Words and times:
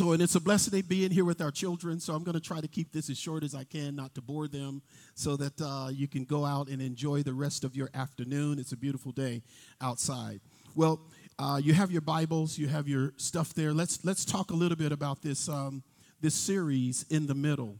So, 0.00 0.12
and 0.12 0.22
it's 0.22 0.34
a 0.34 0.40
blessing 0.40 0.80
to 0.80 0.82
being 0.82 1.10
here 1.10 1.26
with 1.26 1.42
our 1.42 1.50
children. 1.50 2.00
So, 2.00 2.14
I'm 2.14 2.24
going 2.24 2.32
to 2.32 2.40
try 2.40 2.62
to 2.62 2.68
keep 2.68 2.90
this 2.90 3.10
as 3.10 3.18
short 3.18 3.44
as 3.44 3.54
I 3.54 3.64
can, 3.64 3.94
not 3.94 4.14
to 4.14 4.22
bore 4.22 4.48
them, 4.48 4.80
so 5.14 5.36
that 5.36 5.60
uh, 5.60 5.90
you 5.92 6.08
can 6.08 6.24
go 6.24 6.46
out 6.46 6.68
and 6.68 6.80
enjoy 6.80 7.22
the 7.22 7.34
rest 7.34 7.64
of 7.64 7.76
your 7.76 7.90
afternoon. 7.92 8.58
It's 8.58 8.72
a 8.72 8.78
beautiful 8.78 9.12
day 9.12 9.42
outside. 9.78 10.40
Well, 10.74 11.02
uh, 11.38 11.60
you 11.62 11.74
have 11.74 11.90
your 11.90 12.00
Bibles, 12.00 12.56
you 12.56 12.66
have 12.68 12.88
your 12.88 13.12
stuff 13.18 13.52
there. 13.52 13.74
Let's 13.74 14.02
let's 14.02 14.24
talk 14.24 14.52
a 14.52 14.54
little 14.54 14.78
bit 14.78 14.90
about 14.90 15.20
this 15.20 15.50
um, 15.50 15.82
this 16.22 16.34
series 16.34 17.04
in 17.10 17.26
the 17.26 17.34
middle. 17.34 17.76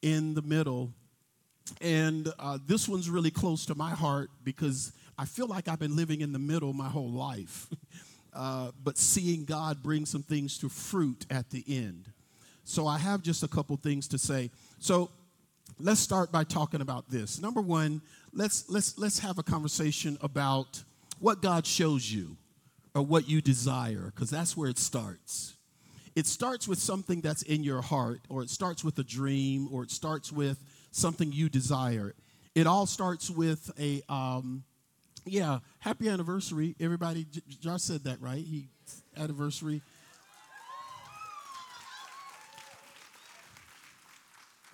In 0.00 0.32
the 0.32 0.40
middle, 0.40 0.94
and 1.82 2.32
uh, 2.38 2.56
this 2.66 2.88
one's 2.88 3.10
really 3.10 3.30
close 3.30 3.66
to 3.66 3.74
my 3.74 3.90
heart 3.90 4.30
because 4.42 4.92
I 5.18 5.26
feel 5.26 5.48
like 5.48 5.68
I've 5.68 5.80
been 5.80 5.96
living 5.96 6.22
in 6.22 6.32
the 6.32 6.38
middle 6.38 6.72
my 6.72 6.88
whole 6.88 7.10
life. 7.10 7.66
uh, 8.32 8.70
but 8.82 8.98
seeing 8.98 9.44
God 9.44 9.82
bring 9.82 10.06
some 10.06 10.22
things 10.22 10.58
to 10.58 10.68
fruit 10.68 11.26
at 11.30 11.50
the 11.50 11.64
end. 11.66 12.06
So 12.64 12.86
I 12.86 12.98
have 12.98 13.22
just 13.22 13.42
a 13.42 13.48
couple 13.48 13.76
things 13.76 14.06
to 14.08 14.18
say. 14.18 14.50
So 14.78 15.10
let's 15.78 16.00
start 16.00 16.30
by 16.30 16.44
talking 16.44 16.80
about 16.80 17.10
this. 17.10 17.40
Number 17.40 17.60
one, 17.60 18.00
let's 18.32 18.68
let's 18.68 18.98
let's 18.98 19.18
have 19.18 19.38
a 19.38 19.42
conversation 19.42 20.18
about 20.20 20.82
what 21.18 21.42
God 21.42 21.66
shows 21.66 22.10
you 22.10 22.36
or 22.94 23.02
what 23.02 23.28
you 23.28 23.40
desire, 23.40 24.12
because 24.14 24.30
that's 24.30 24.56
where 24.56 24.68
it 24.68 24.78
starts. 24.78 25.54
It 26.16 26.26
starts 26.26 26.66
with 26.66 26.78
something 26.78 27.20
that's 27.20 27.42
in 27.42 27.62
your 27.62 27.82
heart, 27.82 28.20
or 28.28 28.42
it 28.42 28.50
starts 28.50 28.82
with 28.82 28.98
a 28.98 29.04
dream, 29.04 29.68
or 29.72 29.84
it 29.84 29.90
starts 29.90 30.32
with 30.32 30.58
something 30.90 31.30
you 31.32 31.48
desire. 31.48 32.14
It 32.54 32.66
all 32.66 32.86
starts 32.86 33.30
with 33.30 33.70
a 33.78 34.02
um, 34.08 34.64
yeah, 35.24 35.58
happy 35.78 36.08
anniversary, 36.08 36.74
everybody. 36.80 37.26
Josh 37.60 37.82
said 37.82 38.04
that 38.04 38.20
right. 38.20 38.44
He 38.44 38.68
anniversary. 39.16 39.82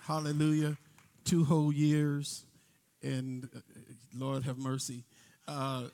Hallelujah, 0.03 0.77
two 1.25 1.43
whole 1.43 1.73
years, 1.73 2.45
and 3.03 3.49
uh, 3.53 3.59
Lord 4.15 4.43
have 4.43 4.57
mercy, 4.57 5.03
uh, 5.49 5.87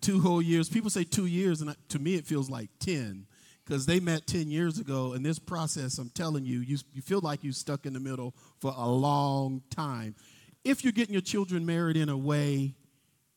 two 0.00 0.20
whole 0.20 0.42
years. 0.42 0.68
People 0.68 0.90
say 0.90 1.04
two 1.04 1.26
years, 1.26 1.60
and 1.60 1.76
to 1.90 2.00
me 2.00 2.16
it 2.16 2.26
feels 2.26 2.50
like 2.50 2.68
ten, 2.80 3.26
because 3.64 3.86
they 3.86 4.00
met 4.00 4.26
ten 4.26 4.50
years 4.50 4.80
ago. 4.80 5.12
And 5.12 5.24
this 5.24 5.38
process, 5.38 5.98
I'm 5.98 6.10
telling 6.10 6.44
you, 6.44 6.58
you 6.60 6.78
you 6.92 7.00
feel 7.00 7.20
like 7.20 7.44
you 7.44 7.52
stuck 7.52 7.86
in 7.86 7.92
the 7.92 8.00
middle 8.00 8.34
for 8.58 8.74
a 8.76 8.88
long 8.88 9.62
time. 9.70 10.16
If 10.64 10.82
you're 10.82 10.92
getting 10.92 11.12
your 11.12 11.22
children 11.22 11.64
married 11.64 11.96
in 11.96 12.08
a 12.08 12.16
way 12.16 12.74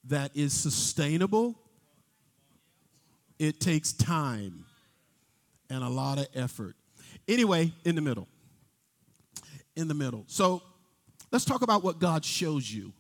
that 0.07 0.35
is 0.35 0.53
sustainable, 0.53 1.59
it 3.39 3.59
takes 3.59 3.91
time 3.93 4.65
and 5.69 5.83
a 5.83 5.89
lot 5.89 6.17
of 6.17 6.27
effort. 6.33 6.75
Anyway, 7.27 7.71
in 7.85 7.95
the 7.95 8.01
middle. 8.01 8.27
In 9.75 9.87
the 9.87 9.93
middle. 9.93 10.23
So 10.27 10.61
let's 11.31 11.45
talk 11.45 11.61
about 11.61 11.83
what 11.83 11.99
God 11.99 12.23
shows 12.25 12.71
you. 12.71 12.93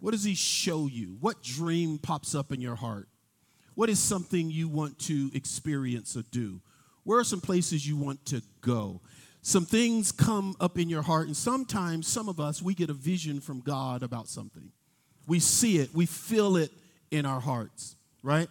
What 0.00 0.10
does 0.12 0.24
He 0.24 0.34
show 0.34 0.86
you? 0.86 1.16
What 1.20 1.42
dream 1.42 1.98
pops 1.98 2.34
up 2.34 2.52
in 2.52 2.60
your 2.60 2.76
heart? 2.76 3.08
What 3.74 3.90
is 3.90 3.98
something 3.98 4.50
you 4.50 4.68
want 4.68 4.98
to 5.00 5.30
experience 5.34 6.16
or 6.16 6.22
do? 6.30 6.60
Where 7.04 7.18
are 7.18 7.24
some 7.24 7.40
places 7.40 7.86
you 7.86 7.96
want 7.96 8.24
to 8.26 8.42
go? 8.60 9.00
Some 9.42 9.64
things 9.64 10.12
come 10.12 10.56
up 10.60 10.78
in 10.78 10.88
your 10.88 11.02
heart, 11.02 11.26
and 11.28 11.36
sometimes 11.36 12.08
some 12.08 12.28
of 12.28 12.40
us, 12.40 12.60
we 12.60 12.74
get 12.74 12.90
a 12.90 12.94
vision 12.94 13.40
from 13.40 13.60
God 13.60 14.02
about 14.02 14.28
something. 14.28 14.72
We 15.26 15.40
see 15.40 15.78
it, 15.78 15.94
we 15.94 16.06
feel 16.06 16.56
it 16.56 16.70
in 17.10 17.26
our 17.26 17.40
hearts, 17.40 17.96
right? 18.22 18.48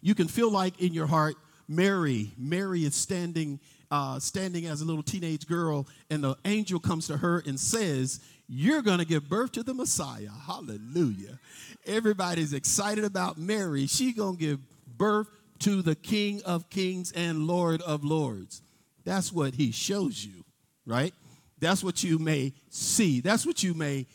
You 0.00 0.14
can 0.14 0.28
feel 0.28 0.50
like 0.50 0.80
in 0.80 0.92
your 0.92 1.06
heart, 1.06 1.36
Mary, 1.68 2.30
Mary 2.38 2.84
is 2.84 2.94
standing, 2.94 3.58
uh, 3.90 4.18
standing 4.18 4.66
as 4.66 4.80
a 4.80 4.84
little 4.84 5.02
teenage 5.02 5.46
girl, 5.46 5.86
and 6.10 6.22
the 6.22 6.36
angel 6.44 6.78
comes 6.78 7.06
to 7.08 7.16
her 7.16 7.42
and 7.46 7.58
says, 7.58 8.20
You're 8.48 8.82
going 8.82 8.98
to 8.98 9.04
give 9.04 9.28
birth 9.28 9.52
to 9.52 9.62
the 9.62 9.74
Messiah. 9.74 10.30
Hallelujah. 10.46 11.38
Everybody's 11.86 12.52
excited 12.52 13.04
about 13.04 13.38
Mary. 13.38 13.86
She's 13.86 14.14
going 14.14 14.36
to 14.36 14.40
give 14.40 14.60
birth 14.96 15.28
to 15.60 15.82
the 15.82 15.94
King 15.94 16.42
of 16.44 16.68
Kings 16.70 17.12
and 17.12 17.46
Lord 17.46 17.82
of 17.82 18.04
Lords. 18.04 18.62
That's 19.04 19.32
what 19.32 19.54
he 19.54 19.72
shows 19.72 20.24
you, 20.24 20.44
right? 20.84 21.14
That's 21.58 21.82
what 21.82 22.02
you 22.04 22.18
may 22.18 22.52
see. 22.70 23.20
That's 23.20 23.46
what 23.46 23.62
you 23.62 23.72
may 23.72 24.06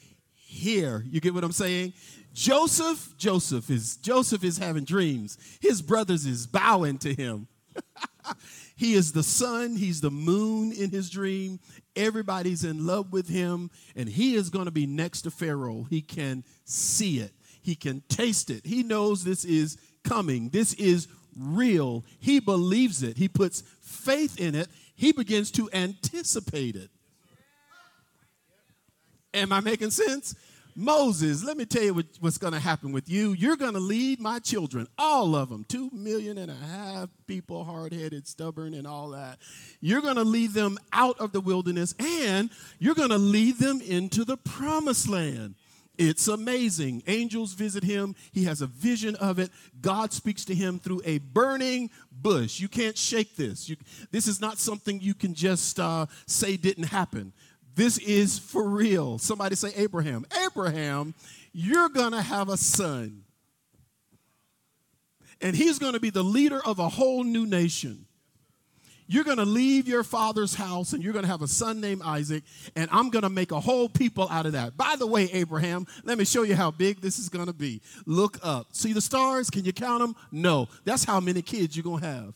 here. 0.52 1.04
You 1.08 1.22
get 1.22 1.34
what 1.34 1.44
I'm 1.44 1.54
saying? 1.54 1.94
Joseph, 2.34 3.16
Joseph 3.18 3.70
is 3.70 3.98
Joseph 3.98 4.44
is 4.44 4.58
having 4.58 4.84
dreams. 4.84 5.38
His 5.62 5.82
brothers 5.82 6.26
is 6.26 6.46
bowing 6.46 6.98
to 7.00 7.14
him. 7.14 7.48
he 8.76 8.94
is 8.94 9.14
the 9.14 9.24
sun, 9.24 9.78
he's 9.78 10.02
the 10.02 10.12
moon 10.12 10.74
in 10.74 10.90
his 10.90 11.10
dream. 11.10 11.60
Everybody's 11.96 12.64
in 12.64 12.86
love 12.86 13.12
with 13.12 13.30
him 13.30 13.70
and 13.96 14.08
he 14.10 14.36
is 14.36 14.50
going 14.50 14.66
to 14.66 14.72
be 14.72 14.86
next 14.86 15.24
to 15.24 15.32
Pharaoh. 15.32 15.88
He 15.90 16.02
can 16.02 16.44
see 16.66 17.20
it. 17.20 17.32
He 17.62 17.76
can 17.76 18.02
taste 18.10 18.50
it. 18.50 18.66
He 18.66 18.84
knows 18.84 19.24
this 19.24 19.46
is 19.46 19.78
coming. 20.04 20.50
This 20.50 20.74
is 20.74 21.08
real. 21.38 22.04
He 22.20 22.40
believes 22.40 23.04
it. 23.04 23.18
He 23.18 23.30
puts 23.30 23.64
faith 23.80 24.40
in 24.40 24.56
it. 24.56 24.68
He 24.96 25.12
begins 25.12 25.52
to 25.52 25.70
anticipate 25.72 26.76
it. 26.76 26.90
Am 29.34 29.52
I 29.54 29.60
making 29.62 29.92
sense? 29.92 30.36
Moses, 30.76 31.44
let 31.44 31.58
me 31.58 31.66
tell 31.66 31.84
you 31.84 31.94
what, 31.94 32.06
what's 32.22 32.38
going 32.38 32.54
to 32.54 32.60
happen 32.60 32.92
with 32.92 33.10
you. 33.10 33.34
You're 33.34 33.58
going 33.58 33.74
to 33.74 33.80
lead 33.80 34.20
my 34.22 34.40
children, 34.40 34.88
all 34.98 35.36
of 35.36 35.50
them, 35.50 35.66
two 35.68 35.90
million 35.92 36.38
and 36.38 36.50
a 36.50 36.56
half 36.56 37.10
people, 37.28 37.66
hard 37.66 37.94
headed, 37.94 38.28
stubborn, 38.28 38.74
and 38.74 38.88
all 38.88 39.10
that. 39.10 39.40
You're 39.82 40.02
going 40.02 40.16
to 40.16 40.24
lead 40.24 40.52
them 40.52 40.78
out 40.94 41.20
of 41.20 41.34
the 41.34 41.42
wilderness 41.42 41.94
and 42.00 42.50
you're 42.80 42.96
going 42.96 43.10
to 43.10 43.18
lead 43.18 43.58
them 43.58 43.82
into 43.82 44.24
the 44.24 44.38
promised 44.38 45.10
land. 45.10 45.56
It's 45.98 46.28
amazing. 46.28 47.04
Angels 47.06 47.54
visit 47.54 47.84
him. 47.84 48.16
He 48.32 48.46
has 48.46 48.62
a 48.62 48.68
vision 48.68 49.16
of 49.18 49.40
it. 49.40 49.52
God 49.82 50.14
speaks 50.14 50.46
to 50.46 50.56
him 50.56 50.80
through 50.80 51.02
a 51.06 51.20
burning 51.20 51.92
bush. 52.12 52.60
You 52.60 52.70
can't 52.70 52.98
shake 52.98 53.36
this. 53.36 53.68
You, 53.68 53.76
this 54.10 54.28
is 54.28 54.40
not 54.40 54.58
something 54.58 55.02
you 55.02 55.14
can 55.14 55.34
just 55.34 55.80
uh, 55.80 56.06
say 56.26 56.56
didn't 56.58 56.86
happen. 56.86 57.34
This 57.76 57.98
is 58.00 58.38
for 58.38 58.68
real. 58.68 59.18
Somebody 59.18 59.56
say, 59.56 59.72
Abraham. 59.76 60.26
Abraham, 60.46 61.14
you're 61.54 61.90
going 61.90 62.12
to 62.12 62.22
have 62.22 62.50
a 62.50 62.58
son. 62.58 63.24
And 65.42 65.56
he's 65.56 65.80
going 65.80 65.94
to 65.94 66.00
be 66.00 66.10
the 66.10 66.24
leader 66.24 66.62
of 66.64 66.80
a 66.80 66.90
whole 66.90 67.24
new 67.24 67.46
nation. 67.46 68.06
You're 69.08 69.26
going 69.26 69.38
to 69.38 69.46
leave 69.46 69.90
your 69.90 70.04
father's 70.04 70.56
house 70.56 70.94
and 70.94 71.04
you're 71.04 71.12
going 71.12 71.26
to 71.26 71.32
have 71.32 71.42
a 71.42 71.48
son 71.48 71.82
named 71.82 72.02
Isaac, 72.02 72.44
and 72.78 72.88
I'm 72.94 73.10
going 73.10 73.24
to 73.24 73.30
make 73.30 73.52
a 73.52 73.60
whole 73.60 73.90
people 73.90 74.30
out 74.30 74.46
of 74.46 74.54
that. 74.54 74.78
By 74.78 74.96
the 74.98 75.06
way, 75.06 75.30
Abraham, 75.34 75.86
let 76.06 76.18
me 76.18 76.24
show 76.24 76.44
you 76.44 76.56
how 76.56 76.72
big 76.72 77.02
this 77.02 77.20
is 77.20 77.28
going 77.28 77.48
to 77.48 77.54
be. 77.54 77.82
Look 78.06 78.38
up. 78.42 78.68
See 78.72 78.94
the 78.94 79.02
stars? 79.02 79.50
Can 79.50 79.66
you 79.66 79.74
count 79.74 80.00
them? 80.00 80.16
No. 80.32 80.70
That's 80.86 81.04
how 81.04 81.20
many 81.20 81.42
kids 81.42 81.76
you're 81.76 81.84
going 81.84 82.00
to 82.00 82.08
have. 82.08 82.34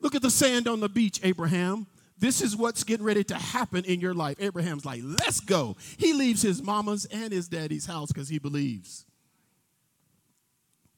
Look 0.00 0.14
at 0.14 0.20
the 0.20 0.30
sand 0.30 0.68
on 0.68 0.80
the 0.80 0.90
beach, 0.90 1.20
Abraham. 1.22 1.86
This 2.18 2.40
is 2.40 2.56
what's 2.56 2.84
getting 2.84 3.04
ready 3.04 3.24
to 3.24 3.34
happen 3.34 3.84
in 3.84 4.00
your 4.00 4.14
life. 4.14 4.36
Abraham's 4.40 4.84
like, 4.84 5.02
let's 5.04 5.40
go. 5.40 5.76
He 5.98 6.12
leaves 6.14 6.40
his 6.40 6.62
mama's 6.62 7.04
and 7.06 7.32
his 7.32 7.48
daddy's 7.48 7.86
house 7.86 8.08
because 8.08 8.28
he 8.28 8.38
believes. 8.38 9.04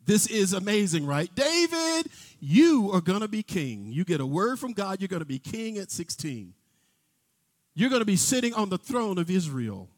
This 0.07 0.27
is 0.27 0.53
amazing, 0.53 1.07
right? 1.07 1.31
David, 1.35 2.07
you 2.41 2.91
are 2.93 3.01
going 3.01 3.21
to 3.21 3.29
be 3.29 3.43
king. 3.43 3.89
You 3.91 4.05
get 4.05 4.21
a 4.21 4.27
word 4.27 4.59
from 4.59 4.73
God, 4.73 5.01
you're 5.01 5.09
going 5.09 5.21
to 5.21 5.27
be 5.27 5.39
king 5.39 5.77
at 5.77 5.91
16. 5.91 6.55
You're 7.75 7.91
going 7.91 8.01
to 8.01 8.07
be 8.07 8.17
sitting 8.17 8.55
on 8.55 8.71
the 8.71 8.79
throne 8.79 9.19
of 9.19 9.31
Israel. 9.31 9.89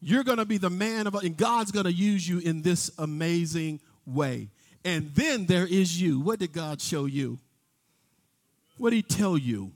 You're 0.00 0.24
going 0.24 0.38
to 0.38 0.44
be 0.44 0.58
the 0.58 0.68
man 0.68 1.06
of, 1.06 1.14
and 1.14 1.36
God's 1.36 1.72
going 1.72 1.86
to 1.86 1.92
use 1.92 2.28
you 2.28 2.38
in 2.38 2.60
this 2.62 2.90
amazing 2.98 3.80
way. 4.04 4.50
And 4.84 5.14
then 5.14 5.46
there 5.46 5.66
is 5.66 6.00
you. 6.00 6.20
What 6.20 6.40
did 6.40 6.52
God 6.52 6.80
show 6.80 7.06
you? 7.06 7.38
What 8.76 8.90
did 8.90 8.96
He 8.96 9.02
tell 9.02 9.38
you? 9.38 9.72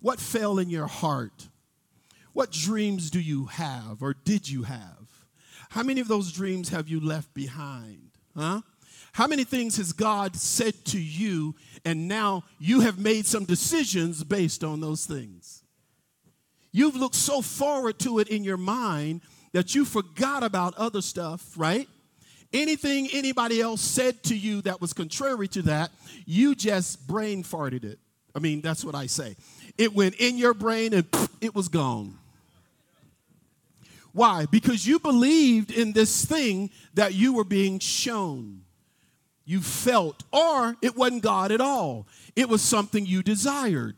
What 0.00 0.20
fell 0.20 0.58
in 0.58 0.70
your 0.70 0.86
heart? 0.86 1.48
What 2.32 2.52
dreams 2.52 3.10
do 3.10 3.20
you 3.20 3.46
have 3.46 4.02
or 4.02 4.14
did 4.14 4.48
you 4.48 4.62
have? 4.64 5.26
How 5.70 5.82
many 5.82 6.00
of 6.00 6.08
those 6.08 6.32
dreams 6.32 6.70
have 6.70 6.88
you 6.88 7.00
left 7.00 7.32
behind? 7.34 8.10
Huh? 8.36 8.62
How 9.12 9.26
many 9.26 9.44
things 9.44 9.76
has 9.76 9.92
God 9.92 10.36
said 10.36 10.84
to 10.86 11.00
you 11.00 11.54
and 11.84 12.08
now 12.08 12.44
you 12.58 12.80
have 12.80 12.98
made 12.98 13.26
some 13.26 13.44
decisions 13.44 14.22
based 14.22 14.62
on 14.62 14.80
those 14.80 15.06
things? 15.06 15.62
You've 16.72 16.96
looked 16.96 17.16
so 17.16 17.42
forward 17.42 17.98
to 18.00 18.20
it 18.20 18.28
in 18.28 18.44
your 18.44 18.56
mind 18.56 19.22
that 19.52 19.74
you 19.74 19.84
forgot 19.84 20.44
about 20.44 20.74
other 20.76 21.02
stuff, 21.02 21.54
right? 21.56 21.88
Anything 22.52 23.08
anybody 23.12 23.60
else 23.60 23.80
said 23.80 24.22
to 24.24 24.36
you 24.36 24.62
that 24.62 24.80
was 24.80 24.92
contrary 24.92 25.48
to 25.48 25.62
that, 25.62 25.90
you 26.26 26.54
just 26.54 27.06
brain 27.06 27.42
farted 27.42 27.84
it. 27.84 27.98
I 28.34 28.38
mean, 28.38 28.60
that's 28.60 28.84
what 28.84 28.94
I 28.94 29.06
say. 29.06 29.36
It 29.80 29.94
went 29.94 30.16
in 30.16 30.36
your 30.36 30.52
brain 30.52 30.92
and 30.92 31.06
it 31.40 31.54
was 31.54 31.68
gone. 31.68 32.18
Why? 34.12 34.44
Because 34.50 34.86
you 34.86 34.98
believed 34.98 35.70
in 35.70 35.94
this 35.94 36.22
thing 36.22 36.68
that 36.92 37.14
you 37.14 37.32
were 37.32 37.44
being 37.44 37.78
shown. 37.78 38.60
you 39.50 39.60
felt, 39.60 40.22
or 40.32 40.76
it 40.80 40.96
wasn't 40.96 41.22
God 41.22 41.50
at 41.50 41.60
all. 41.60 42.06
It 42.36 42.48
was 42.48 42.62
something 42.62 43.04
you 43.04 43.20
desired. 43.22 43.96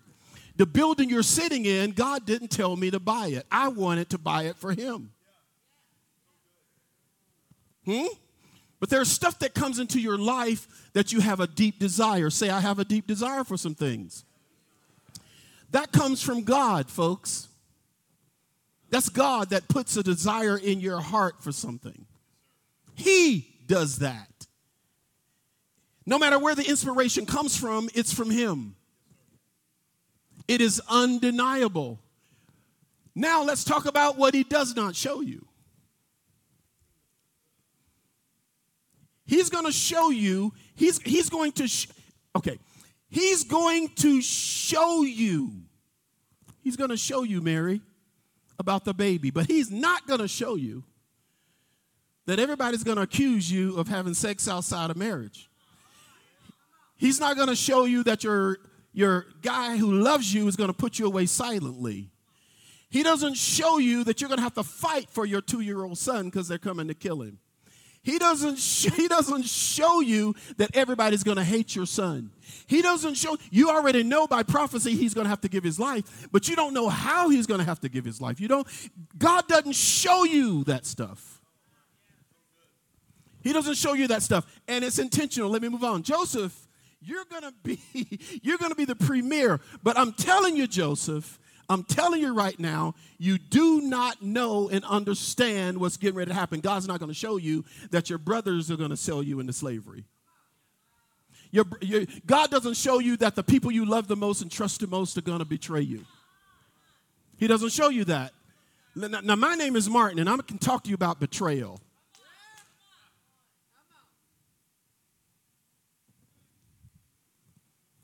The 0.57 0.65
building 0.65 1.11
you're 1.11 1.23
sitting 1.23 1.67
in, 1.67 1.91
God 1.91 2.25
didn't 2.25 2.49
tell 2.49 2.75
me 2.75 2.91
to 2.91 2.99
buy 3.01 3.27
it. 3.27 3.45
I 3.51 3.69
wanted 3.69 4.09
to 4.11 4.19
buy 4.19 4.45
it 4.45 4.57
for 4.57 4.73
Him. 4.73 5.11
Hmm? 7.85 8.07
But 8.81 8.89
there's 8.89 9.09
stuff 9.09 9.41
that 9.41 9.53
comes 9.53 9.79
into 9.79 10.01
your 10.01 10.17
life 10.17 10.91
that 10.95 11.13
you 11.13 11.21
have 11.21 11.41
a 11.41 11.47
deep 11.47 11.79
desire. 11.79 12.31
Say, 12.31 12.49
I 12.49 12.61
have 12.61 12.79
a 12.79 12.85
deep 12.85 13.07
desire 13.07 13.45
for 13.45 13.57
some 13.59 13.75
things. 13.75 14.25
That 15.73 15.93
comes 15.93 16.23
from 16.23 16.45
God, 16.45 16.89
folks. 16.91 17.49
That's 18.91 19.09
God 19.09 19.51
that 19.51 19.69
puts 19.69 19.97
a 19.97 20.03
desire 20.03 20.57
in 20.57 20.81
your 20.81 21.01
heart 21.01 21.43
for 21.43 21.51
something. 21.51 22.07
He 22.95 23.49
does 23.67 23.99
that. 23.99 24.29
No 26.05 26.19
matter 26.19 26.39
where 26.39 26.55
the 26.55 26.69
inspiration 26.69 27.27
comes 27.27 27.57
from, 27.57 27.89
it's 27.95 28.13
from 28.13 28.31
Him. 28.31 28.77
It 30.47 30.61
is 30.61 30.81
undeniable. 30.89 32.01
Now 33.15 33.43
let's 33.43 33.65
talk 33.65 33.87
about 33.87 34.19
what 34.19 34.35
He 34.35 34.45
does 34.45 34.77
not 34.77 34.95
show 34.95 35.21
you. 35.21 35.47
He's 39.25 39.49
going 39.49 39.65
to 39.65 39.73
show 39.73 40.11
you, 40.11 40.53
he's, 40.75 41.01
he's 41.01 41.31
going 41.31 41.53
to, 41.53 41.67
sh- 41.67 41.87
okay, 42.37 42.59
he's 43.09 43.45
going 43.45 43.89
to 43.97 44.21
show 44.21 45.05
you, 45.05 45.62
he's 46.63 46.77
going 46.77 46.91
to 46.91 46.97
show 46.97 47.23
you, 47.23 47.41
Mary, 47.41 47.81
about 48.59 48.85
the 48.85 48.95
baby, 48.95 49.31
but 49.31 49.47
he's 49.47 49.71
not 49.71 50.07
going 50.07 50.21
to 50.21 50.29
show 50.29 50.55
you 50.55 50.85
that 52.27 52.39
everybody's 52.39 52.85
going 52.85 52.97
to 52.97 53.03
accuse 53.03 53.51
you 53.51 53.77
of 53.77 53.89
having 53.89 54.15
sex 54.15 54.49
outside 54.49 54.91
of 54.91 54.97
marriage. 54.97 55.51
He's 56.97 57.19
not 57.19 57.37
going 57.37 57.49
to 57.49 57.57
show 57.57 57.85
you 57.85 58.05
that 58.05 58.23
your, 58.23 58.59
your 58.93 59.27
guy 59.43 59.77
who 59.77 59.91
loves 59.93 60.33
you 60.33 60.47
is 60.47 60.55
going 60.55 60.71
to 60.71 60.77
put 60.77 60.99
you 60.99 61.07
away 61.07 61.27
silently. 61.27 62.11
He 62.89 63.03
doesn't 63.03 63.35
show 63.35 63.79
you 63.79 64.05
that 64.05 64.21
you're 64.21 64.29
going 64.29 64.39
to 64.39 64.45
have 64.45 64.55
to 64.55 64.63
fight 64.63 65.11
for 65.11 65.27
your 65.27 65.41
two 65.41 65.61
year 65.61 65.83
old 65.83 65.99
son 65.99 66.27
because 66.27 66.47
they're 66.47 66.59
coming 66.59 66.89
to 66.89 66.95
kill 66.95 67.23
him. 67.23 67.39
He 68.03 68.19
doesn't, 68.19 68.59
sh- 68.59 68.91
he 68.97 69.09
doesn't 69.09 69.45
show 69.45 70.01
you 70.01 70.35
that 70.57 70.77
everybody's 70.77 71.23
going 71.23 71.37
to 71.37 71.45
hate 71.45 71.75
your 71.75 71.87
son. 71.87 72.31
He 72.67 72.83
doesn't 72.83 73.15
show, 73.15 73.37
you 73.51 73.71
already 73.71 74.03
know 74.03 74.27
by 74.27 74.43
prophecy 74.43 74.95
he's 74.95 75.15
going 75.15 75.25
to 75.25 75.31
have 75.31 75.41
to 75.43 75.49
give 75.49 75.65
his 75.65 75.79
life, 75.79 76.29
but 76.33 76.49
you 76.49 76.57
don't 76.57 76.75
know 76.75 76.89
how 76.89 77.29
he's 77.29 77.47
going 77.47 77.61
to 77.61 77.67
have 77.67 77.81
to 77.81 77.89
give 77.89 78.05
his 78.05 78.21
life. 78.21 78.41
You 78.41 78.49
don't, 78.49 78.67
God 79.17 79.47
doesn't 79.49 79.75
show 79.75 80.25
you 80.25 80.65
that 80.65 80.85
stuff. 80.85 81.41
He 83.43 83.53
doesn't 83.53 83.75
show 83.75 83.95
you 83.95 84.07
that 84.09 84.23
stuff, 84.23 84.47
and 84.69 84.85
it's 84.85 84.99
intentional. 84.99 85.51
Let 85.51 85.63
me 85.63 85.69
move 85.69 85.83
on. 85.83 86.05
Joseph, 86.05 86.69
you're 87.01 87.25
going 87.25 87.43
to 87.43 87.53
be, 87.65 87.81
you're 88.43 88.59
going 88.59 88.71
to 88.71 88.77
be 88.77 88.85
the 88.85 88.95
premier, 88.95 89.61
but 89.83 89.99
I'm 89.99 90.13
telling 90.13 90.57
you, 90.57 90.67
Joseph, 90.67 91.41
I'm 91.73 91.85
telling 91.85 92.21
you 92.21 92.35
right 92.35 92.59
now, 92.59 92.95
you 93.19 93.39
do 93.39 93.81
not 93.81 94.23
know 94.23 94.69
and 94.69 94.85
understand 94.85 95.79
what's 95.79 95.97
getting 95.97 96.17
ready 96.17 96.31
to 96.31 96.35
happen. 96.35 96.61
God's 96.61 96.87
not 96.87 96.99
going 96.99 97.09
to 97.09 97.15
show 97.15 97.39
you 97.39 97.65
that 97.91 98.11
your 98.11 98.19
brothers 98.19 98.71
are 98.71 98.77
going 98.77 98.91
to 98.91 98.97
sell 98.97 99.23
you 99.23 99.41
into 99.41 99.53
slavery. 99.53 100.05
Your, 101.51 101.65
your, 101.81 102.05
God 102.27 102.51
doesn't 102.51 102.77
show 102.77 102.99
you 102.99 103.17
that 103.19 103.37
the 103.37 103.43
people 103.43 103.71
you 103.71 103.85
love 103.85 104.09
the 104.09 104.17
most 104.17 104.43
and 104.43 104.51
trust 104.51 104.81
the 104.81 104.87
most 104.87 105.17
are 105.17 105.23
going 105.23 105.39
to 105.39 105.45
betray 105.45 105.83
you. 105.83 106.05
He 107.39 107.47
doesn't 107.47 107.71
show 107.71 107.89
you 107.89 108.05
that. 108.05 108.33
Now, 108.95 109.21
now, 109.23 109.37
my 109.37 109.55
name 109.55 109.75
is 109.75 109.89
Martin, 109.89 110.19
and 110.19 110.29
I 110.29 110.37
can 110.39 110.59
talk 110.59 110.85
to 110.85 110.91
you 110.91 110.95
about 110.95 111.21
betrayal. 111.21 111.81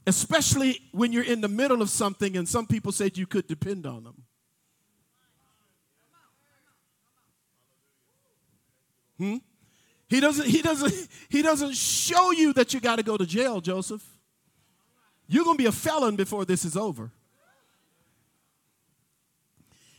Especially 0.08 0.80
when 0.92 1.12
you're 1.12 1.24
in 1.24 1.40
the 1.40 1.48
middle 1.48 1.82
of 1.82 1.90
something 1.90 2.36
and 2.36 2.48
some 2.48 2.66
people 2.66 2.90
said 2.92 3.18
you 3.18 3.26
could 3.26 3.46
depend 3.46 3.86
on 3.86 4.04
them. 4.04 4.22
Hmm? 9.18 9.36
He 10.08 10.20
doesn't, 10.20 10.46
he 10.46 10.62
doesn't, 10.62 11.08
he 11.28 11.42
doesn't 11.42 11.74
show 11.76 12.30
you 12.30 12.54
that 12.54 12.72
you 12.72 12.80
got 12.80 12.96
to 12.96 13.02
go 13.02 13.16
to 13.16 13.26
jail, 13.26 13.60
Joseph. 13.60 14.02
You're 15.28 15.44
going 15.44 15.58
to 15.58 15.62
be 15.62 15.68
a 15.68 15.72
felon 15.72 16.16
before 16.16 16.46
this 16.46 16.64
is 16.64 16.76
over. 16.76 17.12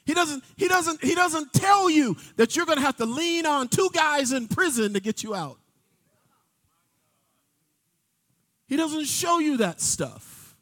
He 0.05 0.15
doesn't, 0.15 0.43
he 0.57 0.67
doesn't, 0.67 1.03
he 1.03 1.13
doesn't 1.13 1.53
tell 1.53 1.87
you 1.87 2.17
that 2.37 2.55
you're 2.55 2.65
going 2.65 2.79
to 2.79 2.83
have 2.83 2.97
to 2.97 3.05
lean 3.05 3.45
on 3.45 3.67
two 3.67 3.89
guys 3.93 4.31
in 4.31 4.47
prison 4.47 4.93
to 4.93 4.99
get 4.99 5.21
you 5.21 5.35
out. 5.35 5.58
He 8.69 8.77
doesn't 8.77 9.05
show 9.05 9.39
you 9.39 9.57
that 9.57 9.81
stuff. 9.81 10.55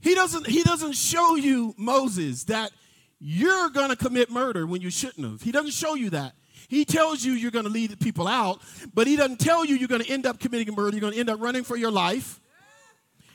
He 0.00 0.14
doesn't, 0.14 0.46
he 0.46 0.62
doesn't 0.62 0.94
show 0.94 1.36
you, 1.36 1.74
Moses, 1.76 2.44
that 2.44 2.72
you're 3.20 3.68
going 3.68 3.90
to 3.90 3.96
commit 3.96 4.30
murder 4.30 4.66
when 4.66 4.80
you 4.80 4.90
shouldn't 4.90 5.30
have. 5.30 5.42
He 5.42 5.52
doesn't 5.52 5.72
show 5.72 5.94
you 5.94 6.08
that. 6.10 6.32
He 6.68 6.86
tells 6.86 7.22
you 7.22 7.32
you're 7.32 7.50
going 7.50 7.66
to 7.66 7.70
lead 7.70 8.00
people 8.00 8.26
out, 8.26 8.62
but 8.94 9.06
he 9.06 9.16
doesn't 9.16 9.38
tell 9.38 9.66
you 9.66 9.76
you're 9.76 9.88
going 9.88 10.02
to 10.02 10.10
end 10.10 10.24
up 10.24 10.40
committing 10.40 10.74
murder. 10.74 10.96
You're 10.96 11.02
going 11.02 11.12
to 11.12 11.20
end 11.20 11.28
up 11.28 11.40
running 11.40 11.62
for 11.62 11.76
your 11.76 11.90
life. 11.90 12.40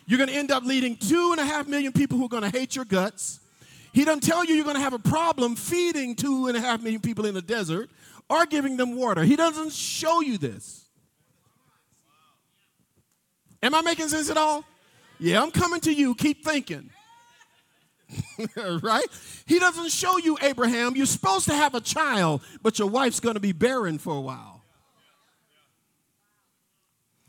You're 0.07 0.17
going 0.17 0.29
to 0.29 0.35
end 0.35 0.49
up 0.49 0.63
leading 0.63 0.95
two 0.95 1.31
and 1.31 1.39
a 1.39 1.45
half 1.45 1.67
million 1.67 1.91
people 1.91 2.17
who 2.17 2.25
are 2.25 2.29
going 2.29 2.49
to 2.49 2.57
hate 2.57 2.75
your 2.75 2.85
guts. 2.85 3.39
He 3.93 4.03
doesn't 4.03 4.23
tell 4.23 4.43
you 4.43 4.55
you're 4.55 4.63
going 4.63 4.77
to 4.77 4.81
have 4.81 4.93
a 4.93 4.99
problem 4.99 5.55
feeding 5.55 6.15
two 6.15 6.47
and 6.47 6.57
a 6.57 6.59
half 6.59 6.81
million 6.81 7.01
people 7.01 7.25
in 7.25 7.35
the 7.35 7.41
desert 7.41 7.91
or 8.29 8.47
giving 8.47 8.77
them 8.77 8.95
water. 8.95 9.23
He 9.23 9.35
doesn't 9.35 9.73
show 9.73 10.21
you 10.21 10.39
this. 10.39 10.84
Am 13.65 13.73
I 13.73 13.81
making 13.81 14.07
sense 14.09 14.29
at 14.29 14.37
all? 14.37 14.63
Yeah, 15.17 15.41
I'm 15.41 15.49
coming 15.49 15.79
to 15.81 15.91
you. 15.91 16.13
Keep 16.13 16.45
thinking. 16.45 16.91
right? 18.83 19.07
He 19.47 19.57
doesn't 19.57 19.89
show 19.89 20.19
you, 20.19 20.37
Abraham, 20.43 20.95
you're 20.95 21.07
supposed 21.07 21.47
to 21.47 21.55
have 21.55 21.73
a 21.73 21.81
child, 21.81 22.43
but 22.61 22.77
your 22.77 22.87
wife's 22.87 23.19
going 23.19 23.33
to 23.33 23.39
be 23.39 23.53
barren 23.53 23.97
for 23.97 24.15
a 24.15 24.21
while. 24.21 24.61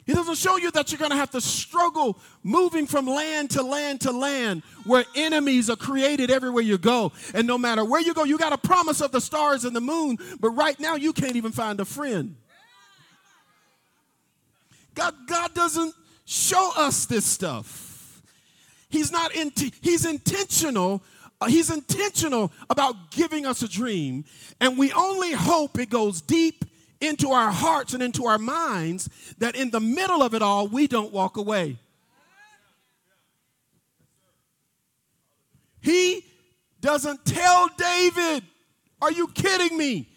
He 0.05 0.13
doesn't 0.13 0.37
show 0.37 0.59
you 0.59 0.71
that 0.73 0.93
you're 0.93 0.99
going 0.99 1.11
to 1.11 1.17
have 1.17 1.31
to 1.31 1.41
struggle 1.41 2.19
moving 2.43 2.87
from 2.87 3.07
land 3.07 3.53
to 3.53 3.63
land 3.63 4.03
to 4.03 4.13
land 4.13 4.63
where 4.85 5.07
enemies 5.15 5.71
are 5.71 5.77
created 5.77 6.31
everywhere 6.31 6.63
you 6.63 6.77
go. 6.77 7.13
And 7.33 7.47
no 7.47 7.57
matter 7.57 7.83
where 7.83 8.03
you 8.03 8.13
go, 8.13 8.25
you 8.25 8.37
got 8.37 8.53
a 8.53 8.59
promise 8.59 9.01
of 9.01 9.11
the 9.11 9.23
stars 9.23 9.65
and 9.65 9.75
the 9.75 9.81
moon, 9.81 10.19
but 10.39 10.51
right 10.51 10.79
now 10.79 10.97
you 10.97 11.15
can't 11.15 11.35
even 11.35 11.51
find 11.51 11.81
a 11.81 11.87
friend. 11.87 12.37
God, 14.95 15.15
God 15.27 15.55
doesn't 15.55 15.95
show 16.27 16.73
us 16.77 17.07
this 17.07 17.25
stuff. 17.25 18.21
He's 18.91 19.11
not 19.11 19.35
in, 19.35 19.53
he's 19.81 20.05
intentional. 20.05 21.03
Uh, 21.41 21.47
he's 21.47 21.71
intentional 21.71 22.53
about 22.71 23.11
giving 23.11 23.45
us 23.45 23.63
a 23.63 23.69
dream, 23.69 24.25
and 24.61 24.79
we 24.79 24.93
only 24.93 25.33
hope 25.33 25.79
it 25.79 25.91
goes 25.91 26.23
deep 26.23 26.65
into 27.01 27.31
our 27.31 27.51
hearts 27.51 27.93
and 27.93 28.03
into 28.03 28.27
our 28.27 28.39
minds 28.39 29.09
that 29.39 29.55
in 29.55 29.71
the 29.71 29.81
middle 29.81 30.23
of 30.23 30.35
it 30.35 30.41
all, 30.41 30.67
we 30.67 30.87
don't 30.87 31.13
walk 31.13 31.37
away. 31.37 31.79
He 35.81 36.25
doesn't 36.81 37.25
tell 37.25 37.69
David, 37.77 38.43
Are 39.01 39.13
you 39.13 39.29
kidding 39.29 39.77
me? 39.77 40.09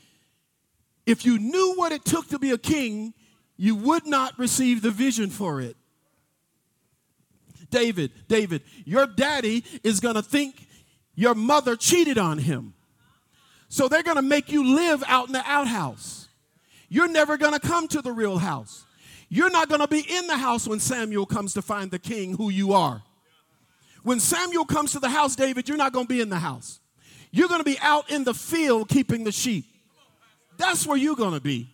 If 1.05 1.25
you 1.25 1.37
knew 1.37 1.73
what 1.75 1.91
it 1.91 2.05
took 2.05 2.27
to 2.29 2.39
be 2.39 2.51
a 2.51 2.57
king, 2.57 3.13
you 3.57 3.75
would 3.75 4.05
not 4.05 4.37
receive 4.39 4.81
the 4.81 4.91
vision 4.91 5.29
for 5.29 5.59
it. 5.59 5.75
David, 7.69 8.11
David, 8.27 8.63
your 8.85 9.05
daddy 9.07 9.63
is 9.83 9.99
going 9.99 10.15
to 10.15 10.21
think 10.21 10.67
your 11.15 11.35
mother 11.35 11.75
cheated 11.75 12.17
on 12.17 12.37
him. 12.37 12.73
So 13.67 13.87
they're 13.87 14.03
going 14.03 14.15
to 14.15 14.23
make 14.23 14.51
you 14.51 14.75
live 14.75 15.03
out 15.07 15.27
in 15.27 15.33
the 15.33 15.43
outhouse. 15.45 16.27
You're 16.89 17.07
never 17.07 17.37
going 17.37 17.53
to 17.53 17.59
come 17.59 17.87
to 17.89 18.01
the 18.01 18.11
real 18.11 18.39
house. 18.39 18.83
You're 19.29 19.51
not 19.51 19.69
going 19.69 19.81
to 19.81 19.87
be 19.87 19.99
in 19.99 20.25
the 20.27 20.37
house 20.37 20.67
when 20.67 20.79
Samuel 20.79 21.27
comes 21.27 21.53
to 21.53 21.61
find 21.61 21.91
the 21.91 21.99
king 21.99 22.35
who 22.35 22.49
you 22.49 22.73
are. 22.73 23.03
When 24.01 24.19
Samuel 24.19 24.65
comes 24.65 24.93
to 24.93 24.99
the 24.99 25.09
house, 25.09 25.35
David, 25.35 25.69
you're 25.69 25.77
not 25.77 25.93
going 25.93 26.07
to 26.07 26.13
be 26.13 26.21
in 26.21 26.29
the 26.29 26.39
house. 26.39 26.79
You're 27.31 27.47
going 27.47 27.59
to 27.59 27.65
be 27.65 27.77
out 27.79 28.09
in 28.09 28.23
the 28.23 28.33
field 28.33 28.89
keeping 28.89 29.23
the 29.23 29.31
sheep. 29.31 29.65
That's 30.57 30.87
where 30.87 30.97
you're 30.97 31.15
going 31.15 31.33
to 31.33 31.41
be. 31.41 31.69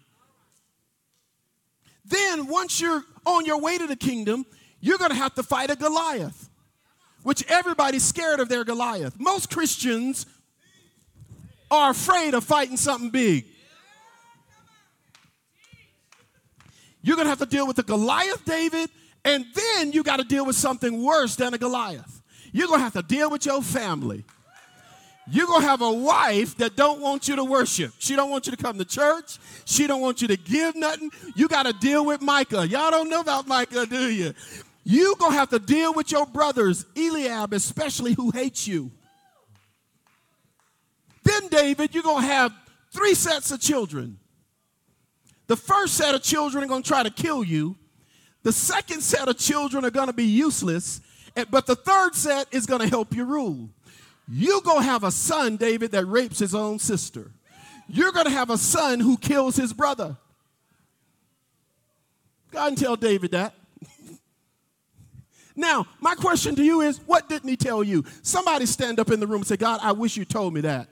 Then, 2.04 2.48
once 2.48 2.82
you're 2.82 3.04
on 3.26 3.46
your 3.46 3.60
way 3.60 3.78
to 3.78 3.88
the 3.88 3.96
kingdom, 3.96 4.46
you're 4.82 4.98
going 4.98 5.12
to 5.12 5.18
have 5.18 5.34
to 5.36 5.44
fight 5.44 5.70
a 5.70 5.76
Goliath, 5.76 6.50
which 7.24 7.44
everybody's 7.50 8.04
scared 8.04 8.40
of 8.40 8.50
their 8.50 8.64
Goliath. 8.64 9.20
Most 9.20 9.50
Christians 9.50 10.26
are 11.72 11.92
afraid 11.92 12.34
of 12.34 12.44
fighting 12.44 12.78
something 12.78 13.10
big. 13.10 13.46
You're 17.02 17.16
going 17.16 17.26
to 17.26 17.30
have 17.30 17.40
to 17.40 17.46
deal 17.46 17.68
with 17.68 17.76
the 17.76 17.84
Goliath, 17.84 18.46
David, 18.46 18.90
and 19.24 19.46
then 19.54 19.92
you 19.92 20.04
got 20.04 20.18
to 20.18 20.24
deal 20.24 20.46
with 20.46 20.56
something 20.56 21.04
worse 21.04 21.36
than 21.36 21.54
a 21.54 21.58
Goliath. 21.58 22.22
You're 22.52 22.68
going 22.68 22.80
to 22.80 22.84
have 22.84 22.94
to 22.94 23.04
deal 23.04 23.30
with 23.30 23.46
your 23.46 23.62
family. 23.62 24.24
You're 25.28 25.48
going 25.48 25.62
to 25.62 25.68
have 25.68 25.82
a 25.82 25.92
wife 25.92 26.56
that 26.58 26.76
don't 26.76 27.02
want 27.02 27.28
you 27.28 27.36
to 27.36 27.44
worship. 27.44 27.94
She 27.98 28.16
don't 28.16 28.30
want 28.30 28.46
you 28.46 28.52
to 28.52 28.58
come 28.58 28.78
to 28.78 28.86
church. 28.86 29.40
She 29.66 29.88
don't 29.88 30.02
want 30.02 30.22
you 30.22 30.28
to 30.28 30.38
give 30.38 30.76
nothing. 30.76 31.10
You 31.36 31.48
got 31.48 31.66
to 31.66 31.74
deal 31.74 32.06
with 32.06 32.22
Michal. 32.22 32.64
Y'all 32.66 32.92
don't 32.92 33.10
know 33.10 33.22
about 33.22 33.48
Michal, 33.48 33.86
do 33.86 34.12
you? 34.12 34.34
You're 34.88 35.16
going 35.16 35.32
to 35.32 35.38
have 35.38 35.50
to 35.50 35.58
deal 35.58 35.94
with 35.94 36.12
your 36.12 36.28
brothers, 36.28 36.86
Eliab 36.96 37.54
especially, 37.54 38.14
who 38.14 38.30
hates 38.30 38.68
you. 38.68 38.92
Then, 41.24 41.48
David, 41.48 41.96
you're 41.96 42.04
going 42.04 42.22
to 42.22 42.32
have 42.32 42.54
three 42.92 43.16
sets 43.16 43.50
of 43.50 43.60
children. 43.60 44.20
The 45.48 45.58
first 45.58 45.96
set 45.96 46.14
of 46.14 46.22
children 46.22 46.64
are 46.64 46.68
going 46.68 46.84
to 46.84 46.88
try 46.88 47.02
to 47.02 47.10
kill 47.10 47.44
you. 47.44 47.76
The 48.44 48.52
second 48.52 49.02
set 49.02 49.28
of 49.28 49.40
children 49.40 49.84
are 49.86 49.92
going 49.92 50.08
to 50.08 50.14
be 50.14 50.26
useless. 50.26 51.02
But 51.50 51.66
the 51.66 51.76
third 51.76 52.14
set 52.14 52.48
is 52.52 52.68
going 52.68 52.82
to 52.82 52.88
help 52.88 53.16
you 53.16 53.26
rule. 53.26 53.70
You're 54.28 54.62
going 54.62 54.82
to 54.82 54.86
have 54.86 55.04
a 55.04 55.12
son, 55.12 55.58
David, 55.58 55.92
that 55.94 56.06
rapes 56.06 56.38
his 56.38 56.54
own 56.54 56.78
sister. 56.78 57.32
You're 57.88 58.12
going 58.12 58.26
to 58.26 58.32
have 58.32 58.52
a 58.52 58.58
son 58.58 59.00
who 59.00 59.18
kills 59.18 59.56
his 59.56 59.74
brother. 59.74 60.16
God 62.52 62.68
and 62.70 62.78
tell 62.78 62.96
David 62.96 63.32
that. 63.32 63.56
Now, 65.56 65.86
my 66.00 66.16
question 66.16 66.56
to 66.56 66.64
you 66.64 66.82
is 66.82 67.00
what 67.06 67.30
didn't 67.30 67.50
he 67.50 67.56
tell 67.56 67.84
you? 67.84 68.04
Somebody 68.22 68.66
stand 68.66 69.00
up 69.00 69.12
in 69.12 69.20
the 69.20 69.28
room 69.28 69.38
and 69.38 69.48
say, 69.48 69.58
God, 69.58 69.80
I 69.82 69.92
wish 69.92 70.18
you 70.18 70.26
told 70.26 70.54
me 70.54 70.62
that. 70.62 70.88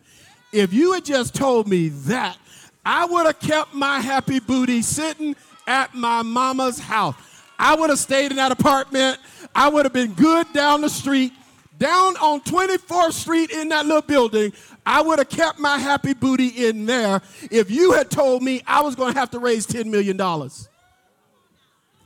If 0.51 0.73
you 0.73 0.93
had 0.93 1.03
just 1.03 1.35
told 1.35 1.67
me 1.67 1.89
that, 1.89 2.37
I 2.85 3.05
would 3.05 3.25
have 3.25 3.39
kept 3.39 3.73
my 3.73 3.99
happy 3.99 4.39
booty 4.39 4.81
sitting 4.81 5.35
at 5.67 5.93
my 5.95 6.21
mama's 6.21 6.79
house. 6.79 7.15
I 7.57 7.75
would 7.75 7.89
have 7.89 7.99
stayed 7.99 8.31
in 8.31 8.37
that 8.37 8.51
apartment. 8.51 9.19
I 9.55 9.69
would 9.69 9.85
have 9.85 9.93
been 9.93 10.13
good 10.13 10.51
down 10.53 10.81
the 10.81 10.89
street 10.89 11.33
down 11.77 12.15
on 12.17 12.41
24th 12.41 13.13
Street 13.13 13.51
in 13.51 13.69
that 13.69 13.85
little 13.85 14.01
building, 14.01 14.53
I 14.85 15.01
would 15.01 15.19
have 15.19 15.29
kept 15.29 15.59
my 15.59 15.77
happy 15.77 16.13
booty 16.13 16.67
in 16.67 16.85
there 16.85 17.21
if 17.51 17.71
you 17.71 17.93
had 17.93 18.09
told 18.09 18.43
me 18.43 18.61
I 18.67 18.81
was 18.81 18.95
going 18.95 19.13
to 19.13 19.19
have 19.19 19.31
to 19.31 19.39
raise 19.39 19.65
$10 19.65 19.85
million 19.85 20.17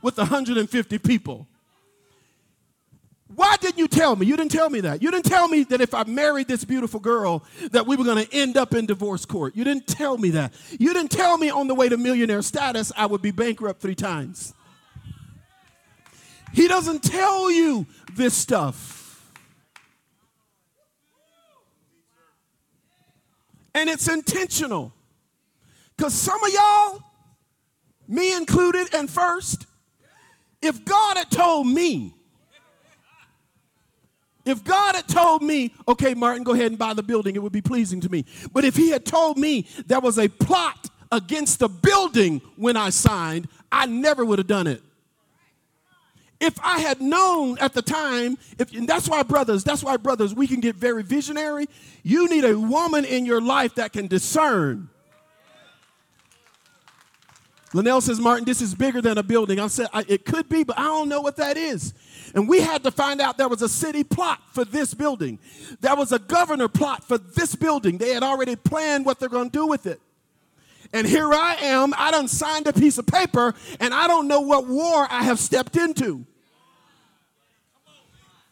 with 0.02 0.16
150 0.16 0.98
people. 0.98 1.47
Why 3.38 3.54
didn't 3.60 3.78
you 3.78 3.86
tell 3.86 4.16
me? 4.16 4.26
You 4.26 4.36
didn't 4.36 4.50
tell 4.50 4.68
me 4.68 4.80
that. 4.80 5.00
You 5.00 5.12
didn't 5.12 5.26
tell 5.26 5.46
me 5.46 5.62
that 5.64 5.80
if 5.80 5.94
I 5.94 6.02
married 6.02 6.48
this 6.48 6.64
beautiful 6.64 6.98
girl 6.98 7.44
that 7.70 7.86
we 7.86 7.94
were 7.94 8.02
going 8.02 8.26
to 8.26 8.34
end 8.34 8.56
up 8.56 8.74
in 8.74 8.84
divorce 8.84 9.24
court. 9.24 9.54
You 9.54 9.62
didn't 9.62 9.86
tell 9.86 10.18
me 10.18 10.30
that. 10.30 10.52
You 10.78 10.92
didn't 10.92 11.12
tell 11.12 11.38
me 11.38 11.48
on 11.48 11.68
the 11.68 11.74
way 11.74 11.88
to 11.88 11.96
millionaire 11.96 12.42
status 12.42 12.90
I 12.96 13.06
would 13.06 13.22
be 13.22 13.30
bankrupt 13.30 13.80
3 13.80 13.94
times. 13.94 14.54
He 16.52 16.66
doesn't 16.66 17.04
tell 17.04 17.50
you 17.50 17.86
this 18.16 18.34
stuff. 18.34 18.98
and 23.78 23.88
it's 23.88 24.08
intentional. 24.08 24.92
Because 25.96 26.14
some 26.14 26.42
of 26.42 26.50
y'all, 26.52 27.02
me 28.08 28.36
included, 28.36 28.92
and 28.94 29.08
first, 29.08 29.66
if 30.60 30.84
God 30.84 31.16
had 31.16 31.30
told 31.30 31.66
me, 31.66 32.14
if 34.50 34.64
God 34.64 34.94
had 34.94 35.08
told 35.08 35.42
me, 35.42 35.72
okay, 35.86 36.14
Martin, 36.14 36.44
go 36.44 36.52
ahead 36.52 36.66
and 36.66 36.78
buy 36.78 36.94
the 36.94 37.02
building, 37.02 37.36
it 37.36 37.42
would 37.42 37.52
be 37.52 37.62
pleasing 37.62 38.00
to 38.00 38.08
me. 38.08 38.24
But 38.52 38.64
if 38.64 38.76
He 38.76 38.90
had 38.90 39.04
told 39.04 39.38
me 39.38 39.66
there 39.86 40.00
was 40.00 40.18
a 40.18 40.28
plot 40.28 40.88
against 41.10 41.58
the 41.58 41.68
building 41.68 42.40
when 42.56 42.76
I 42.76 42.90
signed, 42.90 43.48
I 43.72 43.86
never 43.86 44.24
would 44.24 44.38
have 44.38 44.46
done 44.46 44.66
it. 44.66 44.82
If 46.40 46.58
I 46.62 46.78
had 46.78 47.00
known 47.00 47.58
at 47.58 47.72
the 47.72 47.82
time, 47.82 48.38
if, 48.58 48.72
and 48.72 48.88
that's 48.88 49.08
why, 49.08 49.24
brothers, 49.24 49.64
that's 49.64 49.82
why, 49.82 49.96
brothers, 49.96 50.34
we 50.34 50.46
can 50.46 50.60
get 50.60 50.76
very 50.76 51.02
visionary. 51.02 51.66
You 52.04 52.28
need 52.28 52.44
a 52.44 52.56
woman 52.56 53.04
in 53.04 53.26
your 53.26 53.40
life 53.40 53.74
that 53.74 53.92
can 53.92 54.06
discern. 54.06 54.88
Linnell 57.74 58.00
says, 58.00 58.20
Martin, 58.20 58.44
this 58.44 58.62
is 58.62 58.74
bigger 58.74 59.02
than 59.02 59.18
a 59.18 59.22
building. 59.22 59.58
I 59.58 59.66
said, 59.66 59.88
it 60.06 60.24
could 60.24 60.48
be, 60.48 60.64
but 60.64 60.78
I 60.78 60.84
don't 60.84 61.08
know 61.08 61.20
what 61.20 61.36
that 61.36 61.56
is. 61.56 61.92
And 62.34 62.48
we 62.48 62.60
had 62.60 62.82
to 62.84 62.90
find 62.90 63.20
out 63.20 63.38
there 63.38 63.48
was 63.48 63.62
a 63.62 63.68
city 63.68 64.04
plot 64.04 64.40
for 64.52 64.64
this 64.64 64.94
building. 64.94 65.38
There 65.80 65.96
was 65.96 66.12
a 66.12 66.18
governor 66.18 66.68
plot 66.68 67.04
for 67.04 67.18
this 67.18 67.54
building. 67.54 67.98
They 67.98 68.12
had 68.12 68.22
already 68.22 68.56
planned 68.56 69.06
what 69.06 69.18
they're 69.18 69.28
going 69.28 69.50
to 69.50 69.58
do 69.58 69.66
with 69.66 69.86
it. 69.86 70.00
And 70.92 71.06
here 71.06 71.32
I 71.32 71.56
am, 71.60 71.92
I 71.96 72.10
done 72.10 72.28
signed 72.28 72.66
a 72.66 72.72
piece 72.72 72.96
of 72.96 73.06
paper, 73.06 73.54
and 73.78 73.92
I 73.92 74.06
don't 74.06 74.26
know 74.26 74.40
what 74.40 74.66
war 74.66 75.06
I 75.10 75.22
have 75.22 75.38
stepped 75.38 75.76
into. 75.76 76.24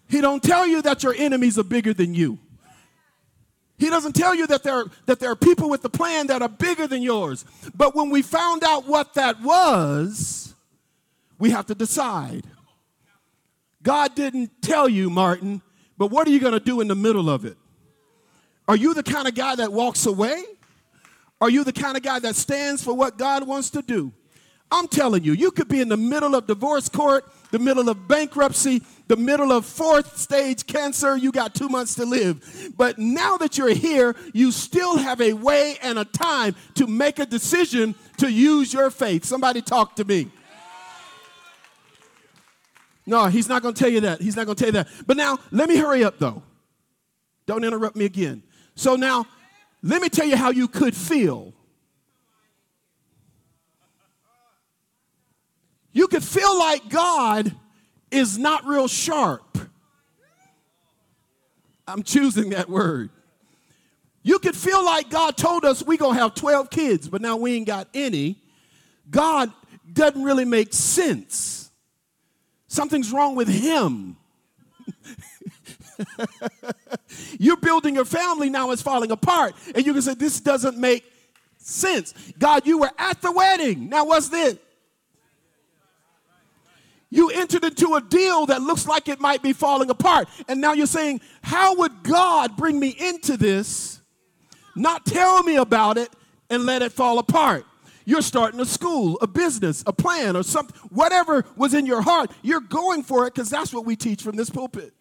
He 0.08 0.20
don't 0.20 0.42
tell 0.42 0.66
you 0.66 0.82
that 0.82 1.02
your 1.02 1.14
enemies 1.16 1.58
are 1.58 1.64
bigger 1.64 1.94
than 1.94 2.14
you. 2.14 2.38
He 3.78 3.90
doesn't 3.90 4.14
tell 4.14 4.34
you 4.34 4.46
that 4.46 4.62
there, 4.62 4.84
that 5.06 5.20
there 5.20 5.30
are 5.30 5.36
people 5.36 5.68
with 5.68 5.82
the 5.82 5.90
plan 5.90 6.28
that 6.28 6.40
are 6.42 6.48
bigger 6.48 6.86
than 6.86 7.02
yours. 7.02 7.44
But 7.74 7.94
when 7.94 8.10
we 8.10 8.22
found 8.22 8.64
out 8.64 8.86
what 8.86 9.14
that 9.14 9.42
was, 9.42 10.54
we 11.38 11.50
have 11.50 11.66
to 11.66 11.74
decide. 11.74 12.46
God 13.86 14.16
didn't 14.16 14.50
tell 14.62 14.88
you, 14.88 15.08
Martin, 15.08 15.62
but 15.96 16.08
what 16.08 16.26
are 16.26 16.30
you 16.32 16.40
going 16.40 16.54
to 16.54 16.58
do 16.58 16.80
in 16.80 16.88
the 16.88 16.96
middle 16.96 17.30
of 17.30 17.44
it? 17.44 17.56
Are 18.66 18.74
you 18.74 18.94
the 18.94 19.02
kind 19.04 19.28
of 19.28 19.36
guy 19.36 19.54
that 19.54 19.72
walks 19.72 20.06
away? 20.06 20.42
Are 21.40 21.48
you 21.48 21.62
the 21.62 21.72
kind 21.72 21.96
of 21.96 22.02
guy 22.02 22.18
that 22.18 22.34
stands 22.34 22.82
for 22.82 22.92
what 22.92 23.16
God 23.16 23.46
wants 23.46 23.70
to 23.70 23.82
do? 23.82 24.12
I'm 24.72 24.88
telling 24.88 25.22
you, 25.22 25.34
you 25.34 25.52
could 25.52 25.68
be 25.68 25.80
in 25.80 25.88
the 25.88 25.96
middle 25.96 26.34
of 26.34 26.48
divorce 26.48 26.88
court, 26.88 27.32
the 27.52 27.60
middle 27.60 27.88
of 27.88 28.08
bankruptcy, 28.08 28.82
the 29.06 29.14
middle 29.14 29.52
of 29.52 29.64
fourth 29.64 30.18
stage 30.18 30.66
cancer. 30.66 31.16
You 31.16 31.30
got 31.30 31.54
two 31.54 31.68
months 31.68 31.94
to 31.94 32.04
live. 32.04 32.72
But 32.76 32.98
now 32.98 33.36
that 33.36 33.56
you're 33.56 33.72
here, 33.72 34.16
you 34.34 34.50
still 34.50 34.96
have 34.96 35.20
a 35.20 35.32
way 35.32 35.76
and 35.80 35.96
a 35.96 36.04
time 36.04 36.56
to 36.74 36.88
make 36.88 37.20
a 37.20 37.26
decision 37.26 37.94
to 38.16 38.28
use 38.28 38.74
your 38.74 38.90
faith. 38.90 39.24
Somebody 39.24 39.62
talk 39.62 39.94
to 39.94 40.04
me. 40.04 40.32
No, 43.06 43.26
he's 43.26 43.48
not 43.48 43.62
going 43.62 43.74
to 43.74 43.78
tell 43.78 43.90
you 43.90 44.00
that. 44.00 44.20
He's 44.20 44.36
not 44.36 44.46
going 44.46 44.56
to 44.56 44.64
tell 44.64 44.74
you 44.74 44.84
that. 44.84 44.88
But 45.06 45.16
now, 45.16 45.38
let 45.50 45.68
me 45.68 45.76
hurry 45.76 46.02
up 46.02 46.18
though. 46.18 46.42
Don't 47.46 47.64
interrupt 47.64 47.96
me 47.96 48.04
again. 48.04 48.42
So 48.74 48.96
now, 48.96 49.26
let 49.82 50.02
me 50.02 50.08
tell 50.08 50.26
you 50.26 50.36
how 50.36 50.50
you 50.50 50.66
could 50.68 50.96
feel 50.96 51.54
you 55.96 56.08
could 56.08 56.22
feel 56.22 56.58
like 56.58 56.90
God 56.90 57.56
is 58.10 58.36
not 58.36 58.66
real 58.66 58.86
sharp. 58.86 59.56
I'm 61.88 62.02
choosing 62.02 62.50
that 62.50 62.68
word. 62.68 63.08
You 64.22 64.38
could 64.38 64.54
feel 64.54 64.84
like 64.84 65.08
God 65.08 65.38
told 65.38 65.64
us 65.64 65.82
we're 65.82 65.96
going 65.96 66.16
to 66.16 66.20
have 66.20 66.34
12 66.34 66.68
kids, 66.68 67.08
but 67.08 67.22
now 67.22 67.36
we 67.36 67.54
ain't 67.54 67.66
got 67.66 67.88
any. 67.94 68.36
God 69.08 69.50
doesn't 69.90 70.22
really 70.22 70.44
make 70.44 70.74
sense. 70.74 71.55
Something's 72.76 73.10
wrong 73.10 73.34
with 73.34 73.48
him. 73.48 74.18
You're 77.38 77.56
building 77.56 77.94
your 77.94 78.04
family 78.04 78.50
now, 78.50 78.70
it's 78.70 78.82
falling 78.82 79.10
apart. 79.10 79.54
And 79.74 79.86
you 79.86 79.94
can 79.94 80.02
say, 80.02 80.12
This 80.12 80.40
doesn't 80.40 80.76
make 80.76 81.10
sense. 81.56 82.12
God, 82.38 82.66
you 82.66 82.76
were 82.76 82.90
at 82.98 83.22
the 83.22 83.32
wedding. 83.32 83.88
Now, 83.88 84.04
what's 84.04 84.28
this? 84.28 84.58
You 87.08 87.30
entered 87.30 87.64
into 87.64 87.94
a 87.94 88.02
deal 88.02 88.44
that 88.44 88.60
looks 88.60 88.86
like 88.86 89.08
it 89.08 89.20
might 89.20 89.42
be 89.42 89.54
falling 89.54 89.88
apart. 89.88 90.28
And 90.46 90.60
now 90.60 90.74
you're 90.74 90.86
saying, 90.86 91.22
How 91.40 91.76
would 91.76 92.02
God 92.02 92.58
bring 92.58 92.78
me 92.78 92.90
into 92.90 93.38
this, 93.38 94.02
not 94.74 95.06
tell 95.06 95.42
me 95.42 95.56
about 95.56 95.96
it, 95.96 96.10
and 96.50 96.66
let 96.66 96.82
it 96.82 96.92
fall 96.92 97.18
apart? 97.18 97.64
You're 98.08 98.22
starting 98.22 98.60
a 98.60 98.64
school, 98.64 99.18
a 99.20 99.26
business, 99.26 99.82
a 99.84 99.92
plan, 99.92 100.36
or 100.36 100.44
something, 100.44 100.74
whatever 100.90 101.44
was 101.56 101.74
in 101.74 101.86
your 101.86 102.00
heart, 102.00 102.30
you're 102.40 102.60
going 102.60 103.02
for 103.02 103.26
it 103.26 103.34
because 103.34 103.50
that's 103.50 103.74
what 103.74 103.84
we 103.84 103.96
teach 103.96 104.22
from 104.22 104.36
this 104.36 104.48
pulpit. 104.48 104.94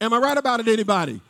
Am 0.00 0.14
I 0.14 0.18
right 0.18 0.36
about 0.36 0.60
it, 0.60 0.68
anybody? 0.68 1.20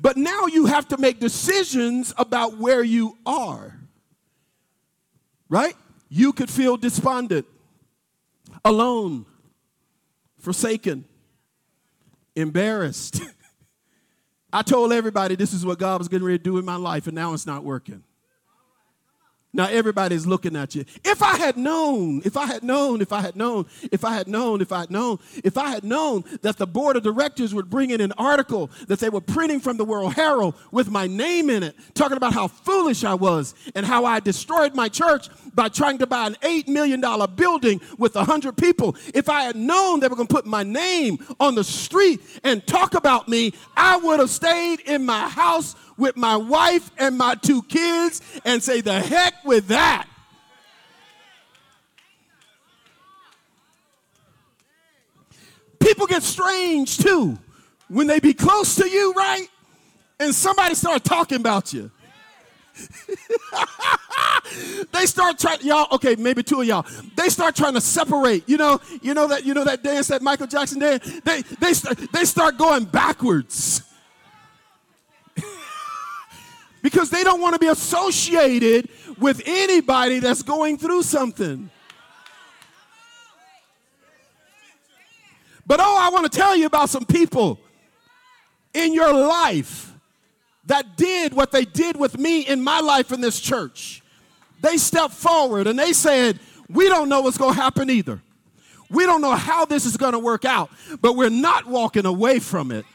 But 0.00 0.16
now 0.16 0.46
you 0.46 0.66
have 0.66 0.86
to 0.88 0.98
make 0.98 1.18
decisions 1.18 2.14
about 2.16 2.58
where 2.58 2.82
you 2.82 3.18
are. 3.26 3.76
Right? 5.48 5.74
You 6.08 6.32
could 6.32 6.48
feel 6.48 6.76
despondent 6.76 7.46
alone, 8.64 9.26
forsaken, 10.38 11.04
embarrassed. 12.36 13.20
I 14.52 14.62
told 14.62 14.92
everybody 14.92 15.34
this 15.34 15.52
is 15.52 15.66
what 15.66 15.80
God 15.80 15.98
was 15.98 16.06
getting 16.06 16.24
ready 16.24 16.38
to 16.38 16.44
do 16.44 16.58
in 16.58 16.64
my 16.64 16.76
life, 16.76 17.08
and 17.08 17.16
now 17.16 17.32
it's 17.34 17.46
not 17.46 17.64
working. 17.64 18.04
Now 19.56 19.68
everybody's 19.68 20.26
looking 20.26 20.54
at 20.54 20.74
you. 20.74 20.84
If 21.02 21.22
I 21.22 21.38
had 21.38 21.56
known, 21.56 22.20
if 22.26 22.36
I 22.36 22.44
had 22.44 22.62
known, 22.62 23.00
if 23.00 23.10
I 23.10 23.22
had 23.22 23.36
known, 23.36 23.64
if 23.90 24.04
I 24.04 24.12
had 24.12 24.28
known, 24.28 24.60
if 24.60 24.70
I 24.70 24.80
had 24.80 24.90
known, 24.90 25.18
if 25.42 25.56
I 25.56 25.70
had 25.70 25.82
known 25.82 26.24
that 26.42 26.58
the 26.58 26.66
board 26.66 26.96
of 26.96 27.02
directors 27.02 27.54
would 27.54 27.70
bring 27.70 27.88
in 27.88 28.02
an 28.02 28.12
article 28.18 28.70
that 28.88 28.98
they 28.98 29.08
were 29.08 29.22
printing 29.22 29.60
from 29.60 29.78
the 29.78 29.84
World 29.84 30.12
Herald 30.12 30.56
with 30.72 30.90
my 30.90 31.06
name 31.06 31.48
in 31.48 31.62
it, 31.62 31.74
talking 31.94 32.18
about 32.18 32.34
how 32.34 32.48
foolish 32.48 33.02
I 33.02 33.14
was 33.14 33.54
and 33.74 33.86
how 33.86 34.04
I 34.04 34.20
destroyed 34.20 34.74
my 34.74 34.90
church 34.90 35.28
by 35.54 35.70
trying 35.70 35.96
to 35.98 36.06
buy 36.06 36.26
an 36.26 36.34
$8 36.42 36.68
million 36.68 37.00
building 37.34 37.80
with 37.96 38.14
100 38.14 38.58
people. 38.58 38.94
If 39.14 39.30
I 39.30 39.44
had 39.44 39.56
known 39.56 40.00
they 40.00 40.08
were 40.08 40.16
going 40.16 40.28
to 40.28 40.34
put 40.34 40.44
my 40.44 40.64
name 40.64 41.18
on 41.40 41.54
the 41.54 41.64
street 41.64 42.20
and 42.44 42.64
talk 42.66 42.92
about 42.92 43.26
me, 43.26 43.54
I 43.74 43.96
would 43.96 44.20
have 44.20 44.28
stayed 44.28 44.80
in 44.80 45.06
my 45.06 45.30
house 45.30 45.74
with 45.96 46.16
my 46.16 46.36
wife 46.36 46.90
and 46.98 47.16
my 47.16 47.34
two 47.34 47.62
kids 47.62 48.20
and 48.44 48.62
say, 48.62 48.80
the 48.80 49.00
heck 49.00 49.44
with 49.44 49.68
that. 49.68 50.06
People 55.80 56.06
get 56.06 56.22
strange 56.22 56.98
too 56.98 57.38
when 57.88 58.06
they 58.06 58.18
be 58.18 58.34
close 58.34 58.74
to 58.76 58.88
you, 58.88 59.12
right? 59.12 59.46
And 60.18 60.34
somebody 60.34 60.74
start 60.74 61.04
talking 61.04 61.38
about 61.38 61.72
you. 61.72 61.90
they 64.92 65.06
start 65.06 65.38
trying 65.38 65.58
y'all 65.62 65.86
okay 65.90 66.14
maybe 66.16 66.42
two 66.42 66.60
of 66.60 66.66
y'all 66.66 66.84
they 67.16 67.30
start 67.30 67.56
trying 67.56 67.72
to 67.72 67.80
separate 67.80 68.46
you 68.46 68.58
know 68.58 68.78
you 69.00 69.14
know 69.14 69.26
that 69.26 69.46
you 69.46 69.54
know 69.54 69.64
that 69.64 69.82
dance 69.82 70.08
that 70.08 70.20
michael 70.20 70.46
jackson 70.46 70.78
dance 70.78 71.20
they 71.20 71.40
they 71.58 71.72
they 72.12 72.26
start 72.26 72.58
going 72.58 72.84
backwards 72.84 73.85
because 76.86 77.10
they 77.10 77.24
don't 77.24 77.40
want 77.40 77.52
to 77.52 77.58
be 77.58 77.66
associated 77.66 78.88
with 79.18 79.42
anybody 79.44 80.20
that's 80.20 80.44
going 80.44 80.78
through 80.78 81.02
something. 81.02 81.68
But 85.66 85.80
oh, 85.80 85.98
I 85.98 86.10
want 86.10 86.30
to 86.30 86.38
tell 86.38 86.54
you 86.54 86.66
about 86.66 86.88
some 86.88 87.04
people 87.04 87.58
in 88.72 88.94
your 88.94 89.12
life 89.12 89.92
that 90.66 90.96
did 90.96 91.34
what 91.34 91.50
they 91.50 91.64
did 91.64 91.96
with 91.96 92.18
me 92.18 92.42
in 92.42 92.62
my 92.62 92.78
life 92.78 93.10
in 93.10 93.20
this 93.20 93.40
church. 93.40 94.00
They 94.60 94.76
stepped 94.76 95.14
forward 95.14 95.66
and 95.66 95.76
they 95.76 95.92
said, 95.92 96.38
We 96.68 96.88
don't 96.88 97.08
know 97.08 97.22
what's 97.22 97.36
going 97.36 97.54
to 97.54 97.60
happen 97.60 97.90
either. 97.90 98.22
We 98.90 99.06
don't 99.06 99.20
know 99.20 99.34
how 99.34 99.64
this 99.64 99.86
is 99.86 99.96
going 99.96 100.12
to 100.12 100.20
work 100.20 100.44
out, 100.44 100.70
but 101.00 101.16
we're 101.16 101.30
not 101.30 101.66
walking 101.66 102.06
away 102.06 102.38
from 102.38 102.70
it. 102.70 102.86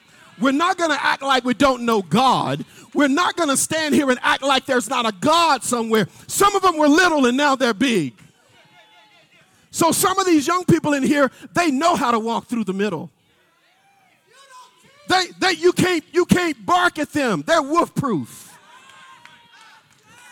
We're 0.41 0.51
not 0.51 0.77
going 0.77 0.89
to 0.89 1.01
act 1.01 1.21
like 1.21 1.43
we 1.43 1.53
don't 1.53 1.83
know 1.83 2.01
God. 2.01 2.65
We're 2.93 3.07
not 3.07 3.36
going 3.36 3.50
to 3.50 3.57
stand 3.57 3.95
here 3.95 4.10
and 4.10 4.19
act 4.21 4.43
like 4.43 4.65
there's 4.65 4.89
not 4.89 5.05
a 5.07 5.13
God 5.19 5.63
somewhere. 5.63 6.07
Some 6.27 6.55
of 6.55 6.62
them 6.62 6.77
were 6.77 6.88
little 6.88 7.25
and 7.25 7.38
now 7.38 7.55
they're 7.55 7.74
big. 7.74 8.13
So 9.69 9.91
some 9.91 10.19
of 10.19 10.25
these 10.25 10.48
young 10.48 10.65
people 10.65 10.93
in 10.93 11.03
here, 11.03 11.31
they 11.53 11.71
know 11.71 11.95
how 11.95 12.12
to 12.12 12.19
walk 12.19 12.48
through 12.48 12.65
the 12.65 12.74
middle. 12.74 13.10
They, 15.07 15.25
they, 15.39 15.51
you 15.53 15.71
can't, 15.71 16.03
you 16.12 16.25
can't 16.25 16.65
bark 16.65 17.00
at 17.00 17.13
them. 17.13 17.43
They're 17.45 17.62
wolf 17.62 17.93
proof. 17.95 18.57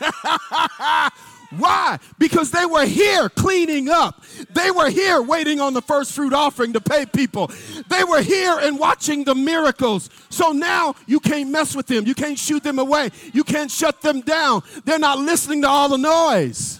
Why? 1.58 1.98
Because 2.20 2.51
they 2.51 2.65
were 2.65 2.86
here 2.86 3.27
cleaning 3.29 3.89
up. 3.89 4.24
They 4.51 4.70
were 4.70 4.89
here 4.89 5.22
waiting 5.22 5.60
on 5.60 5.74
the 5.74 5.82
first 5.82 6.13
fruit 6.13 6.34
offering 6.34 6.74
to 6.74 6.82
pay 6.82 7.06
people. 7.06 7.51
They 7.89 8.03
were 8.03 8.22
here 8.22 8.60
and 8.62 8.77
watching 8.77 9.24
the 9.24 9.34
miracles. 9.36 10.10
So 10.29 10.51
now 10.51 10.96
you 11.08 11.20
can't 11.20 11.50
mess 11.50 11.75
with 11.75 11.88
them. 11.88 12.06
You 12.06 12.13
can't 12.13 12.38
shoot 12.38 12.63
them 12.63 12.77
away. 12.77 13.10
You 13.34 13.44
can't 13.44 13.72
shut 13.72 14.01
them 14.01 14.22
down. 14.22 14.62
They're 14.86 15.00
not 15.00 15.20
listening 15.20 15.63
to 15.63 15.70
all 15.70 15.89
the 15.89 15.98
noise. 15.98 16.79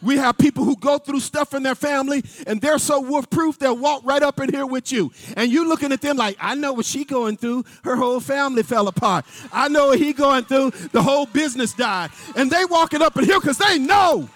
We 0.00 0.16
have 0.16 0.38
people 0.38 0.64
who 0.64 0.76
go 0.76 0.98
through 0.98 1.20
stuff 1.20 1.54
in 1.54 1.62
their 1.62 1.74
family 1.74 2.22
and 2.46 2.60
they're 2.60 2.78
so 2.78 3.00
wolf 3.00 3.28
proof 3.30 3.58
they'll 3.58 3.76
walk 3.76 4.02
right 4.04 4.22
up 4.22 4.38
in 4.40 4.50
here 4.52 4.66
with 4.66 4.92
you. 4.92 5.10
And 5.36 5.50
you 5.50 5.68
looking 5.68 5.92
at 5.92 6.00
them 6.00 6.16
like, 6.16 6.36
I 6.40 6.54
know 6.54 6.72
what 6.72 6.86
she 6.86 7.04
going 7.04 7.36
through. 7.36 7.64
Her 7.82 7.96
whole 7.96 8.20
family 8.20 8.62
fell 8.62 8.86
apart. 8.88 9.24
I 9.52 9.68
know 9.68 9.88
what 9.88 9.98
he 9.98 10.12
going 10.12 10.44
through. 10.44 10.70
The 10.92 11.02
whole 11.02 11.26
business 11.26 11.72
died. 11.72 12.10
And 12.36 12.50
they 12.50 12.64
walking 12.64 13.02
up 13.02 13.16
in 13.16 13.24
here 13.24 13.40
because 13.40 13.58
they 13.58 13.78
know 13.78 14.28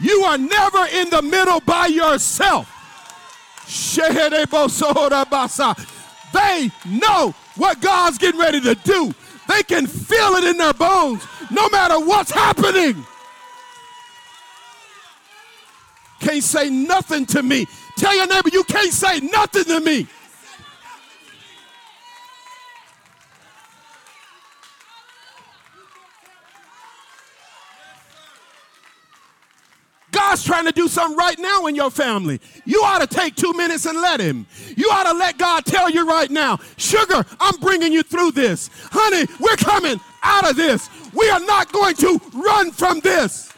you 0.00 0.22
are 0.22 0.38
never 0.38 0.86
in 0.92 1.10
the 1.10 1.22
middle 1.22 1.60
by 1.60 1.86
yourself. 1.86 2.68
They 6.32 6.70
know 6.86 7.34
what 7.56 7.80
God's 7.80 8.18
getting 8.18 8.40
ready 8.40 8.60
to 8.60 8.74
do. 8.76 9.14
They 9.48 9.62
can 9.64 9.86
feel 9.86 10.34
it 10.36 10.44
in 10.44 10.56
their 10.56 10.72
bones 10.72 11.26
no 11.50 11.68
matter 11.68 11.98
what's 11.98 12.30
happening. 12.30 13.04
Can't 16.20 16.44
say 16.44 16.70
nothing 16.70 17.26
to 17.26 17.42
me. 17.42 17.66
Tell 17.96 18.14
your 18.14 18.26
neighbor, 18.26 18.50
you 18.52 18.64
can't 18.64 18.92
say 18.92 19.20
nothing 19.20 19.64
to 19.64 19.80
me. 19.80 20.06
God's 30.12 30.44
trying 30.44 30.66
to 30.66 30.72
do 30.72 30.86
something 30.86 31.16
right 31.16 31.38
now 31.38 31.66
in 31.66 31.74
your 31.74 31.90
family. 31.90 32.40
You 32.64 32.82
ought 32.82 33.00
to 33.00 33.06
take 33.06 33.34
two 33.34 33.52
minutes 33.52 33.86
and 33.86 34.00
let 34.00 34.20
Him. 34.20 34.46
You 34.76 34.88
ought 34.92 35.10
to 35.10 35.12
let 35.12 35.38
God 35.38 35.64
tell 35.64 35.90
you 35.90 36.06
right 36.06 36.30
now, 36.30 36.58
Sugar, 36.76 37.24
I'm 37.40 37.56
bringing 37.60 37.92
you 37.92 38.02
through 38.02 38.32
this. 38.32 38.70
Honey, 38.92 39.26
we're 39.40 39.56
coming 39.56 39.98
out 40.22 40.48
of 40.48 40.56
this. 40.56 40.88
We 41.14 41.28
are 41.30 41.40
not 41.40 41.72
going 41.72 41.96
to 41.96 42.20
run 42.34 42.70
from 42.70 43.00
this. 43.00 43.49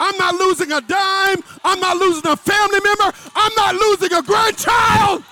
I'm 0.00 0.16
not 0.16 0.34
losing 0.34 0.72
a 0.72 0.80
dime. 0.80 1.42
I'm 1.62 1.78
not 1.78 1.96
losing 1.98 2.26
a 2.26 2.36
family 2.36 2.80
member. 2.82 3.12
I'm 3.36 3.52
not 3.54 3.74
losing 3.74 4.12
a 4.14 4.22
grandchild. 4.22 5.22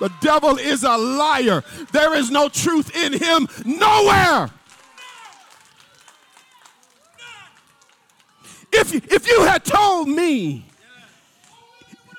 The 0.00 0.12
devil 0.20 0.58
is 0.58 0.84
a 0.84 0.96
liar. 0.96 1.64
There 1.92 2.14
is 2.14 2.30
no 2.30 2.48
truth 2.48 2.94
in 2.94 3.14
him 3.14 3.48
nowhere. 3.64 4.50
If 8.72 8.92
you, 8.92 9.00
if 9.04 9.26
you 9.26 9.44
had 9.44 9.64
told 9.64 10.08
me, 10.08 10.66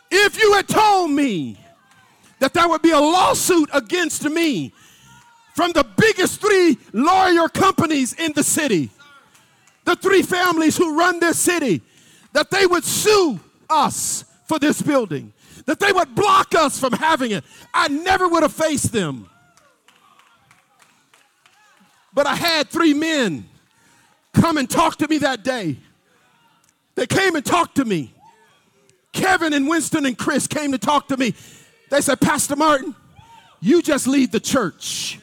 if 0.09 0.41
you 0.41 0.53
had 0.53 0.67
told 0.67 1.11
me 1.11 1.59
that 2.39 2.53
there 2.53 2.67
would 2.67 2.81
be 2.81 2.91
a 2.91 2.99
lawsuit 2.99 3.69
against 3.73 4.23
me 4.23 4.73
from 5.53 5.73
the 5.73 5.85
biggest 5.97 6.41
three 6.41 6.77
lawyer 6.93 7.49
companies 7.49 8.13
in 8.13 8.31
the 8.33 8.43
city, 8.43 8.89
the 9.85 9.95
three 9.95 10.21
families 10.21 10.75
who 10.77 10.97
run 10.97 11.19
this 11.19 11.39
city, 11.39 11.81
that 12.33 12.51
they 12.51 12.65
would 12.65 12.83
sue 12.83 13.39
us 13.69 14.25
for 14.45 14.59
this 14.59 14.81
building, 14.81 15.31
that 15.65 15.79
they 15.79 15.91
would 15.91 16.13
block 16.13 16.53
us 16.55 16.79
from 16.79 16.93
having 16.93 17.31
it. 17.31 17.43
I 17.73 17.87
never 17.87 18.27
would 18.27 18.43
have 18.43 18.53
faced 18.53 18.91
them. 18.91 19.29
But 22.13 22.27
I 22.27 22.35
had 22.35 22.69
three 22.69 22.93
men 22.93 23.47
come 24.33 24.57
and 24.57 24.69
talk 24.69 24.97
to 24.97 25.07
me 25.07 25.19
that 25.19 25.43
day. 25.43 25.77
They 26.95 27.05
came 27.05 27.35
and 27.35 27.45
talked 27.45 27.75
to 27.75 27.85
me. 27.85 28.13
Kevin 29.11 29.53
and 29.53 29.67
Winston 29.67 30.05
and 30.05 30.17
Chris 30.17 30.47
came 30.47 30.71
to 30.71 30.77
talk 30.77 31.07
to 31.09 31.17
me. 31.17 31.33
They 31.89 32.01
said, 32.01 32.19
Pastor 32.19 32.55
Martin, 32.55 32.95
you 33.61 33.81
just 33.81 34.07
lead 34.07 34.31
the 34.31 34.39
church. 34.39 35.19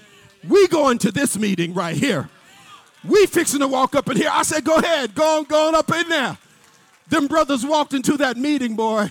We 0.48 0.66
go 0.68 0.90
into 0.90 1.12
this 1.12 1.38
meeting 1.38 1.74
right 1.74 1.96
here. 1.96 2.28
We 3.04 3.26
fixing 3.26 3.60
to 3.60 3.68
walk 3.68 3.96
up 3.96 4.08
in 4.10 4.16
here. 4.16 4.30
I 4.30 4.42
said, 4.42 4.64
go 4.64 4.76
ahead, 4.76 5.14
go 5.14 5.38
on, 5.38 5.44
go 5.44 5.68
on 5.68 5.74
up 5.74 5.90
in 5.92 6.08
there. 6.08 6.38
Them 7.08 7.26
brothers 7.26 7.66
walked 7.66 7.94
into 7.94 8.16
that 8.18 8.36
meeting, 8.36 8.76
boy. 8.76 9.10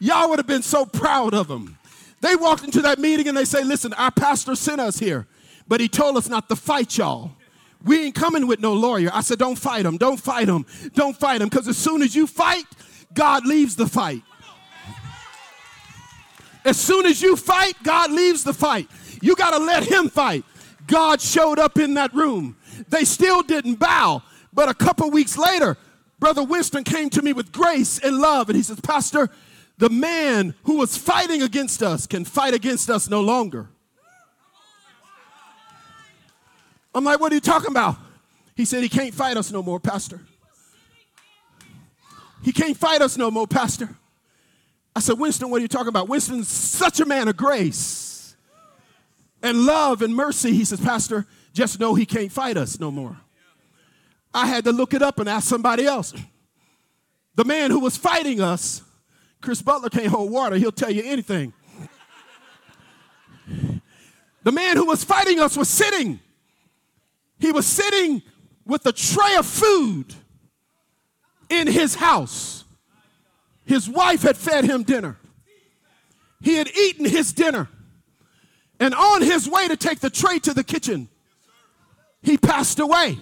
Y'all 0.00 0.28
would 0.28 0.38
have 0.38 0.46
been 0.46 0.62
so 0.62 0.84
proud 0.84 1.34
of 1.34 1.48
them. 1.48 1.78
They 2.20 2.34
walked 2.36 2.64
into 2.64 2.82
that 2.82 2.98
meeting 2.98 3.28
and 3.28 3.36
they 3.36 3.44
say, 3.44 3.62
listen, 3.62 3.92
our 3.94 4.10
pastor 4.10 4.56
sent 4.56 4.80
us 4.80 4.98
here, 4.98 5.26
but 5.68 5.80
he 5.80 5.88
told 5.88 6.16
us 6.16 6.28
not 6.28 6.48
to 6.48 6.56
fight 6.56 6.98
y'all. 6.98 7.32
We 7.84 8.06
ain't 8.06 8.14
coming 8.14 8.48
with 8.48 8.58
no 8.58 8.74
lawyer. 8.74 9.10
I 9.12 9.20
said, 9.20 9.38
don't 9.38 9.56
fight 9.56 9.86
him, 9.86 9.96
don't 9.96 10.18
fight 10.18 10.48
him, 10.48 10.66
don't 10.94 11.16
fight 11.16 11.40
him, 11.40 11.48
because 11.48 11.68
as 11.68 11.78
soon 11.78 12.02
as 12.02 12.14
you 12.16 12.26
fight, 12.26 12.64
God 13.14 13.46
leaves 13.46 13.76
the 13.76 13.86
fight. 13.86 14.22
As 16.64 16.78
soon 16.78 17.06
as 17.06 17.22
you 17.22 17.36
fight, 17.36 17.74
God 17.82 18.10
leaves 18.10 18.44
the 18.44 18.52
fight. 18.52 18.88
You 19.22 19.36
got 19.36 19.52
to 19.52 19.58
let 19.58 19.84
him 19.84 20.10
fight. 20.10 20.44
God 20.86 21.20
showed 21.20 21.58
up 21.58 21.78
in 21.78 21.94
that 21.94 22.12
room. 22.12 22.56
They 22.88 23.04
still 23.04 23.42
didn't 23.42 23.76
bow. 23.76 24.22
But 24.52 24.68
a 24.68 24.74
couple 24.74 25.10
weeks 25.10 25.36
later, 25.36 25.76
Brother 26.18 26.42
Winston 26.42 26.84
came 26.84 27.10
to 27.10 27.22
me 27.22 27.32
with 27.32 27.52
grace 27.52 27.98
and 27.98 28.18
love, 28.18 28.48
and 28.48 28.56
he 28.56 28.62
says, 28.62 28.80
Pastor, 28.80 29.30
the 29.78 29.88
man 29.88 30.54
who 30.64 30.78
was 30.78 30.96
fighting 30.96 31.42
against 31.42 31.82
us 31.82 32.06
can 32.06 32.24
fight 32.24 32.54
against 32.54 32.90
us 32.90 33.08
no 33.08 33.20
longer. 33.20 33.68
I'm 36.94 37.04
like, 37.04 37.20
what 37.20 37.30
are 37.30 37.34
you 37.36 37.40
talking 37.40 37.70
about? 37.70 37.96
He 38.56 38.64
said, 38.64 38.82
he 38.82 38.88
can't 38.88 39.14
fight 39.14 39.36
us 39.36 39.52
no 39.52 39.62
more, 39.62 39.78
Pastor. 39.78 40.20
He 42.42 42.52
can't 42.52 42.76
fight 42.76 43.02
us 43.02 43.16
no 43.16 43.30
more, 43.30 43.46
Pastor. 43.46 43.88
I 44.96 45.00
said, 45.00 45.18
Winston, 45.18 45.50
what 45.50 45.58
are 45.58 45.62
you 45.62 45.68
talking 45.68 45.88
about? 45.88 46.08
Winston's 46.08 46.48
such 46.48 46.98
a 46.98 47.04
man 47.04 47.28
of 47.28 47.36
grace 47.36 48.34
and 49.42 49.64
love 49.64 50.02
and 50.02 50.14
mercy. 50.14 50.52
He 50.52 50.64
says, 50.64 50.80
Pastor, 50.80 51.26
just 51.52 51.80
know 51.80 51.94
he 51.94 52.06
can't 52.06 52.30
fight 52.30 52.56
us 52.56 52.78
no 52.78 52.90
more. 52.90 53.16
I 54.32 54.46
had 54.46 54.64
to 54.64 54.72
look 54.72 54.94
it 54.94 55.02
up 55.02 55.18
and 55.18 55.28
ask 55.28 55.48
somebody 55.48 55.86
else. 55.86 56.12
The 57.34 57.44
man 57.44 57.70
who 57.70 57.80
was 57.80 57.96
fighting 57.96 58.40
us, 58.40 58.82
Chris 59.40 59.62
Butler 59.62 59.88
can't 59.88 60.08
hold 60.08 60.30
water, 60.30 60.56
he'll 60.56 60.72
tell 60.72 60.90
you 60.90 61.02
anything. 61.04 61.52
The 64.42 64.52
man 64.52 64.76
who 64.76 64.86
was 64.86 65.04
fighting 65.04 65.40
us 65.40 65.56
was 65.56 65.68
sitting. 65.68 66.20
He 67.38 67.52
was 67.52 67.66
sitting 67.66 68.22
with 68.64 68.84
a 68.86 68.92
tray 68.92 69.36
of 69.36 69.46
food 69.46 70.14
in 71.48 71.66
his 71.66 71.94
house. 71.94 72.64
His 73.64 73.88
wife 73.88 74.22
had 74.22 74.36
fed 74.36 74.64
him 74.64 74.82
dinner. 74.82 75.18
He 76.40 76.54
had 76.54 76.68
eaten 76.68 77.04
his 77.04 77.32
dinner. 77.32 77.68
And 78.80 78.94
on 78.94 79.22
his 79.22 79.48
way 79.48 79.68
to 79.68 79.76
take 79.76 80.00
the 80.00 80.10
tray 80.10 80.38
to 80.40 80.54
the 80.54 80.64
kitchen, 80.64 81.08
he 82.22 82.36
passed 82.36 82.78
away. 82.78 83.18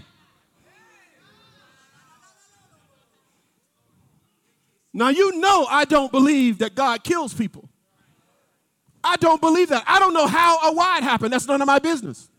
Now, 4.93 5.11
you 5.11 5.39
know, 5.39 5.67
I 5.69 5.85
don't 5.85 6.11
believe 6.11 6.59
that 6.59 6.75
God 6.75 7.05
kills 7.05 7.35
people. 7.35 7.69
I 9.05 9.17
don't 9.17 9.41
believe 9.41 9.69
that. 9.69 9.85
I 9.87 9.99
don't 9.99 10.15
know 10.15 10.27
how 10.27 10.59
or 10.67 10.75
why 10.75 10.99
it 10.99 11.05
happened. 11.05 11.33
That's 11.33 11.47
none 11.47 11.61
of 11.61 11.67
my 11.67 11.79
business. 11.79 12.31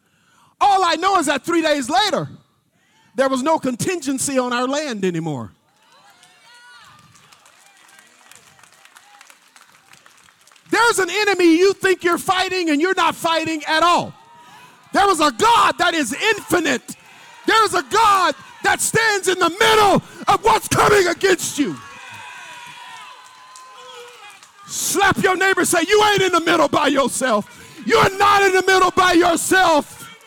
All 0.59 0.83
I 0.83 0.95
know 0.95 1.17
is 1.19 1.27
that 1.27 1.43
three 1.43 1.61
days 1.61 1.87
later, 1.87 2.27
there 3.15 3.29
was 3.29 3.43
no 3.43 3.59
contingency 3.59 4.39
on 4.39 4.53
our 4.53 4.67
land 4.67 5.05
anymore. 5.05 5.51
There's 10.69 10.99
an 10.99 11.09
enemy 11.09 11.57
you 11.57 11.73
think 11.73 12.03
you're 12.03 12.17
fighting 12.17 12.69
and 12.69 12.81
you're 12.81 12.95
not 12.95 13.15
fighting 13.15 13.63
at 13.65 13.83
all. 13.83 14.13
There 14.97 15.05
was 15.05 15.19
a 15.19 15.31
God 15.31 15.77
that 15.77 15.93
is 15.93 16.11
infinite. 16.11 16.95
There 17.45 17.63
is 17.65 17.75
a 17.75 17.83
God 17.83 18.33
that 18.63 18.81
stands 18.81 19.27
in 19.27 19.37
the 19.37 19.51
middle 19.51 20.01
of 20.27 20.43
what's 20.43 20.67
coming 20.67 21.05
against 21.05 21.59
you. 21.59 21.77
Slap 24.65 25.19
your 25.19 25.37
neighbor, 25.37 25.65
say, 25.65 25.83
You 25.87 26.03
ain't 26.05 26.23
in 26.23 26.31
the 26.31 26.41
middle 26.41 26.67
by 26.67 26.87
yourself. 26.87 27.45
You're 27.85 28.17
not 28.17 28.41
in 28.41 28.53
the 28.53 28.63
middle 28.63 28.89
by 28.89 29.11
yourself. 29.11 30.17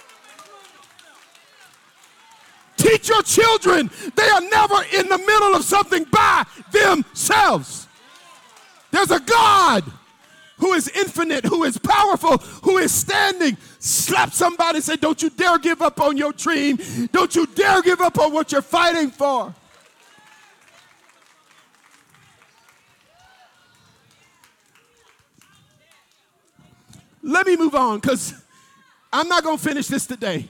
Teach 2.76 3.09
your 3.09 3.22
children 3.22 3.90
they 4.14 4.28
are 4.28 4.40
never 4.40 4.85
in 4.94 5.09
the 5.09 5.18
middle 5.18 5.56
of 5.56 5.64
something 5.64 6.04
by 6.04 6.46
themselves. 6.70 7.88
There's 8.92 9.11
a 9.11 9.18
God 9.18 9.83
who 10.60 10.74
is 10.74 10.88
infinite, 10.88 11.44
who 11.44 11.64
is 11.64 11.78
powerful, 11.78 12.38
who 12.62 12.78
is 12.78 12.92
standing. 12.92 13.56
Slap 13.78 14.32
somebody, 14.32 14.76
and 14.76 14.84
say, 14.84 14.96
Don't 14.96 15.20
you 15.22 15.30
dare 15.30 15.58
give 15.58 15.82
up 15.82 16.00
on 16.00 16.16
your 16.16 16.32
dream. 16.32 16.78
Don't 17.12 17.34
you 17.34 17.46
dare 17.46 17.82
give 17.82 18.00
up 18.00 18.18
on 18.18 18.32
what 18.32 18.52
you're 18.52 18.62
fighting 18.62 19.10
for. 19.10 19.54
Let 27.22 27.46
me 27.46 27.56
move 27.56 27.74
on 27.74 27.98
because 28.00 28.34
I'm 29.12 29.28
not 29.28 29.42
going 29.44 29.58
to 29.58 29.62
finish 29.62 29.88
this 29.88 30.06
today. 30.06 30.48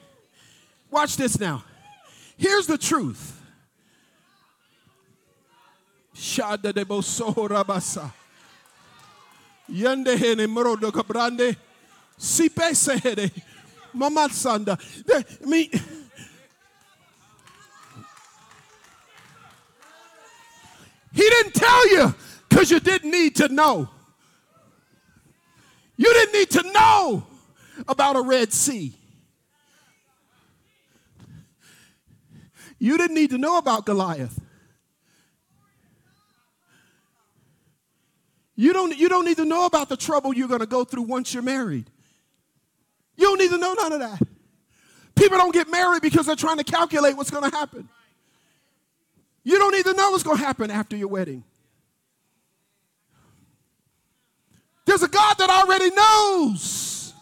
Watch 0.90 1.16
this 1.16 1.38
now. 1.38 1.64
Here's 2.36 2.66
the 2.66 2.78
truth. 2.78 3.40
Yende 9.70 10.16
hene 10.16 10.46
morodo 10.46 10.90
kabrande. 10.90 11.56
Sipe 12.18 12.74
sehere. 12.74 13.30
Mama 13.92 14.28
sanda. 14.28 14.78
Mean, 15.46 15.70
he 21.12 21.22
didn't 21.22 21.54
tell 21.54 21.90
you 21.90 22.14
because 22.48 22.70
you 22.70 22.80
didn't 22.80 23.10
need 23.10 23.36
to 23.36 23.48
know. 23.48 23.88
You 25.96 26.12
didn't 26.12 26.32
need 26.32 26.50
to 26.50 26.72
know 26.72 27.26
about 27.88 28.16
a 28.16 28.22
Red 28.22 28.52
Sea. 28.52 28.94
You 32.78 32.96
didn't 32.96 33.14
need 33.14 33.30
to 33.30 33.38
know 33.38 33.58
about 33.58 33.84
Goliath. 33.84 34.40
You 38.60 38.74
don't, 38.74 38.94
you 38.94 39.08
don't 39.08 39.24
need 39.24 39.38
to 39.38 39.46
know 39.46 39.64
about 39.64 39.88
the 39.88 39.96
trouble 39.96 40.34
you're 40.34 40.46
going 40.46 40.60
to 40.60 40.66
go 40.66 40.84
through 40.84 41.04
once 41.04 41.32
you're 41.32 41.42
married. 41.42 41.88
You 43.16 43.24
don't 43.24 43.38
need 43.38 43.48
to 43.52 43.56
know 43.56 43.72
none 43.72 43.92
of 43.92 44.00
that. 44.00 44.20
People 45.14 45.38
don't 45.38 45.54
get 45.54 45.70
married 45.70 46.02
because 46.02 46.26
they're 46.26 46.36
trying 46.36 46.58
to 46.58 46.64
calculate 46.64 47.16
what's 47.16 47.30
going 47.30 47.50
to 47.50 47.56
happen. 47.56 47.88
You 49.44 49.56
don't 49.56 49.72
need 49.72 49.86
to 49.86 49.94
know 49.94 50.10
what's 50.10 50.24
going 50.24 50.36
to 50.36 50.44
happen 50.44 50.70
after 50.70 50.94
your 50.94 51.08
wedding. 51.08 51.42
There's 54.84 55.02
a 55.02 55.08
God 55.08 55.38
that 55.38 55.48
already 55.48 55.88
knows. 55.94 57.14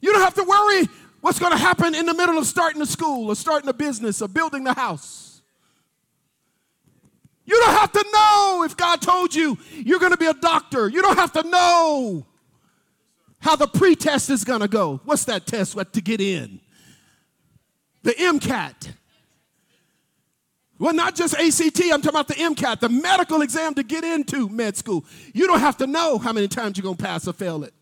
You 0.00 0.10
don't 0.10 0.22
have 0.22 0.36
to 0.36 0.44
worry 0.44 0.88
what's 1.20 1.38
going 1.38 1.52
to 1.52 1.58
happen 1.58 1.94
in 1.94 2.06
the 2.06 2.14
middle 2.14 2.38
of 2.38 2.46
starting 2.46 2.80
a 2.80 2.86
school 2.86 3.28
or 3.28 3.36
starting 3.36 3.68
a 3.68 3.74
business 3.74 4.22
or 4.22 4.28
building 4.28 4.64
the 4.64 4.72
house. 4.72 5.25
You 7.46 7.58
don't 7.60 7.74
have 7.74 7.92
to 7.92 8.04
know 8.12 8.64
if 8.64 8.76
God 8.76 9.00
told 9.00 9.34
you 9.34 9.56
you're 9.72 10.00
going 10.00 10.12
to 10.12 10.18
be 10.18 10.26
a 10.26 10.34
doctor. 10.34 10.88
You 10.88 11.00
don't 11.00 11.16
have 11.16 11.32
to 11.32 11.44
know 11.44 12.26
how 13.38 13.54
the 13.54 13.68
pretest 13.68 14.30
is 14.30 14.44
going 14.44 14.60
to 14.60 14.68
go. 14.68 15.00
What's 15.04 15.24
that 15.26 15.46
test 15.46 15.76
what, 15.76 15.92
to 15.92 16.00
get 16.00 16.20
in? 16.20 16.60
The 18.02 18.12
MCAT. 18.12 18.92
Well, 20.78 20.92
not 20.92 21.14
just 21.14 21.34
ACT, 21.34 21.80
I'm 21.84 22.02
talking 22.02 22.08
about 22.10 22.28
the 22.28 22.34
MCAT, 22.34 22.80
the 22.80 22.88
medical 22.88 23.40
exam 23.40 23.74
to 23.74 23.82
get 23.82 24.04
into 24.04 24.48
med 24.48 24.76
school. 24.76 25.04
You 25.32 25.46
don't 25.46 25.60
have 25.60 25.76
to 25.78 25.86
know 25.86 26.18
how 26.18 26.32
many 26.32 26.48
times 26.48 26.76
you're 26.76 26.82
going 26.82 26.96
to 26.96 27.02
pass 27.02 27.26
or 27.26 27.32
fail 27.32 27.62
it. 27.64 27.72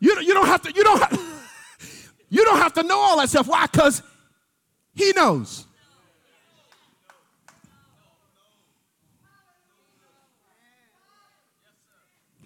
You, 0.00 0.18
you 0.20 0.34
don't 0.34 0.46
have 0.46 0.62
to, 0.62 0.72
you 0.72 0.82
don't 0.82 0.98
have, 1.00 2.12
you 2.28 2.44
don't 2.44 2.58
have 2.58 2.72
to 2.74 2.82
know 2.82 2.98
all 2.98 3.16
that 3.18 3.28
stuff. 3.28 3.46
Why? 3.46 3.66
Because 3.66 4.02
he 4.94 5.12
knows. 5.12 5.66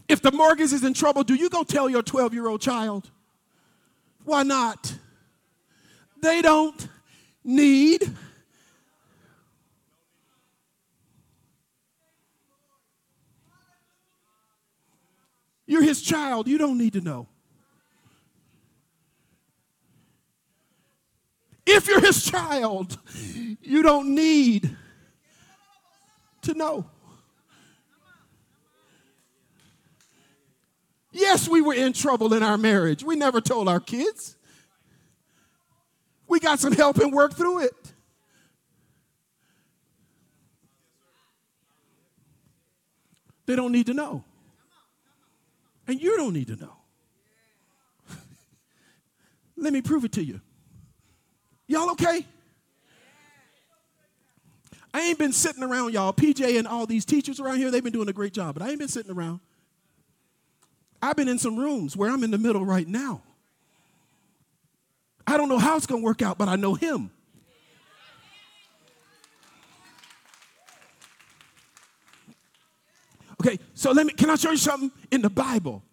If 0.08 0.22
the 0.22 0.30
mortgage 0.30 0.72
is 0.72 0.84
in 0.84 0.94
trouble, 0.94 1.24
do 1.24 1.34
you 1.34 1.50
go 1.50 1.64
tell 1.64 1.88
your 1.88 2.02
12 2.02 2.32
year 2.32 2.46
old 2.46 2.60
child? 2.60 3.10
Why 4.24 4.42
not? 4.42 4.94
They 6.22 6.42
don't 6.42 6.88
need. 7.44 8.12
You're 15.66 15.82
his 15.82 16.00
child. 16.00 16.46
You 16.46 16.58
don't 16.58 16.78
need 16.78 16.92
to 16.92 17.00
know. 17.00 17.26
If 21.66 21.88
you're 21.88 22.00
his 22.00 22.24
child, 22.24 22.96
you 23.60 23.82
don't 23.82 24.14
need 24.14 24.76
to 26.42 26.54
know. 26.54 26.86
Yes, 31.16 31.48
we 31.48 31.62
were 31.62 31.72
in 31.72 31.94
trouble 31.94 32.34
in 32.34 32.42
our 32.42 32.58
marriage. 32.58 33.02
We 33.02 33.16
never 33.16 33.40
told 33.40 33.70
our 33.70 33.80
kids. 33.80 34.36
We 36.28 36.40
got 36.40 36.60
some 36.60 36.74
help 36.74 36.98
and 36.98 37.10
worked 37.10 37.38
through 37.38 37.64
it. 37.64 37.72
They 43.46 43.56
don't 43.56 43.72
need 43.72 43.86
to 43.86 43.94
know. 43.94 44.24
And 45.88 45.98
you 46.02 46.18
don't 46.18 46.34
need 46.34 46.48
to 46.48 46.56
know. 46.56 46.76
Let 49.56 49.72
me 49.72 49.80
prove 49.80 50.04
it 50.04 50.12
to 50.12 50.22
you. 50.22 50.42
Y'all 51.66 51.92
okay? 51.92 52.26
I 54.92 55.00
ain't 55.00 55.18
been 55.18 55.32
sitting 55.32 55.62
around, 55.62 55.94
y'all. 55.94 56.12
PJ 56.12 56.58
and 56.58 56.68
all 56.68 56.84
these 56.84 57.06
teachers 57.06 57.40
around 57.40 57.56
here, 57.56 57.70
they've 57.70 57.82
been 57.82 57.94
doing 57.94 58.10
a 58.10 58.12
great 58.12 58.34
job, 58.34 58.54
but 58.54 58.62
I 58.62 58.68
ain't 58.68 58.78
been 58.78 58.88
sitting 58.88 59.12
around. 59.12 59.40
I've 61.06 61.14
been 61.14 61.28
in 61.28 61.38
some 61.38 61.56
rooms 61.56 61.96
where 61.96 62.10
I'm 62.10 62.24
in 62.24 62.32
the 62.32 62.38
middle 62.38 62.64
right 62.64 62.86
now. 62.86 63.22
I 65.24 65.36
don't 65.36 65.48
know 65.48 65.58
how 65.58 65.76
it's 65.76 65.86
going 65.86 66.02
to 66.02 66.04
work 66.04 66.20
out, 66.20 66.36
but 66.36 66.48
I 66.48 66.56
know 66.56 66.74
Him. 66.74 67.12
Okay, 73.40 73.60
so 73.74 73.92
let 73.92 74.06
me, 74.06 74.14
can 74.14 74.30
I 74.30 74.34
show 74.34 74.50
you 74.50 74.56
something 74.56 74.90
in 75.12 75.22
the 75.22 75.30
Bible? 75.30 75.84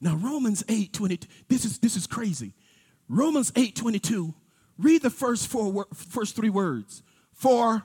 Now, 0.00 0.14
Romans 0.14 0.62
8 0.68 0.92
22, 0.92 1.26
this 1.48 1.64
is, 1.64 1.78
this 1.78 1.96
is 1.96 2.06
crazy. 2.06 2.52
Romans 3.08 3.50
8 3.56 3.74
22, 3.74 4.34
read 4.78 5.02
the 5.02 5.10
first, 5.10 5.48
four, 5.48 5.88
first 5.94 6.36
three 6.36 6.50
words. 6.50 7.02
For 7.32 7.82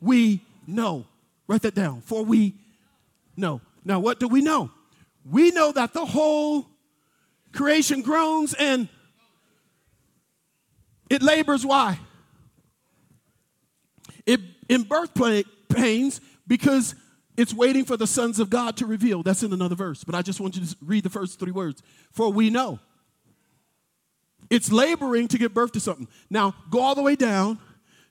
we 0.00 0.40
know. 0.68 1.06
Write 1.48 1.62
that 1.62 1.74
down. 1.74 2.00
For 2.00 2.24
we 2.24 2.54
know. 3.36 3.60
Now, 3.84 4.00
what 4.00 4.18
do 4.18 4.28
we 4.28 4.40
know? 4.40 4.70
We 5.24 5.50
know 5.50 5.72
that 5.72 5.92
the 5.92 6.04
whole 6.04 6.66
creation 7.52 8.02
groans 8.02 8.54
and 8.54 8.88
it 11.10 11.22
labors. 11.22 11.64
Why? 11.64 11.98
It 14.26 14.40
in 14.68 14.82
birth 14.82 15.10
pains 15.68 16.20
because 16.46 16.94
it's 17.36 17.52
waiting 17.52 17.84
for 17.84 17.96
the 17.96 18.06
sons 18.06 18.38
of 18.38 18.48
God 18.48 18.76
to 18.78 18.86
reveal. 18.86 19.22
That's 19.22 19.42
in 19.42 19.52
another 19.52 19.74
verse, 19.74 20.04
but 20.04 20.14
I 20.14 20.22
just 20.22 20.40
want 20.40 20.56
you 20.56 20.64
to 20.64 20.76
read 20.80 21.04
the 21.04 21.10
first 21.10 21.38
three 21.38 21.52
words. 21.52 21.82
For 22.12 22.30
we 22.30 22.50
know. 22.50 22.78
It's 24.50 24.70
laboring 24.70 25.28
to 25.28 25.38
give 25.38 25.54
birth 25.54 25.72
to 25.72 25.80
something. 25.80 26.06
Now, 26.30 26.54
go 26.70 26.80
all 26.80 26.94
the 26.94 27.02
way 27.02 27.16
down 27.16 27.58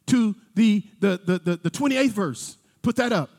to 0.08 0.36
the, 0.56 0.84
the, 1.00 1.22
the, 1.24 1.40
the, 1.40 1.58
the 1.58 1.72
28th 1.72 2.10
verse. 2.10 2.58
Put 2.82 2.96
that 2.98 3.14
up. 3.14 3.30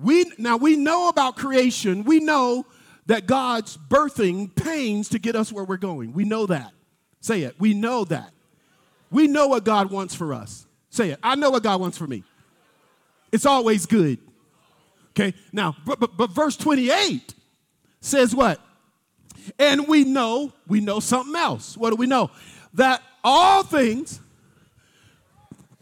We, 0.00 0.30
now, 0.38 0.56
we 0.56 0.76
know 0.76 1.08
about 1.08 1.36
creation. 1.36 2.04
We 2.04 2.20
know 2.20 2.66
that 3.06 3.26
God's 3.26 3.76
birthing 3.76 4.54
pains 4.54 5.08
to 5.10 5.18
get 5.18 5.34
us 5.34 5.52
where 5.52 5.64
we're 5.64 5.76
going. 5.76 6.12
We 6.12 6.24
know 6.24 6.46
that. 6.46 6.72
Say 7.20 7.42
it. 7.42 7.56
We 7.58 7.74
know 7.74 8.04
that. 8.04 8.32
We 9.10 9.26
know 9.26 9.48
what 9.48 9.64
God 9.64 9.90
wants 9.90 10.14
for 10.14 10.32
us. 10.32 10.66
Say 10.90 11.10
it. 11.10 11.18
I 11.22 11.34
know 11.34 11.50
what 11.50 11.62
God 11.62 11.80
wants 11.80 11.98
for 11.98 12.06
me. 12.06 12.22
It's 13.32 13.46
always 13.46 13.86
good. 13.86 14.18
Okay, 15.10 15.34
now, 15.52 15.74
but, 15.84 15.98
but, 15.98 16.16
but 16.16 16.30
verse 16.30 16.56
28 16.56 17.34
says 18.00 18.34
what? 18.34 18.60
And 19.58 19.88
we 19.88 20.04
know, 20.04 20.52
we 20.68 20.80
know 20.80 21.00
something 21.00 21.34
else. 21.34 21.76
What 21.76 21.90
do 21.90 21.96
we 21.96 22.06
know? 22.06 22.30
That 22.74 23.02
all 23.24 23.62
things 23.62 24.20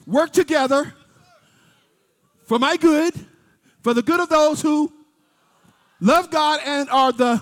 work 0.07 0.33
together 0.33 0.95
for 2.45 2.59
my 2.59 2.77
good, 2.77 3.13
for 3.87 3.95
the 3.95 4.03
good 4.03 4.19
of 4.19 4.29
those 4.29 4.61
who 4.61 4.93
love 6.01 6.29
God 6.29 6.59
and 6.65 6.91
are 6.91 7.13
the 7.13 7.41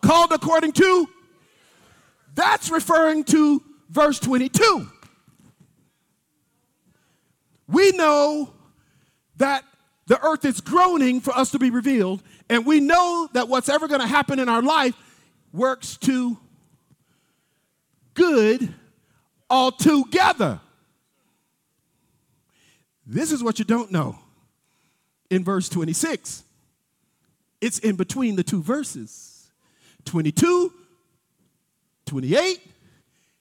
called 0.00 0.30
according 0.30 0.70
to. 0.74 1.08
That's 2.36 2.70
referring 2.70 3.24
to 3.24 3.60
verse 3.88 4.20
22. 4.20 4.88
We 7.66 7.90
know 7.90 8.54
that 9.38 9.64
the 10.06 10.24
earth 10.24 10.44
is 10.44 10.60
groaning 10.60 11.20
for 11.20 11.36
us 11.36 11.50
to 11.50 11.58
be 11.58 11.70
revealed, 11.70 12.22
and 12.48 12.64
we 12.64 12.78
know 12.78 13.28
that 13.32 13.48
what's 13.48 13.68
ever 13.68 13.88
going 13.88 14.02
to 14.02 14.06
happen 14.06 14.38
in 14.38 14.48
our 14.48 14.62
life 14.62 14.94
works 15.52 15.96
to 15.96 16.38
good 18.14 18.72
altogether. 19.50 20.60
This 23.04 23.32
is 23.32 23.42
what 23.42 23.58
you 23.58 23.64
don't 23.64 23.90
know 23.90 24.16
in 25.30 25.44
verse 25.44 25.68
26. 25.68 26.44
It's 27.60 27.78
in 27.78 27.96
between 27.96 28.36
the 28.36 28.42
two 28.42 28.62
verses 28.62 29.50
22, 30.04 30.72
28, 32.06 32.60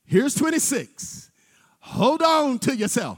here's 0.06 0.36
26. 0.36 1.32
Hold 1.80 2.22
on 2.22 2.60
to 2.60 2.76
yourself. 2.76 3.18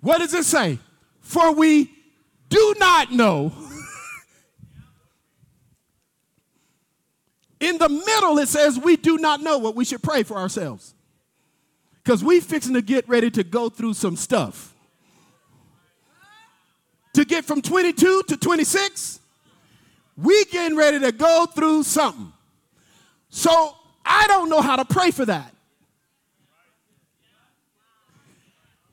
What 0.00 0.18
does 0.18 0.34
it 0.34 0.44
say? 0.44 0.78
For 1.20 1.52
we 1.52 1.92
do 2.48 2.74
not 2.78 3.12
know. 3.12 3.52
In 7.60 7.76
the 7.76 7.88
middle, 7.90 8.38
it 8.38 8.48
says 8.48 8.78
we 8.78 8.96
do 8.96 9.18
not 9.18 9.42
know 9.42 9.58
what 9.58 9.76
we 9.76 9.84
should 9.84 10.02
pray 10.02 10.22
for 10.22 10.38
ourselves. 10.38 10.94
Because 12.02 12.24
we 12.24 12.40
fixing 12.40 12.72
to 12.74 12.82
get 12.82 13.06
ready 13.08 13.30
to 13.30 13.44
go 13.44 13.68
through 13.68 13.92
some 13.94 14.16
stuff. 14.16 14.74
To 17.20 17.26
get 17.26 17.44
from 17.44 17.60
22 17.60 18.22
to 18.28 18.36
26, 18.38 19.20
we 20.16 20.42
getting 20.46 20.74
ready 20.74 20.98
to 21.00 21.12
go 21.12 21.44
through 21.44 21.82
something. 21.82 22.32
So 23.28 23.76
I 24.02 24.26
don't 24.26 24.48
know 24.48 24.62
how 24.62 24.76
to 24.76 24.86
pray 24.86 25.10
for 25.10 25.26
that. 25.26 25.54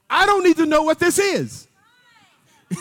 I 0.09 0.25
don't 0.25 0.43
need 0.43 0.57
to 0.57 0.65
know 0.65 0.83
what 0.83 0.99
this 0.99 1.17
is. 1.19 1.69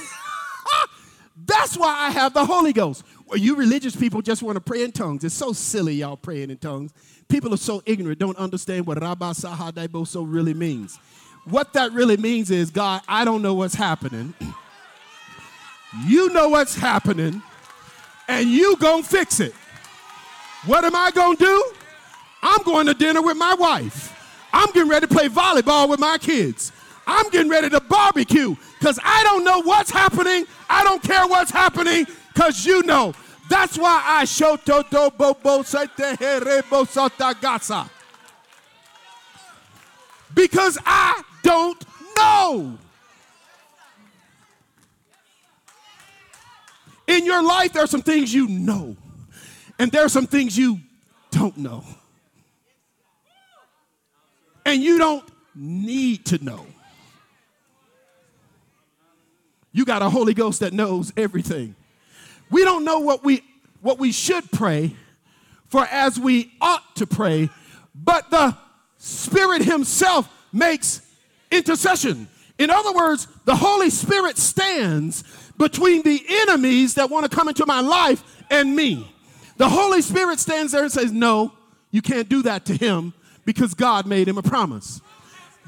That's 1.46 1.76
why 1.76 1.94
I 1.96 2.10
have 2.10 2.34
the 2.34 2.44
Holy 2.44 2.72
Ghost. 2.72 3.04
Well, 3.28 3.38
you 3.38 3.54
religious 3.54 3.94
people 3.94 4.22
just 4.22 4.42
want 4.42 4.56
to 4.56 4.60
pray 4.60 4.82
in 4.82 4.90
tongues. 4.90 5.22
It's 5.22 5.32
so 5.32 5.52
silly, 5.52 5.94
y'all 5.94 6.16
praying 6.16 6.50
in 6.50 6.56
tongues. 6.56 6.92
People 7.28 7.54
are 7.54 7.56
so 7.56 7.84
ignorant, 7.86 8.18
don't 8.18 8.36
understand 8.36 8.84
what 8.84 9.00
Rabba 9.00 9.26
Sahadaibo 9.26 10.08
so 10.08 10.22
really 10.24 10.54
means. 10.54 10.98
What 11.44 11.72
that 11.74 11.92
really 11.92 12.16
means 12.16 12.50
is, 12.50 12.72
God, 12.72 13.02
I 13.06 13.24
don't 13.24 13.42
know 13.42 13.54
what's 13.54 13.76
happening. 13.76 14.34
You 16.06 16.30
know 16.30 16.48
what's 16.48 16.74
happening, 16.74 17.42
and 18.28 18.48
you 18.48 18.76
gonna 18.76 19.02
fix 19.02 19.40
it. 19.40 19.54
What 20.66 20.84
am 20.84 20.96
I 20.96 21.10
gonna 21.10 21.36
do? 21.36 21.72
I'm 22.42 22.62
going 22.62 22.86
to 22.86 22.94
dinner 22.94 23.22
with 23.22 23.36
my 23.36 23.54
wife. 23.54 24.12
I'm 24.52 24.70
getting 24.72 24.88
ready 24.88 25.06
to 25.06 25.12
play 25.12 25.28
volleyball 25.28 25.88
with 25.88 26.00
my 26.00 26.18
kids. 26.18 26.72
I'm 27.06 27.28
getting 27.30 27.50
ready 27.50 27.70
to 27.70 27.80
barbecue 27.80 28.56
because 28.78 28.98
I 29.02 29.22
don't 29.22 29.44
know 29.44 29.62
what's 29.62 29.90
happening. 29.90 30.44
I 30.68 30.82
don't 30.82 31.02
care 31.02 31.26
what's 31.26 31.50
happening 31.50 32.06
because 32.32 32.66
you 32.66 32.82
know. 32.82 33.14
That's 33.48 33.78
why 33.78 34.02
I 34.04 34.24
show 34.24 34.56
toto 34.56 35.10
bobo 35.10 35.62
gasa. 35.62 35.88
Because 40.34 40.78
I 40.84 41.22
don't 41.42 41.84
know. 42.16 42.78
In 47.06 47.24
your 47.24 47.42
life, 47.42 47.72
there 47.72 47.84
are 47.84 47.88
some 47.88 48.02
things 48.02 48.34
you 48.34 48.48
know, 48.48 48.96
and 49.78 49.92
there 49.92 50.04
are 50.04 50.08
some 50.08 50.26
things 50.26 50.58
you 50.58 50.80
don't 51.30 51.56
know. 51.56 51.84
And 54.64 54.82
you 54.82 54.98
don't 54.98 55.24
need 55.54 56.26
to 56.26 56.44
know. 56.44 56.66
You 59.72 59.84
got 59.84 60.02
a 60.02 60.10
Holy 60.10 60.34
Ghost 60.34 60.60
that 60.60 60.72
knows 60.72 61.12
everything. 61.16 61.76
We 62.50 62.64
don't 62.64 62.84
know 62.84 63.00
what 63.00 63.22
we 63.24 63.42
what 63.82 63.98
we 63.98 64.10
should 64.10 64.50
pray 64.50 64.96
for 65.68 65.84
as 65.90 66.18
we 66.18 66.52
ought 66.60 66.96
to 66.96 67.06
pray, 67.06 67.50
but 67.94 68.30
the 68.30 68.56
Spirit 68.96 69.62
himself 69.62 70.28
makes 70.52 71.02
intercession. 71.50 72.28
In 72.58 72.70
other 72.70 72.92
words, 72.92 73.28
the 73.44 73.54
Holy 73.54 73.90
Spirit 73.90 74.38
stands 74.38 75.22
between 75.58 76.02
the 76.02 76.22
enemies 76.28 76.94
that 76.94 77.10
want 77.10 77.30
to 77.30 77.34
come 77.34 77.48
into 77.48 77.66
my 77.66 77.80
life 77.80 78.22
and 78.50 78.74
me. 78.74 79.10
The 79.56 79.68
Holy 79.68 80.02
Spirit 80.02 80.38
stands 80.38 80.72
there 80.72 80.82
and 80.82 80.92
says, 80.92 81.12
No, 81.12 81.52
you 81.90 82.02
can't 82.02 82.28
do 82.28 82.42
that 82.42 82.64
to 82.66 82.74
him 82.74 83.14
because 83.44 83.74
God 83.74 84.06
made 84.06 84.28
him 84.28 84.38
a 84.38 84.42
promise. 84.42 85.00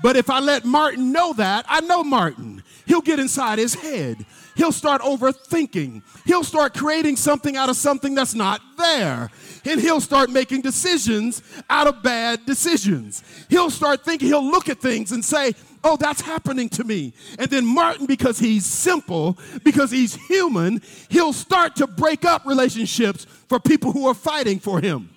But 0.02 0.16
if 0.16 0.30
I 0.30 0.38
let 0.38 0.64
Martin 0.64 1.10
know 1.10 1.32
that, 1.34 1.64
I 1.68 1.80
know 1.80 2.04
Martin. 2.04 2.62
He'll 2.86 3.00
get 3.00 3.18
inside 3.18 3.58
his 3.58 3.74
head. 3.74 4.24
He'll 4.54 4.72
start 4.72 5.02
overthinking. 5.02 6.02
He'll 6.24 6.44
start 6.44 6.74
creating 6.74 7.16
something 7.16 7.56
out 7.56 7.68
of 7.68 7.76
something 7.76 8.14
that's 8.14 8.34
not 8.34 8.60
there. 8.76 9.30
And 9.64 9.80
he'll 9.80 10.00
start 10.00 10.30
making 10.30 10.62
decisions 10.62 11.42
out 11.68 11.86
of 11.86 12.02
bad 12.02 12.46
decisions. 12.46 13.22
He'll 13.48 13.70
start 13.70 14.04
thinking, 14.04 14.28
he'll 14.28 14.48
look 14.48 14.68
at 14.68 14.80
things 14.80 15.12
and 15.12 15.24
say, 15.24 15.54
Oh, 15.90 15.96
that's 15.96 16.20
happening 16.20 16.68
to 16.70 16.84
me. 16.84 17.14
And 17.38 17.50
then 17.50 17.64
Martin, 17.64 18.04
because 18.04 18.38
he's 18.38 18.66
simple, 18.66 19.38
because 19.64 19.90
he's 19.90 20.14
human, 20.26 20.82
he'll 21.08 21.32
start 21.32 21.76
to 21.76 21.86
break 21.86 22.24
up 22.24 22.44
relationships 22.44 23.24
for 23.48 23.58
people 23.58 23.92
who 23.92 24.06
are 24.06 24.14
fighting 24.14 24.58
for 24.58 24.80
him 24.80 25.10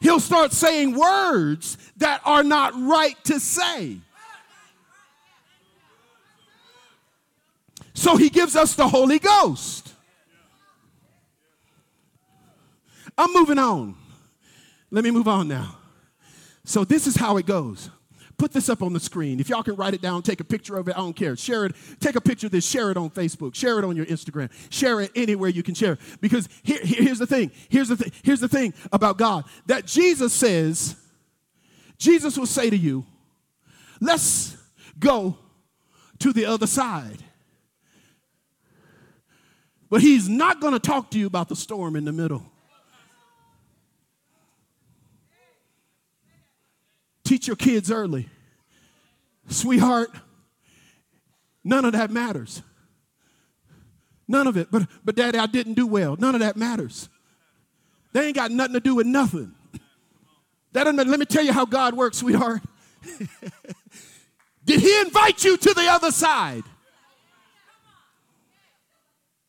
he'll 0.00 0.20
start 0.20 0.52
saying 0.52 0.94
words 0.94 1.76
that 1.98 2.20
are 2.24 2.42
not 2.42 2.72
right 2.74 3.22
to 3.24 3.38
say. 3.38 3.98
So 7.94 8.16
he 8.16 8.30
gives 8.30 8.56
us 8.56 8.74
the 8.74 8.88
Holy 8.88 9.18
Ghost. 9.18 9.92
I'm 13.16 13.32
moving 13.34 13.58
on. 13.58 13.94
Let 14.90 15.04
me 15.04 15.10
move 15.10 15.28
on 15.28 15.48
now. 15.48 15.76
So 16.64 16.84
this 16.84 17.06
is 17.06 17.16
how 17.16 17.36
it 17.36 17.44
goes. 17.44 17.90
Put 18.40 18.52
this 18.52 18.70
up 18.70 18.82
on 18.82 18.94
the 18.94 19.00
screen. 19.00 19.38
If 19.38 19.50
y'all 19.50 19.62
can 19.62 19.76
write 19.76 19.92
it 19.92 20.00
down, 20.00 20.22
take 20.22 20.40
a 20.40 20.44
picture 20.44 20.74
of 20.78 20.88
it, 20.88 20.92
I 20.92 21.00
don't 21.00 21.14
care. 21.14 21.36
Share 21.36 21.66
it. 21.66 21.76
Take 22.00 22.16
a 22.16 22.22
picture 22.22 22.46
of 22.46 22.52
this, 22.52 22.66
share 22.66 22.90
it 22.90 22.96
on 22.96 23.10
Facebook, 23.10 23.54
share 23.54 23.78
it 23.78 23.84
on 23.84 23.96
your 23.96 24.06
Instagram, 24.06 24.50
share 24.70 25.02
it 25.02 25.10
anywhere 25.14 25.50
you 25.50 25.62
can 25.62 25.74
share. 25.74 25.98
Because 26.22 26.48
here, 26.62 26.80
here's 26.82 27.18
the 27.18 27.26
thing. 27.26 27.50
Here's 27.68 27.88
the 27.88 27.96
thing. 27.96 28.10
Here's 28.22 28.40
the 28.40 28.48
thing 28.48 28.72
about 28.94 29.18
God. 29.18 29.44
That 29.66 29.84
Jesus 29.84 30.32
says, 30.32 30.96
Jesus 31.98 32.38
will 32.38 32.46
say 32.46 32.70
to 32.70 32.76
you, 32.78 33.04
let's 34.00 34.56
go 34.98 35.36
to 36.20 36.32
the 36.32 36.46
other 36.46 36.66
side. 36.66 37.22
But 39.90 40.00
he's 40.00 40.30
not 40.30 40.62
going 40.62 40.72
to 40.72 40.80
talk 40.80 41.10
to 41.10 41.18
you 41.18 41.26
about 41.26 41.50
the 41.50 41.56
storm 41.56 41.94
in 41.94 42.06
the 42.06 42.12
middle. 42.12 42.50
teach 47.30 47.39
your 47.50 47.56
kids 47.56 47.90
early. 47.90 48.28
Sweetheart, 49.48 50.10
none 51.64 51.84
of 51.84 51.94
that 51.94 52.08
matters. 52.08 52.62
None 54.28 54.46
of 54.46 54.56
it. 54.56 54.68
But, 54.70 54.86
but 55.04 55.16
daddy, 55.16 55.36
I 55.36 55.46
didn't 55.46 55.74
do 55.74 55.84
well. 55.84 56.14
None 56.16 56.36
of 56.36 56.40
that 56.42 56.56
matters. 56.56 57.08
They 58.12 58.26
ain't 58.26 58.36
got 58.36 58.52
nothing 58.52 58.74
to 58.74 58.80
do 58.80 58.94
with 58.94 59.06
nothing. 59.06 59.52
That. 60.74 60.86
Let 60.94 61.18
me 61.18 61.26
tell 61.26 61.42
you 61.44 61.52
how 61.52 61.64
God 61.64 61.94
works, 61.94 62.18
sweetheart. 62.18 62.62
Did 64.64 64.78
he 64.78 65.00
invite 65.00 65.42
you 65.42 65.56
to 65.56 65.74
the 65.74 65.88
other 65.88 66.12
side? 66.12 66.62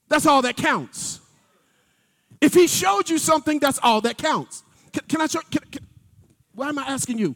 That's 0.10 0.26
all 0.26 0.42
that 0.42 0.58
counts. 0.58 1.20
If 2.42 2.56
he 2.56 2.66
showed 2.66 3.12
you 3.12 3.20
something, 3.20 3.60
that's 3.60 3.78
all 3.84 4.02
that 4.02 4.18
counts. 4.18 4.64
Can, 4.92 5.04
can 5.08 5.22
I 5.22 5.28
show? 5.28 5.42
Can, 5.52 5.62
can, 5.72 5.88
why 6.56 6.70
am 6.70 6.80
I 6.80 6.86
asking 6.86 7.20
you? 7.20 7.36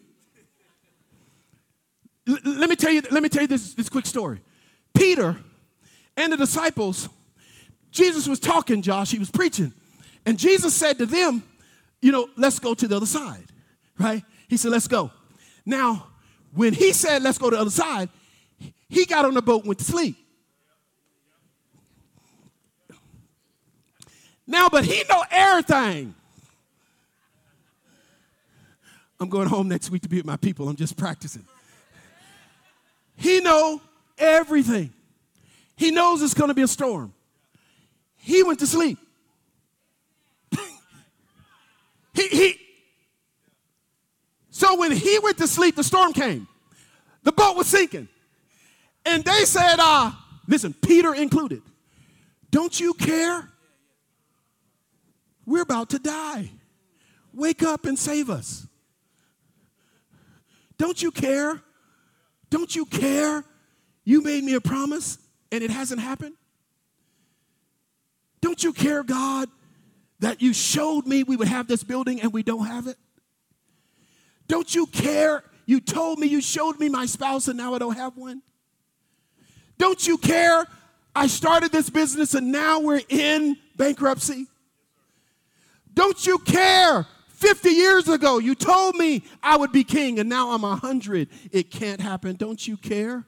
L- 2.28 2.38
let 2.44 2.70
me 2.70 2.76
tell 2.76 2.92
you. 2.92 3.02
Let 3.12 3.22
me 3.24 3.30
tell 3.30 3.44
you 3.44 3.48
this, 3.48 3.74
this 3.74 3.90
quick 3.90 4.06
story. 4.06 4.42
Peter 4.94 5.38
and 6.18 6.34
the 6.34 6.38
disciples. 6.38 7.10
Jesus 7.92 8.28
was 8.28 8.40
talking, 8.40 8.82
Josh. 8.82 9.12
He 9.12 9.20
was 9.20 9.32
preaching, 9.32 9.74
and 10.26 10.38
Jesus 10.38 10.74
said 10.74 10.98
to 10.98 11.06
them, 11.06 11.44
"You 12.02 12.12
know, 12.12 12.30
let's 12.36 12.60
go 12.60 12.74
to 12.74 12.88
the 12.88 12.96
other 12.98 13.06
side." 13.06 13.46
Right? 13.98 14.24
He 14.48 14.58
said, 14.58 14.72
"Let's 14.72 14.88
go." 14.88 15.12
Now, 15.66 16.08
when 16.54 16.74
he 16.74 16.92
said, 16.92 17.24
"Let's 17.24 17.38
go 17.38 17.50
to 17.50 17.56
the 17.56 17.62
other 17.62 17.72
side," 17.72 18.10
he 18.90 19.06
got 19.06 19.26
on 19.26 19.34
the 19.34 19.42
boat 19.42 19.62
and 19.62 19.70
went 19.70 19.80
to 19.80 19.86
sleep. 19.86 20.18
Now, 24.48 24.70
but 24.70 24.86
he 24.86 25.04
know 25.10 25.24
everything. 25.32 26.14
I'm 29.20 29.30
going 29.30 29.48
home 29.48 29.70
next 29.70 29.90
week 29.90 30.02
to 30.04 30.10
be 30.10 30.18
with 30.18 30.26
my 30.26 30.38
people. 30.38 30.68
I'm 30.68 30.76
just 30.76 30.98
practicing. 30.98 31.48
He 33.16 33.40
know 33.40 33.82
everything. 34.18 34.92
He 35.76 35.92
knows 35.92 36.22
it's 36.22 36.34
going 36.34 36.50
to 36.50 36.54
be 36.54 36.62
a 36.62 36.68
storm. 36.68 37.14
He 38.18 38.44
went 38.44 38.60
to 38.60 38.68
sleep. 38.68 38.98
he, 42.14 42.28
he. 42.28 42.60
So 44.50 44.80
when 44.80 44.92
he 44.92 45.20
went 45.20 45.38
to 45.40 45.48
sleep, 45.48 45.76
the 45.76 45.84
storm 45.84 46.14
came. 46.14 46.48
The 47.24 47.32
boat 47.32 47.58
was 47.58 47.68
sinking. 47.68 48.08
And 49.06 49.24
they 49.24 49.46
said, 49.46 49.76
uh, 49.80 50.12
listen, 50.48 50.74
Peter 50.74 51.14
included, 51.14 51.62
don't 52.52 52.80
you 52.80 52.94
care 52.94 53.50
we're 55.46 55.62
about 55.62 55.90
to 55.92 56.00
die. 56.00 56.52
Wake 57.34 57.64
up 57.64 57.86
and 57.86 58.00
save 58.00 58.30
us. 58.30 58.66
Don't 60.78 61.02
you 61.02 61.12
care? 61.12 61.62
Don't 62.50 62.76
you 62.76 62.86
care? 62.86 63.44
You 64.04 64.22
made 64.22 64.44
me 64.44 64.54
a 64.54 64.62
promise 64.62 65.18
and 65.52 65.64
it 65.64 65.72
hasn't 65.72 66.02
happened? 66.02 66.36
Don't 68.42 68.64
you 68.64 68.74
care, 68.74 69.04
God, 69.04 69.50
that 70.20 70.42
you 70.42 70.54
showed 70.54 71.08
me 71.08 71.24
we 71.24 71.36
would 71.36 71.48
have 71.48 71.68
this 71.68 71.84
building 71.84 72.22
and 72.22 72.32
we 72.32 72.44
don't 72.44 72.66
have 72.66 72.88
it? 72.88 72.98
Don't 74.48 74.74
you 74.74 74.86
care? 74.86 75.44
You 75.66 75.82
told 75.82 76.20
me 76.20 76.28
you 76.28 76.42
showed 76.42 76.80
me 76.80 76.90
my 76.90 77.08
spouse 77.08 77.48
and 77.48 77.58
now 77.58 77.74
I 77.74 77.80
don't 77.80 77.98
have 77.98 78.16
one. 78.16 78.42
Don't 79.78 80.06
you 80.06 80.18
care? 80.18 80.68
I 81.16 81.28
started 81.28 81.72
this 81.72 81.90
business 81.90 82.34
and 82.36 82.52
now 82.52 82.80
we're 82.80 83.02
in 83.10 83.58
bankruptcy. 83.76 84.48
Don't 85.94 86.26
you 86.28 86.38
care? 86.40 87.08
50 87.36 87.70
years 87.70 88.08
ago, 88.08 88.40
you 88.40 88.56
told 88.56 88.96
me 88.96 89.22
I 89.44 89.58
would 89.58 89.74
be 89.74 89.84
king, 89.84 90.20
and 90.20 90.30
now 90.30 90.52
I'm 90.52 90.62
100. 90.62 91.28
It 91.52 91.70
can't 91.70 92.00
happen. 92.00 92.38
Don't 92.38 92.66
you 92.66 92.78
care? 92.78 93.26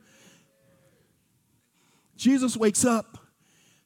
Jesus 2.16 2.56
wakes 2.56 2.86
up, 2.86 3.18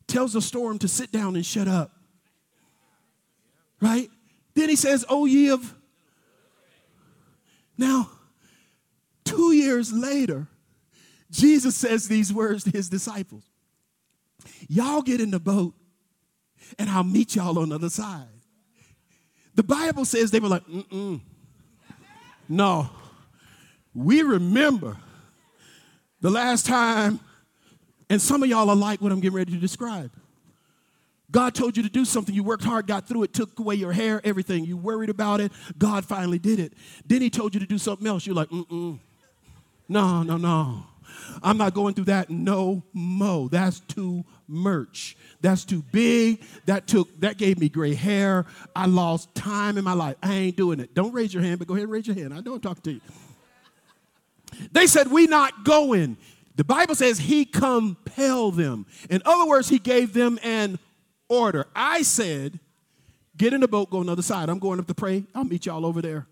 tells 0.06 0.34
the 0.34 0.42
storm 0.42 0.78
to 0.80 0.88
sit 0.88 1.12
down 1.12 1.36
and 1.36 1.46
shut 1.46 1.68
up. 1.68 1.92
Right? 3.82 4.10
Then 4.54 4.70
he 4.70 4.76
says, 4.76 5.04
Oh, 5.10 5.26
ye 5.26 5.50
of. 5.50 5.74
Now, 7.76 8.12
two 9.26 9.54
years 9.54 9.92
later, 9.92 10.48
Jesus 11.32 11.76
says 11.76 12.08
these 12.08 12.32
words 12.32 12.66
to 12.66 12.70
his 12.70 12.90
disciples 12.90 13.44
Y'all 14.70 15.02
get 15.02 15.20
in 15.20 15.32
the 15.32 15.40
boat, 15.40 15.74
and 16.78 16.92
I'll 16.92 17.04
meet 17.04 17.36
y'all 17.36 17.58
on 17.58 17.70
the 17.70 17.76
other 17.76 17.90
side. 17.90 18.28
The 19.56 19.64
Bible 19.64 20.06
says 20.06 20.32
they 20.32 20.40
were 20.40 20.48
like, 20.48 20.66
mm-mm. 20.68 21.22
No. 22.48 22.90
We 23.94 24.22
remember 24.22 24.98
the 26.22 26.30
last 26.30 26.66
time, 26.66 27.20
and 28.10 28.22
some 28.22 28.44
of 28.44 28.50
y'all 28.50 28.70
are 28.70 28.76
like 28.76 29.02
what 29.02 29.12
I'm 29.12 29.20
getting 29.20 29.36
ready 29.36 29.52
to 29.54 29.58
describe. 29.58 30.12
God 31.32 31.56
told 31.56 31.78
you 31.78 31.84
to 31.84 31.90
do 31.90 32.04
something, 32.04 32.36
you 32.36 32.44
worked 32.44 32.64
hard, 32.64 32.88
got 32.88 33.08
through 33.08 33.24
it, 33.24 33.34
took 33.34 33.58
away 33.58 33.76
your 33.76 33.94
hair, 33.94 34.22
everything. 34.24 34.66
You 34.66 34.76
worried 34.76 35.10
about 35.10 35.40
it, 35.40 35.52
God 35.78 36.06
finally 36.06 36.40
did 36.40 36.60
it. 36.60 36.74
Then 37.06 37.22
He 37.22 37.30
told 37.30 37.54
you 37.54 37.60
to 37.62 37.66
do 37.66 37.78
something 37.78 38.06
else. 38.06 38.26
You're 38.26 38.36
like, 38.36 38.50
mm 38.50 39.00
No, 39.88 40.24
no, 40.24 40.38
no. 40.38 40.86
I'm 41.42 41.58
not 41.58 41.74
going 41.74 41.94
through 41.94 42.06
that 42.06 42.30
no 42.30 42.84
mo. 42.94 43.48
That's 43.48 43.80
too 43.82 44.26
much. 44.52 45.18
That's 45.42 45.66
too 45.66 45.84
big. 45.92 46.44
That 46.66 46.88
took 46.88 47.20
that 47.22 47.38
gave 47.38 47.60
me 47.60 47.70
gray 47.70 47.94
hair. 47.94 48.46
I 48.76 48.86
lost 48.86 49.34
time 49.34 49.78
in 49.78 49.84
my 49.84 49.94
life. 49.94 50.18
I 50.22 50.34
ain't 50.34 50.58
doing 50.58 50.80
it. 50.80 50.94
Don't 50.94 51.14
raise 51.14 51.34
your 51.34 51.42
hand, 51.42 51.60
but 51.60 51.68
go 51.68 51.74
ahead 51.74 51.84
and 51.84 51.92
raise 51.92 52.06
your 52.06 52.16
hand. 52.16 52.34
I 52.34 52.42
know 52.42 52.54
I'm 52.54 52.60
talking 52.60 52.84
to 52.84 52.92
you. 52.92 53.02
They 54.72 54.88
said, 54.88 55.10
We 55.10 55.28
not 55.28 55.64
going. 55.64 56.18
The 56.56 56.64
Bible 56.64 56.96
says 56.96 57.18
he 57.18 57.46
compelled 57.46 58.56
them. 58.56 58.86
In 59.10 59.22
other 59.26 59.50
words, 59.50 59.70
he 59.70 59.80
gave 59.80 60.14
them 60.14 60.38
an 60.44 60.78
order. 61.30 61.66
I 61.76 62.02
said, 62.04 62.60
Get 63.38 63.54
in 63.54 63.62
the 63.62 63.68
boat, 63.68 63.90
go 63.90 64.00
on 64.00 64.08
the 64.08 64.12
other 64.12 64.22
side. 64.22 64.50
I'm 64.50 64.60
going 64.60 64.80
up 64.80 64.88
to 64.88 64.94
pray. 64.94 65.24
I'll 65.34 65.46
meet 65.46 65.66
y'all 65.66 65.86
over 65.86 66.02
there. 66.02 66.28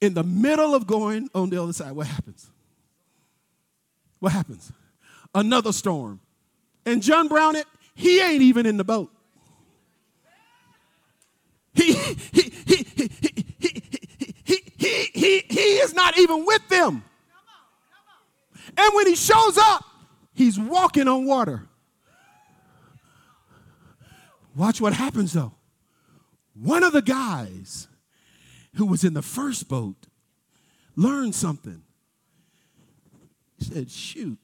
In 0.00 0.14
the 0.14 0.22
middle 0.22 0.74
of 0.74 0.86
going 0.86 1.28
on 1.34 1.50
the 1.50 1.60
other 1.60 1.72
side, 1.72 1.92
what 1.92 2.06
happens? 2.06 2.50
what 4.24 4.32
happens? 4.32 4.72
Another 5.34 5.72
storm. 5.72 6.20
And 6.86 7.02
John 7.02 7.28
Brown, 7.28 7.56
it, 7.56 7.66
he 7.94 8.20
ain't 8.20 8.42
even 8.42 8.66
in 8.66 8.76
the 8.76 8.84
boat. 8.84 9.10
He, 11.72 11.92
he, 11.92 12.14
he, 12.32 12.52
he, 12.66 12.86
he, 12.96 13.10
he, 13.58 13.82
he, 14.44 14.72
he, 14.76 15.04
he, 15.12 15.38
he 15.48 15.60
is 15.78 15.94
not 15.94 16.18
even 16.18 16.44
with 16.46 16.68
them. 16.68 17.04
And 18.76 18.94
when 18.94 19.06
he 19.06 19.14
shows 19.16 19.58
up, 19.58 19.84
he's 20.32 20.58
walking 20.58 21.08
on 21.08 21.26
water. 21.26 21.66
Watch 24.56 24.80
what 24.80 24.92
happens 24.92 25.32
though. 25.32 25.52
One 26.54 26.84
of 26.84 26.92
the 26.92 27.02
guys 27.02 27.88
who 28.74 28.86
was 28.86 29.02
in 29.04 29.14
the 29.14 29.22
first 29.22 29.68
boat 29.68 30.06
learned 30.96 31.34
something 31.34 31.82
He 33.58 33.64
said, 33.64 33.90
shoot. 33.90 34.38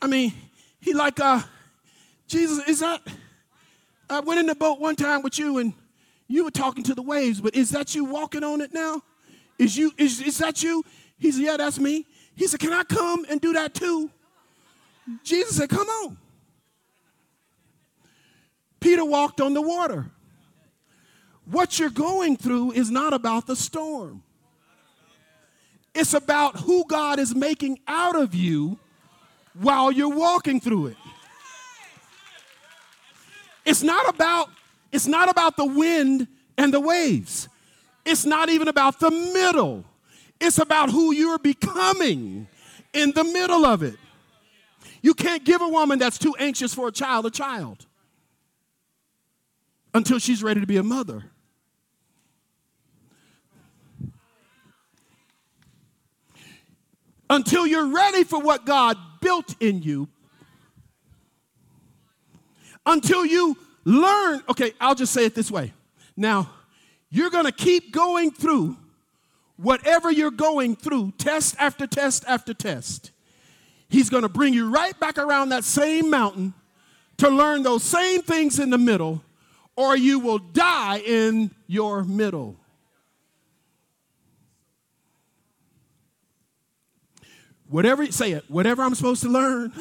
I 0.00 0.06
mean, 0.06 0.32
he 0.80 0.94
like, 0.94 1.18
uh, 1.20 1.42
Jesus, 2.26 2.66
is 2.68 2.80
that, 2.80 3.00
I 4.08 4.20
went 4.20 4.40
in 4.40 4.46
the 4.46 4.54
boat 4.54 4.80
one 4.80 4.96
time 4.96 5.22
with 5.22 5.38
you 5.38 5.58
and 5.58 5.72
you 6.28 6.44
were 6.44 6.50
talking 6.50 6.84
to 6.84 6.94
the 6.94 7.02
waves, 7.02 7.40
but 7.40 7.54
is 7.54 7.70
that 7.70 7.94
you 7.94 8.04
walking 8.04 8.44
on 8.44 8.60
it 8.60 8.72
now? 8.72 9.02
Is 9.58 9.76
you, 9.76 9.92
is, 9.98 10.20
is 10.20 10.38
that 10.38 10.62
you? 10.62 10.84
He 11.18 11.32
said, 11.32 11.42
yeah, 11.42 11.56
that's 11.56 11.78
me. 11.78 12.06
He 12.36 12.46
said, 12.46 12.60
can 12.60 12.72
I 12.72 12.84
come 12.84 13.26
and 13.28 13.40
do 13.40 13.52
that 13.54 13.74
too? 13.74 14.10
Jesus 15.24 15.56
said, 15.56 15.68
come 15.68 15.88
on. 15.88 16.18
Peter 18.80 19.04
walked 19.04 19.40
on 19.40 19.54
the 19.54 19.62
water. 19.62 20.10
What 21.50 21.78
you're 21.78 21.90
going 21.90 22.36
through 22.36 22.72
is 22.72 22.90
not 22.90 23.14
about 23.14 23.46
the 23.46 23.56
storm. 23.56 24.22
It's 25.94 26.14
about 26.14 26.60
who 26.60 26.84
God 26.86 27.18
is 27.18 27.34
making 27.34 27.80
out 27.88 28.14
of 28.14 28.34
you 28.34 28.78
while 29.54 29.90
you're 29.90 30.14
walking 30.14 30.60
through 30.60 30.88
it. 30.88 30.96
It's 33.64 33.82
not 33.82 34.08
about 34.08 34.48
it's 34.90 35.06
not 35.06 35.28
about 35.28 35.56
the 35.56 35.66
wind 35.66 36.26
and 36.56 36.72
the 36.72 36.80
waves. 36.80 37.48
It's 38.06 38.24
not 38.24 38.48
even 38.48 38.68
about 38.68 39.00
the 39.00 39.10
middle. 39.10 39.84
It's 40.40 40.58
about 40.58 40.90
who 40.90 41.12
you're 41.12 41.38
becoming 41.38 42.48
in 42.94 43.12
the 43.12 43.24
middle 43.24 43.66
of 43.66 43.82
it. 43.82 43.96
You 45.02 45.12
can't 45.12 45.44
give 45.44 45.60
a 45.60 45.68
woman 45.68 45.98
that's 45.98 46.16
too 46.18 46.34
anxious 46.38 46.72
for 46.72 46.88
a 46.88 46.92
child 46.92 47.26
a 47.26 47.30
child 47.30 47.86
until 49.92 50.18
she's 50.18 50.42
ready 50.42 50.60
to 50.60 50.66
be 50.66 50.78
a 50.78 50.82
mother. 50.82 51.24
until 57.30 57.66
you're 57.66 57.88
ready 57.88 58.24
for 58.24 58.40
what 58.40 58.64
God 58.64 58.96
built 59.20 59.54
in 59.60 59.82
you, 59.82 60.08
until 62.86 63.24
you 63.24 63.56
learn. 63.84 64.42
Okay, 64.48 64.72
I'll 64.80 64.94
just 64.94 65.12
say 65.12 65.24
it 65.24 65.34
this 65.34 65.50
way. 65.50 65.72
Now, 66.16 66.50
You're 67.10 67.30
going 67.30 67.46
to 67.46 67.52
keep 67.52 67.92
going 67.92 68.30
through 68.30 68.76
whatever 69.56 70.10
you're 70.10 70.30
going 70.30 70.76
through, 70.76 71.12
test 71.18 71.56
after 71.58 71.86
test 71.86 72.24
after 72.28 72.54
test. 72.54 73.10
He's 73.88 74.10
going 74.10 74.22
to 74.22 74.28
bring 74.28 74.52
you 74.54 74.70
right 74.70 74.98
back 75.00 75.18
around 75.18 75.48
that 75.48 75.64
same 75.64 76.10
mountain 76.10 76.54
to 77.16 77.28
learn 77.28 77.62
those 77.62 77.82
same 77.82 78.22
things 78.22 78.58
in 78.58 78.70
the 78.70 78.78
middle, 78.78 79.22
or 79.74 79.96
you 79.96 80.20
will 80.20 80.38
die 80.38 80.98
in 80.98 81.50
your 81.66 82.04
middle. 82.04 82.56
Whatever, 87.68 88.10
say 88.10 88.32
it, 88.32 88.44
whatever 88.48 88.82
I'm 88.82 88.94
supposed 88.94 89.22
to 89.22 89.28
learn, 89.28 89.72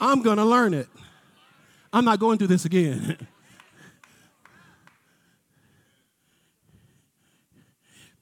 I'm 0.00 0.22
going 0.22 0.38
to 0.38 0.44
learn 0.44 0.74
it. 0.74 0.88
I'm 1.92 2.04
not 2.04 2.18
going 2.20 2.38
through 2.38 2.46
this 2.48 2.64
again. 2.64 3.26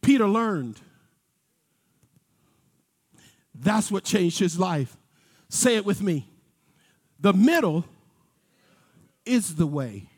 Peter 0.02 0.26
learned. 0.26 0.80
That's 3.54 3.90
what 3.90 4.04
changed 4.04 4.38
his 4.38 4.58
life. 4.58 4.96
Say 5.50 5.76
it 5.76 5.84
with 5.84 6.02
me. 6.02 6.26
The 7.20 7.34
middle 7.34 7.84
is 9.26 9.56
the 9.56 9.66
way. 9.66 10.08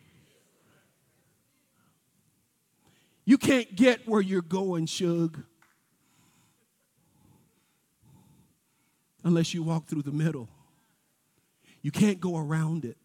You 3.24 3.38
can't 3.38 3.74
get 3.74 4.06
where 4.08 4.20
you're 4.20 4.42
going, 4.42 4.86
Shug, 4.86 5.42
unless 9.24 9.54
you 9.54 9.62
walk 9.62 9.86
through 9.86 10.02
the 10.02 10.12
middle. 10.12 10.48
You 11.82 11.90
can't 11.90 12.20
go 12.20 12.36
around 12.36 12.84
it. 12.84 12.96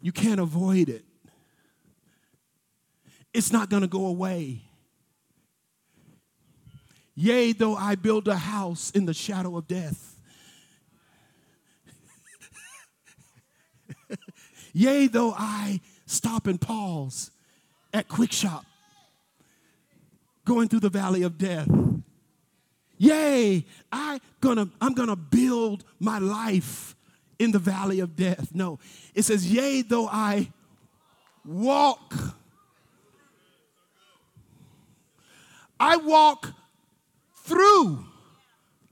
You 0.00 0.12
can't 0.12 0.40
avoid 0.40 0.88
it. 0.88 1.04
It's 3.32 3.52
not 3.52 3.68
going 3.70 3.82
to 3.82 3.88
go 3.88 4.06
away. 4.06 4.62
Yea, 7.14 7.52
though 7.52 7.74
I 7.74 7.94
build 7.94 8.28
a 8.28 8.36
house 8.36 8.90
in 8.90 9.06
the 9.06 9.14
shadow 9.14 9.56
of 9.56 9.66
death. 9.66 10.16
Yea, 14.74 15.06
though 15.06 15.34
I 15.36 15.80
stop 16.04 16.46
and 16.46 16.60
pause 16.60 17.30
at 17.92 18.06
Quick 18.08 18.32
Shop, 18.32 18.66
going 20.44 20.68
through 20.68 20.80
the 20.80 20.90
valley 20.90 21.22
of 21.22 21.38
death. 21.38 21.68
Yea, 22.98 23.64
I 23.92 24.20
gonna, 24.40 24.68
I'm 24.80 24.94
gonna 24.94 25.16
build 25.16 25.84
my 26.00 26.18
life 26.18 26.94
in 27.38 27.52
the 27.52 27.58
valley 27.58 28.00
of 28.00 28.16
death. 28.16 28.54
No, 28.54 28.78
it 29.14 29.22
says, 29.22 29.50
Yea, 29.50 29.82
though 29.82 30.08
I 30.08 30.50
walk. 31.44 32.14
I 35.78 35.96
walk 35.98 36.52
through 37.44 38.04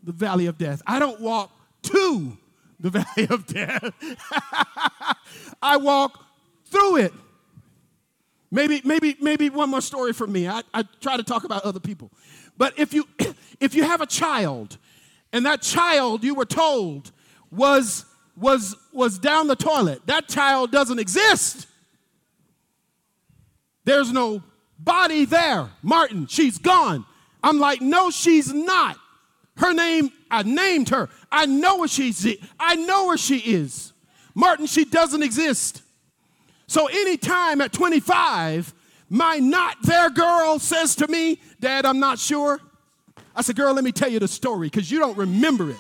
the 0.03 0.13
valley 0.13 0.47
of 0.47 0.59
death. 0.59 0.83
I 0.87 0.99
don't 0.99 1.21
walk 1.21 1.51
to 1.83 2.37
the 2.79 2.91
valley 3.17 3.29
of 3.31 3.47
death. 3.47 3.91
I 5.63 5.79
walk 5.79 6.23
through 6.67 6.97
it. 6.99 7.13
Maybe, 8.51 8.81
maybe, 8.85 9.17
maybe 9.21 9.51
one 9.51 9.71
more 9.71 9.81
story 9.81 10.13
from 10.13 10.31
me. 10.31 10.47
I, 10.47 10.63
I 10.73 10.85
try 11.01 11.17
to 11.17 11.25
talk 11.25 11.45
about 11.45 11.65
other 11.65 11.81
people. 11.81 12.13
But 12.57 12.79
if 12.79 12.93
you 12.93 13.07
if 13.61 13.75
you 13.75 13.85
have 13.85 14.01
a 14.01 14.07
child 14.07 14.79
and 15.33 15.47
that 15.47 15.63
child 15.63 16.25
you 16.25 16.35
were 16.35 16.45
told 16.45 17.13
was 17.51 18.05
was 18.37 18.77
was 18.93 19.19
down 19.19 19.47
the 19.47 19.57
toilet, 19.57 20.03
that 20.07 20.29
child 20.29 20.71
doesn't 20.71 20.99
exist. 20.99 21.67
There's 23.85 24.13
no 24.13 24.43
body 24.79 25.25
there. 25.25 25.71
Martin, 25.83 26.27
she's 26.27 26.59
gone. 26.59 27.05
I'm 27.43 27.59
like, 27.59 27.83
no, 27.83 28.11
she's 28.11 28.53
not. 28.53 28.97
Her 29.57 29.73
name, 29.73 30.11
I 30.31 30.43
named 30.43 30.89
her. 30.89 31.09
I 31.31 31.47
know 31.47 31.79
where 31.79 31.89
she's 31.89 32.27
I 32.59 32.75
know 32.77 33.07
where 33.07 33.19
she 33.19 33.39
is. 33.39 33.93
Martin, 34.35 34.67
she 34.67 34.85
doesn't 34.85 35.23
exist. 35.23 35.83
So 36.67 36.87
anytime 36.87 37.61
at 37.61 37.73
25, 37.73 38.75
my 39.15 39.39
not 39.39 39.77
there 39.83 40.11
girl 40.11 40.59
says 40.59 40.97
to 40.97 41.07
me, 41.07 41.39
Dad, 41.61 41.87
I'm 41.87 42.01
not 42.01 42.19
sure. 42.19 42.61
I 43.37 43.43
said, 43.43 43.55
Girl, 43.55 43.73
let 43.73 43.85
me 43.85 43.93
tell 43.93 44.09
you 44.09 44.19
the 44.19 44.27
story 44.27 44.67
because 44.67 44.91
you 44.91 44.99
don't 44.99 45.17
remember 45.17 45.71
it. 45.71 45.77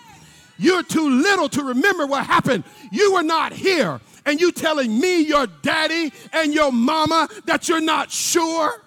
You're 0.56 0.84
too 0.84 1.10
little 1.20 1.48
to 1.48 1.64
remember 1.64 2.06
what 2.06 2.24
happened. 2.24 2.62
You 2.92 3.12
were 3.14 3.24
not 3.24 3.52
here. 3.52 4.00
And 4.24 4.40
you 4.40 4.52
telling 4.52 5.00
me, 5.00 5.22
your 5.22 5.48
daddy, 5.48 6.12
and 6.32 6.54
your 6.54 6.70
mama 6.70 7.28
that 7.46 7.68
you're 7.68 7.80
not 7.80 8.12
sure? 8.12 8.80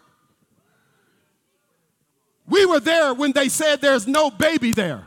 We 2.48 2.66
were 2.66 2.80
there 2.80 3.14
when 3.14 3.34
they 3.34 3.50
said 3.50 3.82
there's 3.82 4.08
no 4.08 4.32
baby 4.32 4.72
there. 4.72 5.04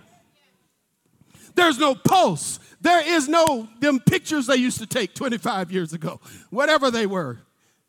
There's 1.55 1.79
no 1.79 1.95
pulse. 1.95 2.61
There 2.83 3.03
is 3.17 3.27
no 3.27 3.69
them 3.81 4.01
pictures 4.01 4.47
they 4.47 4.57
used 4.57 4.81
to 4.81 4.87
take 4.87 5.15
25 5.15 5.73
years 5.73 5.95
ago, 5.95 6.21
whatever 6.51 6.91
they 6.91 7.07
were. 7.07 7.39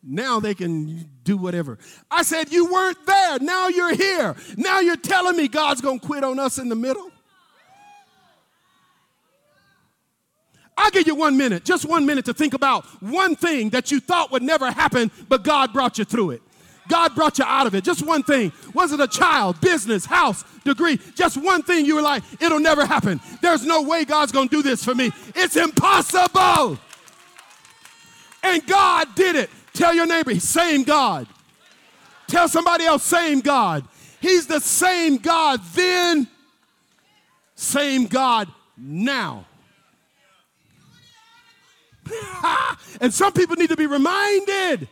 Now 0.01 0.39
they 0.39 0.55
can 0.55 1.10
do 1.31 1.37
whatever. 1.37 1.77
I 2.09 2.23
said, 2.23 2.51
You 2.51 2.71
weren't 2.71 3.05
there. 3.05 3.39
Now 3.39 3.69
you're 3.69 3.95
here. 3.95 4.35
Now 4.57 4.79
you're 4.81 4.97
telling 4.97 5.37
me 5.37 5.47
God's 5.47 5.81
going 5.81 5.99
to 5.99 6.05
quit 6.05 6.23
on 6.23 6.39
us 6.39 6.57
in 6.57 6.67
the 6.67 6.75
middle? 6.75 7.09
I'll 10.77 10.91
give 10.91 11.05
you 11.05 11.15
one 11.15 11.37
minute, 11.37 11.63
just 11.63 11.85
one 11.85 12.05
minute 12.05 12.25
to 12.25 12.33
think 12.33 12.53
about 12.53 12.85
one 13.01 13.35
thing 13.35 13.69
that 13.69 13.91
you 13.91 13.99
thought 13.99 14.31
would 14.31 14.41
never 14.41 14.71
happen, 14.71 15.11
but 15.29 15.43
God 15.43 15.73
brought 15.73 15.99
you 15.99 16.05
through 16.05 16.31
it. 16.31 16.41
God 16.87 17.13
brought 17.13 17.37
you 17.37 17.45
out 17.45 17.67
of 17.67 17.75
it. 17.75 17.83
Just 17.83 18.05
one 18.05 18.23
thing. 18.23 18.51
Was 18.73 18.91
it 18.91 18.99
a 18.99 19.07
child, 19.07 19.61
business, 19.61 20.05
house, 20.05 20.43
degree? 20.65 20.99
Just 21.15 21.37
one 21.37 21.61
thing 21.61 21.85
you 21.85 21.95
were 21.95 22.01
like, 22.01 22.23
it'll 22.41 22.59
never 22.59 22.85
happen. 22.85 23.21
There's 23.41 23.65
no 23.65 23.83
way 23.83 24.03
God's 24.03 24.31
going 24.31 24.49
to 24.49 24.55
do 24.57 24.63
this 24.63 24.83
for 24.83 24.95
me. 24.95 25.11
It's 25.35 25.55
impossible. 25.55 26.79
And 28.43 28.65
God 28.65 29.13
did 29.15 29.35
it. 29.35 29.49
Tell 29.73 29.93
your 29.93 30.05
neighbor, 30.05 30.39
same 30.39 30.83
God. 30.83 31.27
Tell 32.27 32.47
somebody 32.47 32.85
else, 32.85 33.03
same 33.03 33.41
God. 33.41 33.85
He's 34.19 34.47
the 34.47 34.59
same 34.59 35.17
God 35.17 35.61
then, 35.73 36.27
same 37.55 38.05
God 38.07 38.47
now. 38.77 39.45
and 43.01 43.13
some 43.13 43.33
people 43.33 43.55
need 43.55 43.69
to 43.69 43.77
be 43.77 43.87
reminded 43.87 44.87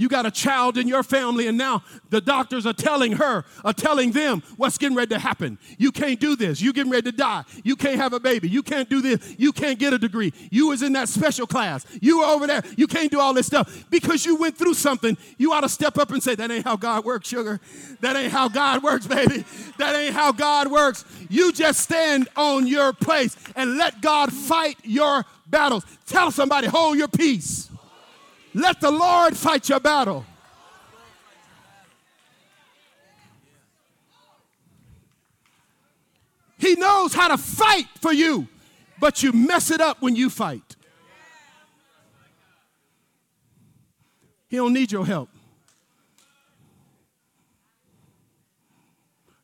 you 0.00 0.08
got 0.08 0.24
a 0.24 0.30
child 0.30 0.78
in 0.78 0.88
your 0.88 1.02
family, 1.02 1.46
and 1.46 1.58
now 1.58 1.82
the 2.08 2.22
doctors 2.22 2.64
are 2.64 2.72
telling 2.72 3.12
her, 3.12 3.44
are 3.64 3.72
telling 3.74 4.12
them 4.12 4.42
what's 4.56 4.78
getting 4.78 4.96
ready 4.96 5.14
to 5.14 5.18
happen. 5.18 5.58
You 5.76 5.92
can't 5.92 6.18
do 6.18 6.36
this. 6.36 6.62
You 6.62 6.72
getting 6.72 6.90
ready 6.90 7.10
to 7.10 7.16
die. 7.16 7.44
You 7.64 7.76
can't 7.76 7.96
have 7.96 8.14
a 8.14 8.18
baby. 8.20 8.48
You 8.48 8.62
can't 8.62 8.88
do 8.88 9.02
this. 9.02 9.34
You 9.36 9.52
can't 9.52 9.78
get 9.78 9.92
a 9.92 9.98
degree. 9.98 10.32
You 10.50 10.68
was 10.68 10.82
in 10.82 10.94
that 10.94 11.10
special 11.10 11.46
class. 11.46 11.84
You 12.00 12.20
were 12.20 12.24
over 12.24 12.46
there. 12.46 12.62
You 12.78 12.86
can't 12.86 13.10
do 13.10 13.20
all 13.20 13.34
this 13.34 13.46
stuff 13.46 13.84
because 13.90 14.24
you 14.24 14.36
went 14.36 14.56
through 14.56 14.72
something. 14.74 15.18
You 15.36 15.52
ought 15.52 15.60
to 15.60 15.68
step 15.68 15.98
up 15.98 16.10
and 16.12 16.22
say, 16.22 16.34
"That 16.34 16.50
ain't 16.50 16.64
how 16.64 16.76
God 16.76 17.04
works, 17.04 17.28
sugar. 17.28 17.60
That 18.00 18.16
ain't 18.16 18.32
how 18.32 18.48
God 18.48 18.82
works, 18.82 19.06
baby. 19.06 19.44
That 19.76 19.94
ain't 19.94 20.14
how 20.14 20.32
God 20.32 20.70
works." 20.70 21.04
You 21.28 21.52
just 21.52 21.80
stand 21.80 22.26
on 22.36 22.66
your 22.66 22.94
place 22.94 23.36
and 23.54 23.76
let 23.76 24.00
God 24.00 24.32
fight 24.32 24.78
your 24.82 25.26
battles. 25.46 25.84
Tell 26.06 26.30
somebody, 26.30 26.68
hold 26.68 26.96
your 26.96 27.08
peace. 27.08 27.69
Let 28.52 28.80
the 28.80 28.90
Lord 28.90 29.36
fight 29.36 29.68
your 29.68 29.80
battle. 29.80 30.24
He 36.58 36.74
knows 36.74 37.14
how 37.14 37.28
to 37.28 37.38
fight 37.38 37.86
for 38.00 38.12
you, 38.12 38.46
but 38.98 39.22
you 39.22 39.32
mess 39.32 39.70
it 39.70 39.80
up 39.80 40.02
when 40.02 40.14
you 40.14 40.28
fight. 40.28 40.76
He 44.48 44.56
don't 44.56 44.72
need 44.72 44.92
your 44.92 45.06
help. 45.06 45.30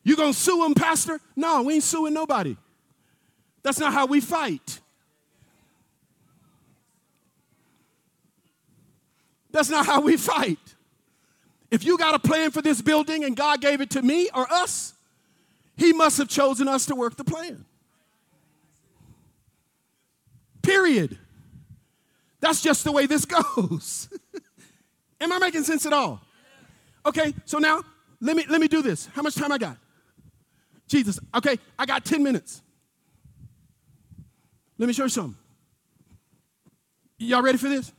You 0.03 0.15
gonna 0.15 0.35
sue 0.35 0.65
him, 0.65 0.75
Pastor? 0.75 1.21
No, 1.35 1.63
we 1.63 1.75
ain't 1.75 1.83
suing 1.85 2.13
nobody. 2.13 2.57
That's 3.63 3.79
not 3.79 3.93
how 3.93 4.07
we 4.07 4.21
fight. 4.21 4.81
That's 9.57 9.71
not 9.71 9.87
how 9.87 10.03
we 10.03 10.19
fight. 10.19 10.59
If 11.71 11.83
you 11.83 11.97
got 11.97 12.15
a 12.15 12.19
plan 12.19 12.51
for 12.51 12.61
this 12.61 12.83
building 12.83 13.25
and 13.25 13.35
God 13.35 13.63
gave 13.63 13.81
it 13.81 13.89
to 13.93 14.03
me 14.03 14.29
or 14.35 14.47
us, 14.53 14.93
He 15.79 15.95
must 15.95 16.19
have 16.19 16.29
chosen 16.29 16.69
us 16.69 16.85
to 16.87 16.95
work 16.95 17.17
the 17.17 17.25
plan. 17.25 17.65
Period. 20.61 21.19
That's 22.39 22.61
just 22.61 22.85
the 22.85 22.93
way 22.93 23.07
this 23.07 23.25
goes. 23.57 24.11
Am 25.23 25.33
I 25.33 25.39
making 25.39 25.63
sense 25.65 25.87
at 25.87 25.95
all? 25.95 26.21
Okay, 27.07 27.33
so 27.47 27.57
now 27.57 27.81
let 28.21 28.37
me 28.37 28.45
let 28.51 28.61
me 28.61 28.69
do 28.69 28.83
this. 28.83 29.07
How 29.15 29.23
much 29.23 29.37
time 29.37 29.53
I 29.53 29.57
got? 29.57 29.79
Jesus. 30.87 31.19
Okay, 31.35 31.57
I 31.79 31.87
got 31.87 32.05
10 32.05 32.23
minutes. 32.23 32.61
Let 34.77 34.87
me 34.87 34.93
show 34.93 35.05
you 35.05 35.09
something. 35.09 35.39
Y'all 37.17 37.41
ready 37.41 37.57
for 37.57 37.71
this? 37.71 37.91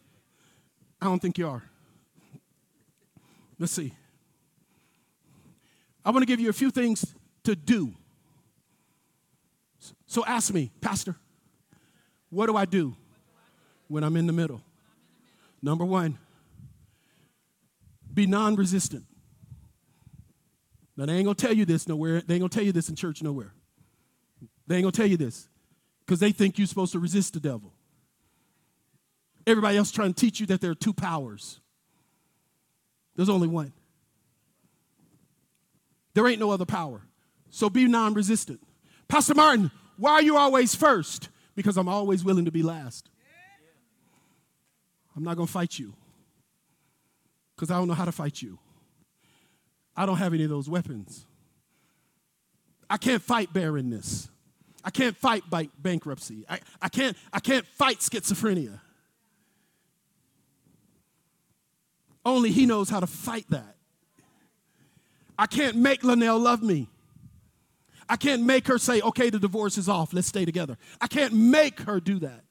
I 1.01 1.05
don't 1.05 1.21
think 1.21 1.37
you 1.37 1.47
are. 1.47 1.63
Let's 3.59 3.71
see. 3.71 3.93
I 6.05 6.11
want 6.11 6.21
to 6.21 6.25
give 6.25 6.39
you 6.39 6.49
a 6.49 6.53
few 6.53 6.71
things 6.71 7.13
to 7.43 7.55
do. 7.55 7.93
So 10.05 10.23
ask 10.25 10.53
me, 10.53 10.71
Pastor, 10.79 11.15
what 12.29 12.47
do 12.47 12.55
I 12.55 12.65
do 12.65 12.95
when 13.87 14.03
I'm 14.03 14.15
in 14.15 14.27
the 14.27 14.33
middle? 14.33 14.61
Number 15.61 15.85
one, 15.85 16.17
be 18.13 18.25
non 18.25 18.55
resistant. 18.55 19.05
Now, 20.95 21.05
they 21.05 21.13
ain't 21.13 21.25
gonna 21.25 21.35
tell 21.35 21.53
you 21.53 21.65
this 21.65 21.87
nowhere. 21.87 22.21
They 22.21 22.35
ain't 22.35 22.41
gonna 22.41 22.49
tell 22.49 22.63
you 22.63 22.71
this 22.71 22.89
in 22.89 22.95
church 22.95 23.21
nowhere. 23.21 23.53
They 24.65 24.75
ain't 24.75 24.83
gonna 24.83 24.91
tell 24.91 25.05
you 25.05 25.17
this 25.17 25.47
because 26.05 26.19
they 26.19 26.31
think 26.31 26.57
you're 26.57 26.67
supposed 26.67 26.91
to 26.93 26.99
resist 26.99 27.33
the 27.33 27.39
devil. 27.39 27.71
Everybody 29.47 29.77
else 29.77 29.91
trying 29.91 30.13
to 30.13 30.19
teach 30.19 30.41
you 30.41 30.45
that 30.47 30.59
there 30.59 30.71
are 30.71 30.75
two 30.75 30.93
powers. 30.93 31.61
There's 33.15 33.29
only 33.29 33.47
one. 33.47 33.71
There 36.13 36.27
ain't 36.27 36.39
no 36.39 36.51
other 36.51 36.65
power. 36.65 37.01
So 37.49 37.69
be 37.69 37.87
non 37.87 38.13
resistant. 38.13 38.59
Pastor 39.07 39.33
Martin, 39.33 39.71
why 39.95 40.11
are 40.13 40.21
you 40.21 40.35
always 40.35 40.75
first? 40.75 41.29
Because 41.55 41.77
I'm 41.77 41.87
always 41.87 42.25
willing 42.25 42.45
to 42.45 42.51
be 42.51 42.61
last. 42.61 43.09
I'm 45.15 45.23
not 45.23 45.37
going 45.37 45.47
to 45.47 45.51
fight 45.53 45.79
you 45.79 45.93
because 47.55 47.71
I 47.71 47.77
don't 47.77 47.87
know 47.87 47.95
how 47.95 48.05
to 48.05 48.11
fight 48.11 48.41
you. 48.41 48.59
I 49.95 50.05
don't 50.05 50.17
have 50.17 50.33
any 50.33 50.43
of 50.43 50.49
those 50.49 50.69
weapons. 50.69 51.25
I 52.89 52.97
can't 52.97 53.21
fight 53.21 53.51
barrenness. 53.53 54.29
I 54.83 54.91
can't 54.91 55.17
fight 55.17 55.43
bankruptcy. 55.81 56.45
I, 56.47 56.59
I, 56.81 56.89
can't, 56.89 57.17
I 57.33 57.39
can't 57.39 57.65
fight 57.65 57.99
schizophrenia. 57.99 58.79
Only 62.27 62.51
He 62.51 62.65
knows 62.65 62.89
how 62.89 62.99
to 62.99 63.07
fight 63.07 63.45
that. 63.49 63.77
I 65.39 65.47
can't 65.47 65.77
make 65.77 66.03
Linnell 66.03 66.37
love 66.37 66.61
me. 66.61 66.89
I 68.09 68.17
can't 68.17 68.43
make 68.43 68.67
her 68.67 68.77
say, 68.77 69.01
okay, 69.01 69.29
the 69.29 69.39
divorce 69.39 69.77
is 69.77 69.87
off, 69.87 70.13
let's 70.13 70.27
stay 70.27 70.43
together. 70.43 70.77
I 70.99 71.07
can't 71.07 71.33
make 71.33 71.79
her 71.81 71.99
do 71.99 72.19
that. 72.19 72.43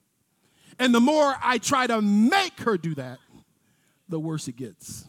And 0.78 0.94
the 0.94 1.00
more 1.00 1.34
I 1.42 1.58
try 1.58 1.86
to 1.86 2.00
make 2.00 2.58
her 2.60 2.78
do 2.78 2.94
that, 2.94 3.18
the 4.08 4.18
worse 4.18 4.48
it 4.48 4.56
gets. 4.56 5.06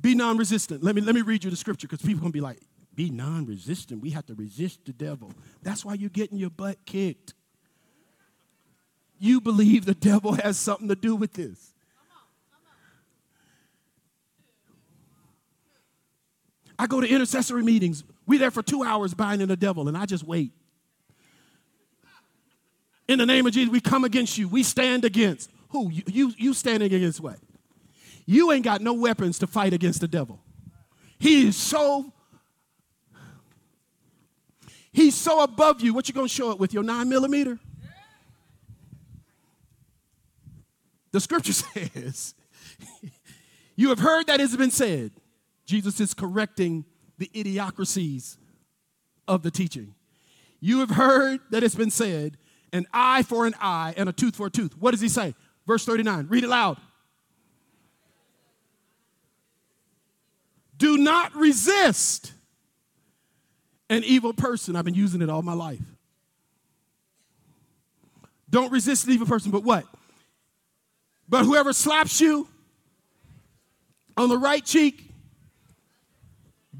Be 0.00 0.14
non 0.14 0.36
resistant. 0.36 0.82
Let 0.82 0.94
me, 0.94 1.00
let 1.00 1.14
me 1.14 1.22
read 1.22 1.42
you 1.42 1.50
the 1.50 1.56
scripture 1.56 1.86
because 1.86 2.04
people 2.04 2.20
going 2.20 2.32
to 2.32 2.36
be 2.36 2.40
like, 2.40 2.60
be 2.94 3.10
non 3.10 3.46
resistant. 3.46 4.02
We 4.02 4.10
have 4.10 4.26
to 4.26 4.34
resist 4.34 4.80
the 4.84 4.92
devil. 4.92 5.32
That's 5.62 5.84
why 5.84 5.94
you're 5.94 6.10
getting 6.10 6.38
your 6.38 6.50
butt 6.50 6.84
kicked. 6.84 7.34
You 9.18 9.40
believe 9.40 9.84
the 9.84 9.94
devil 9.94 10.32
has 10.32 10.58
something 10.58 10.88
to 10.88 10.96
do 10.96 11.16
with 11.16 11.32
this. 11.32 11.72
I 16.78 16.86
go 16.86 17.00
to 17.00 17.08
intercessory 17.08 17.62
meetings. 17.62 18.04
We 18.26 18.38
there 18.38 18.52
for 18.52 18.62
two 18.62 18.84
hours 18.84 19.12
binding 19.12 19.48
the 19.48 19.56
devil, 19.56 19.88
and 19.88 19.96
I 19.96 20.06
just 20.06 20.24
wait. 20.24 20.52
In 23.08 23.18
the 23.18 23.26
name 23.26 23.46
of 23.46 23.52
Jesus, 23.52 23.72
we 23.72 23.80
come 23.80 24.04
against 24.04 24.38
you. 24.38 24.48
We 24.48 24.62
stand 24.62 25.04
against. 25.04 25.50
Who? 25.70 25.90
You, 25.90 26.02
you, 26.06 26.32
you 26.36 26.54
standing 26.54 26.92
against 26.92 27.20
what? 27.20 27.38
You 28.26 28.52
ain't 28.52 28.64
got 28.64 28.80
no 28.80 28.92
weapons 28.92 29.38
to 29.40 29.46
fight 29.46 29.72
against 29.72 30.00
the 30.00 30.08
devil. 30.08 30.40
He 31.18 31.48
is 31.48 31.56
so 31.56 32.12
He's 34.92 35.14
so 35.14 35.42
above 35.42 35.80
you. 35.80 35.94
What 35.94 36.08
you 36.08 36.14
gonna 36.14 36.28
show 36.28 36.50
it 36.50 36.58
with 36.58 36.74
your 36.74 36.82
nine 36.82 37.08
millimeter? 37.08 37.58
The 41.12 41.20
scripture 41.20 41.52
says, 41.54 42.34
You 43.76 43.88
have 43.90 44.00
heard 44.00 44.26
that 44.26 44.40
it 44.40 44.40
has 44.40 44.56
been 44.56 44.70
said. 44.70 45.12
Jesus 45.64 46.00
is 46.00 46.14
correcting 46.14 46.84
the 47.18 47.30
idiocracies 47.34 48.36
of 49.26 49.42
the 49.42 49.50
teaching. 49.50 49.94
You 50.60 50.80
have 50.80 50.90
heard 50.90 51.40
that 51.50 51.62
it's 51.62 51.74
been 51.74 51.90
said, 51.90 52.36
an 52.72 52.86
eye 52.92 53.22
for 53.22 53.46
an 53.46 53.54
eye 53.60 53.94
and 53.96 54.08
a 54.08 54.12
tooth 54.12 54.36
for 54.36 54.46
a 54.46 54.50
tooth. 54.50 54.76
What 54.78 54.92
does 54.92 55.00
he 55.00 55.08
say? 55.08 55.34
Verse 55.66 55.84
39. 55.84 56.26
Read 56.28 56.44
it 56.44 56.48
loud. 56.48 56.78
Do 60.76 60.96
not 60.96 61.34
resist 61.34 62.32
an 63.90 64.04
evil 64.04 64.32
person. 64.32 64.76
I've 64.76 64.84
been 64.84 64.94
using 64.94 65.22
it 65.22 65.28
all 65.28 65.42
my 65.42 65.54
life. 65.54 65.82
Don't 68.50 68.72
resist 68.72 69.06
an 69.06 69.12
evil 69.12 69.26
person, 69.26 69.50
but 69.50 69.64
what? 69.64 69.84
But 71.28 71.44
whoever 71.44 71.72
slaps 71.72 72.20
you 72.20 72.48
on 74.16 74.28
the 74.28 74.38
right 74.38 74.64
cheek, 74.64 75.10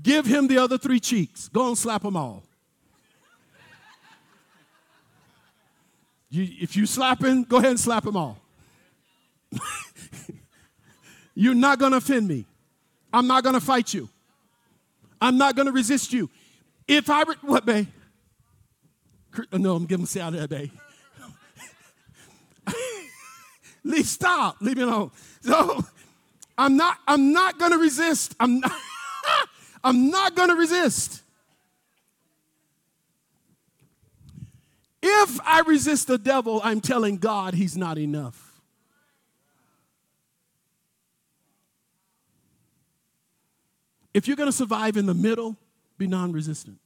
give 0.03 0.27
him 0.27 0.49
the 0.49 0.59
other 0.59 0.79
three 0.79 1.01
cheeks. 1.01 1.49
Go 1.49 1.69
and 1.69 1.79
slap 1.79 2.03
them 2.03 2.17
all. 2.17 2.43
You, 6.31 6.47
if 6.61 6.77
you 6.77 6.87
slapping, 6.87 7.45
go 7.45 7.57
ahead 7.57 7.71
and 7.71 7.81
slap 7.81 8.05
them 8.05 8.17
all. 8.17 8.39
You're 11.35 11.55
not 11.55 11.79
going 11.79 11.93
to 11.93 11.99
offend 11.99 12.29
me. 12.29 12.45
I'm 13.13 13.27
not 13.27 13.43
going 13.43 13.55
to 13.55 13.61
fight 13.61 13.95
you. 13.95 14.09
I'm 15.21 15.39
not 15.39 15.57
going 15.57 15.67
to 15.67 15.73
resist 15.73 16.13
you. 16.13 16.29
If 16.87 17.09
I, 17.09 17.23
re- 17.23 17.35
what, 17.43 17.65
babe? 17.65 17.87
No, 19.53 19.77
I'm 19.77 19.87
giving 19.87 20.07
say 20.07 20.21
out 20.21 20.35
of 20.35 20.49
that. 20.49 20.71
Leave, 23.89 24.07
stop. 24.07 24.57
Leave 24.61 24.77
me 24.77 24.83
alone. 24.83 25.11
So 25.41 25.83
I'm 26.59 26.77
not, 26.77 26.99
I'm 27.09 27.33
not 27.33 27.59
gonna 27.59 27.79
resist. 27.79 28.37
I'm 28.39 28.61
not, 28.61 28.73
I'm 29.85 30.11
not 30.11 30.37
gonna 30.37 30.55
resist. 30.55 31.23
If 35.03 35.41
I 35.43 35.63
resist 35.67 36.07
the 36.07 36.19
devil, 36.19 36.61
I'm 36.63 36.83
telling 36.83 37.17
God 37.17 37.55
he's 37.55 37.79
not 37.79 37.97
enough. 37.97 38.61
If 44.13 44.29
you're 44.29 44.37
gonna 44.37 44.53
survive 44.53 44.99
in 44.99 45.07
the 45.07 45.15
middle, 45.15 45.57
be 45.97 46.07
non 46.07 46.33
resistant. 46.33 46.79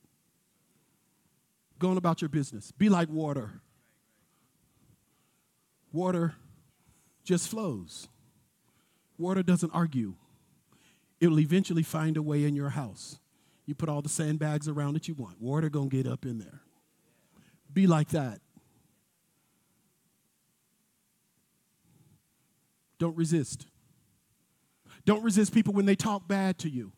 Going 1.81 1.97
about 1.97 2.23
your 2.23 2.29
business. 2.29 2.71
Be 2.71 2.89
like 2.89 3.09
water. 3.09 3.61
Water 5.93 6.37
just 7.25 7.49
flows. 7.49 8.09
Water 9.19 9.43
doesn't 9.43 9.71
argue. 9.71 10.15
It 11.21 11.29
will 11.29 11.41
eventually 11.41 11.83
find 11.83 12.17
a 12.17 12.23
way 12.23 12.45
in 12.45 12.57
your 12.57 12.71
house. 12.71 13.19
You 13.67 13.75
put 13.75 13.89
all 13.89 14.03
the 14.03 14.09
sandbags 14.09 14.69
around 14.69 14.95
that 14.95 15.07
you 15.07 15.15
want. 15.15 15.41
Water 15.41 15.69
gonna 15.69 15.89
get 15.89 16.07
up 16.07 16.27
in 16.27 16.39
there. 16.39 16.63
Be 17.73 17.87
like 17.87 18.09
that. 18.09 18.41
Don't 22.99 23.17
resist. 23.17 23.67
Don't 25.05 25.23
resist 25.23 25.53
people 25.53 25.73
when 25.73 25.87
they 25.87 25.97
talk 25.97 26.29
bad 26.29 26.59
to 26.59 26.69
you. 26.69 26.93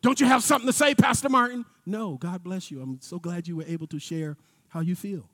Don't 0.00 0.20
you 0.20 0.26
have 0.26 0.42
something 0.42 0.66
to 0.66 0.72
say, 0.72 0.94
Pastor 0.94 1.28
Martin? 1.28 1.64
No, 1.86 2.16
God 2.16 2.42
bless 2.42 2.70
you. 2.70 2.80
I'm 2.80 3.00
so 3.00 3.18
glad 3.18 3.48
you 3.48 3.56
were 3.56 3.64
able 3.66 3.86
to 3.88 3.98
share 3.98 4.36
how 4.68 4.80
you 4.80 4.94
feel. 4.94 5.28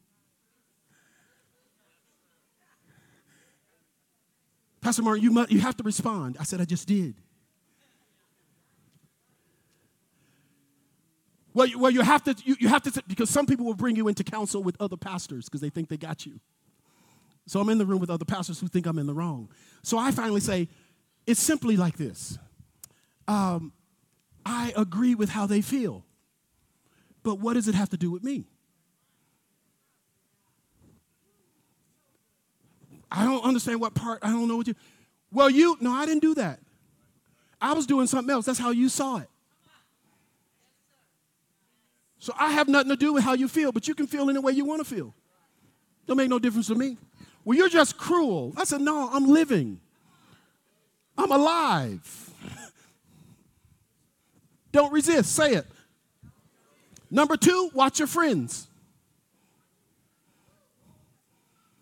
Pastor 4.81 5.03
Martin, 5.03 5.23
you, 5.25 5.31
must, 5.31 5.51
you 5.51 5.61
have 5.61 5.77
to 5.77 5.83
respond. 5.83 6.37
I 6.39 6.45
said, 6.45 6.61
I 6.61 6.65
just 6.65 6.87
did. 6.87 7.15
Well, 11.55 11.67
you, 11.67 11.79
well, 11.79 11.91
you 11.91 12.03
have 12.03 12.23
to, 12.25 12.37
you, 12.45 12.57
you 12.61 12.69
have 12.69 12.83
to, 12.83 13.03
because 13.09 13.31
some 13.31 13.47
people 13.47 13.67
will 13.67 13.75
bring 13.75 13.97
you 13.97 14.07
into 14.07 14.23
counsel 14.23 14.63
with 14.63 14.77
other 14.81 14.97
pastors 14.97 15.47
because 15.47 15.61
they 15.61 15.71
think 15.71 15.89
they 15.89 15.97
got 15.97 16.25
you. 16.25 16.39
So 17.47 17.61
I'm 17.61 17.69
in 17.71 17.79
the 17.79 17.87
room 17.87 17.99
with 17.99 18.11
other 18.11 18.25
pastors 18.25 18.61
who 18.61 18.69
think 18.69 18.87
I'm 18.87 18.99
in 18.99 19.07
the 19.07 19.15
wrong. 19.15 19.49
So 19.83 19.99
I 19.99 20.11
finally 20.11 20.41
say, 20.41 20.69
it's 21.27 21.41
simply 21.41 21.77
like 21.77 21.97
this. 21.97 22.39
Um, 23.27 23.73
I 24.47 24.73
agree 24.77 25.15
with 25.15 25.31
how 25.31 25.47
they 25.47 25.61
feel. 25.61 26.05
But 27.23 27.41
what 27.41 27.55
does 27.55 27.67
it 27.67 27.75
have 27.75 27.89
to 27.91 27.97
do 27.97 28.11
with 28.11 28.23
me? 28.23 28.47
I 33.11 33.25
don't 33.25 33.45
understand 33.45 33.81
what 33.81 33.95
part, 33.95 34.21
I 34.23 34.29
don't 34.29 34.49
know 34.49 34.57
what 34.57 34.67
you. 34.67 34.75
Well, 35.33 35.51
you, 35.51 35.77
no, 35.81 35.93
I 35.93 36.07
didn't 36.07 36.23
do 36.23 36.35
that. 36.35 36.61
I 37.61 37.73
was 37.75 37.87
doing 37.87 38.07
something 38.07 38.33
else. 38.33 38.47
That's 38.47 38.59
how 38.59 38.71
you 38.71 38.89
saw 38.89 39.19
it. 39.19 39.29
So 42.19 42.33
I 42.39 42.53
have 42.53 42.69
nothing 42.69 42.91
to 42.91 42.97
do 42.97 43.13
with 43.13 43.25
how 43.25 43.35
you 43.35 43.49
feel, 43.49 43.73
but 43.73 43.89
you 43.89 43.95
can 43.95 44.07
feel 44.07 44.29
any 44.29 44.39
way 44.39 44.53
you 44.53 44.65
want 44.65 44.81
to 44.81 44.85
feel. 44.85 45.15
Don't 46.07 46.17
make 46.17 46.29
no 46.29 46.39
difference 46.39 46.67
to 46.69 46.75
me. 46.75 46.97
Well, 47.45 47.57
you're 47.57 47.69
just 47.69 47.97
cruel. 47.97 48.53
I 48.57 48.65
said, 48.65 48.81
no, 48.81 49.09
I'm 49.13 49.27
living. 49.27 49.81
I'm 51.17 51.31
alive. 51.31 52.31
Don't 54.73 54.93
resist. 54.93 55.35
Say 55.35 55.55
it. 55.55 55.67
Number 57.11 57.37
two, 57.37 57.71
watch 57.73 57.99
your 57.99 58.09
friends. 58.09 58.68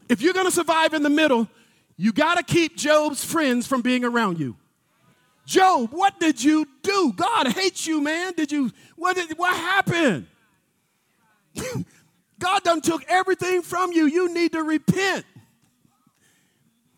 If 0.09 0.21
you're 0.21 0.35
going 0.35 0.47
to 0.47 0.53
survive 0.53 0.95
in 0.95 1.03
the 1.03 1.11
middle, 1.11 1.49
you 1.97 2.13
got 2.13 2.37
to 2.37 2.43
keep 2.43 2.77
Job's 2.77 3.25
friends 3.25 3.67
from 3.67 3.83
being 3.83 4.05
around 4.05 4.39
you. 4.39 4.57
Job, 5.47 5.91
what 5.93 6.19
did 6.19 6.43
you 6.43 6.67
do? 6.83 7.13
God 7.15 7.47
hates 7.49 7.87
you, 7.87 8.01
man. 8.01 8.35
Did 8.37 8.51
you, 8.51 8.73
what, 8.97 9.17
did, 9.17 9.39
what 9.39 9.57
happened? 9.57 10.27
God 12.39 12.63
done 12.65 12.81
took 12.81 13.05
everything 13.09 13.63
from 13.63 13.93
you. 13.93 14.07
You 14.07 14.35
need 14.35 14.53
to 14.53 14.63
repent. 14.63 15.25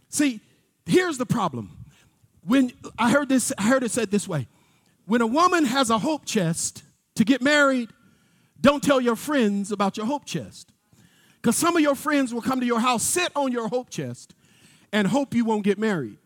See, 0.08 0.40
here's 0.86 1.18
the 1.18 1.26
problem. 1.26 1.76
When 2.44 2.72
I 2.98 3.10
heard 3.10 3.28
this, 3.28 3.52
I 3.58 3.62
heard 3.62 3.82
it 3.82 3.90
said 3.90 4.10
this 4.10 4.26
way. 4.26 4.48
When 5.04 5.20
a 5.20 5.26
woman 5.26 5.64
has 5.66 5.90
a 5.90 5.98
hope 5.98 6.24
chest 6.24 6.82
to 7.16 7.24
get 7.24 7.42
married, 7.42 7.90
don't 8.60 8.82
tell 8.82 9.00
your 9.00 9.16
friends 9.16 9.70
about 9.70 9.96
your 9.96 10.06
hope 10.06 10.24
chest. 10.24 10.72
Because 11.48 11.56
some 11.56 11.76
of 11.76 11.82
your 11.82 11.94
friends 11.94 12.34
will 12.34 12.42
come 12.42 12.60
to 12.60 12.66
your 12.66 12.78
house, 12.78 13.02
sit 13.02 13.32
on 13.34 13.52
your 13.52 13.68
hope 13.68 13.88
chest, 13.88 14.34
and 14.92 15.08
hope 15.08 15.32
you 15.32 15.46
won't 15.46 15.64
get 15.64 15.78
married. 15.78 16.18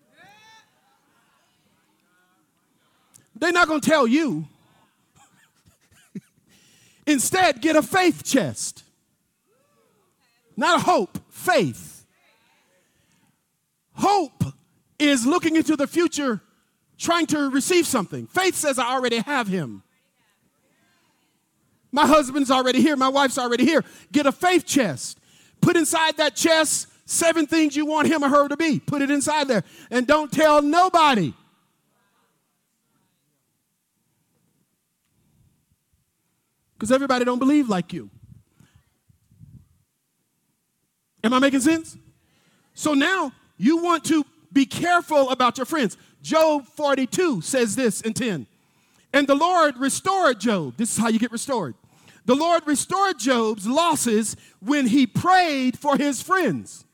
They're 3.36 3.52
not 3.52 3.68
going 3.68 3.80
to 3.80 3.88
tell 3.88 4.04
you. 4.04 4.48
Instead, 7.06 7.62
get 7.62 7.76
a 7.76 7.82
faith 7.82 8.24
chest. 8.24 8.82
Not 10.56 10.80
a 10.80 10.82
hope, 10.82 11.20
faith. 11.28 12.04
Hope 13.92 14.42
is 14.98 15.24
looking 15.24 15.54
into 15.54 15.76
the 15.76 15.86
future, 15.86 16.40
trying 16.98 17.26
to 17.26 17.48
receive 17.48 17.86
something. 17.86 18.26
Faith 18.26 18.56
says, 18.56 18.76
I 18.76 18.92
already 18.92 19.18
have 19.18 19.46
him. 19.46 19.84
My 21.92 22.06
husband's 22.06 22.50
already 22.50 22.80
here. 22.80 22.96
My 22.96 23.08
wife's 23.08 23.38
already 23.38 23.64
here. 23.64 23.84
Get 24.10 24.26
a 24.26 24.32
faith 24.32 24.66
chest. 24.66 25.18
Put 25.60 25.76
inside 25.76 26.16
that 26.16 26.34
chest 26.34 26.88
seven 27.04 27.46
things 27.46 27.76
you 27.76 27.84
want 27.84 28.08
him 28.08 28.24
or 28.24 28.28
her 28.28 28.48
to 28.48 28.56
be. 28.56 28.80
Put 28.80 29.02
it 29.02 29.10
inside 29.10 29.46
there. 29.46 29.62
And 29.90 30.06
don't 30.06 30.32
tell 30.32 30.62
nobody. 30.62 31.34
Because 36.74 36.90
everybody 36.90 37.24
don't 37.24 37.38
believe 37.38 37.68
like 37.68 37.92
you. 37.92 38.10
Am 41.22 41.32
I 41.32 41.38
making 41.38 41.60
sense? 41.60 41.96
So 42.74 42.94
now 42.94 43.32
you 43.56 43.82
want 43.82 44.04
to 44.06 44.24
be 44.52 44.66
careful 44.66 45.30
about 45.30 45.58
your 45.58 45.66
friends. 45.66 45.96
Job 46.22 46.66
42 46.66 47.42
says 47.42 47.76
this 47.76 48.00
in 48.00 48.14
10. 48.14 48.46
And 49.12 49.26
the 49.26 49.34
Lord 49.34 49.76
restored 49.76 50.40
Job. 50.40 50.76
This 50.76 50.90
is 50.90 50.98
how 50.98 51.08
you 51.08 51.18
get 51.18 51.30
restored. 51.30 51.74
The 52.24 52.34
Lord 52.34 52.66
restored 52.66 53.18
Job's 53.18 53.66
losses 53.66 54.36
when 54.60 54.86
he 54.86 55.06
prayed 55.06 55.78
for 55.78 55.96
his 55.96 56.22
friends. 56.22 56.84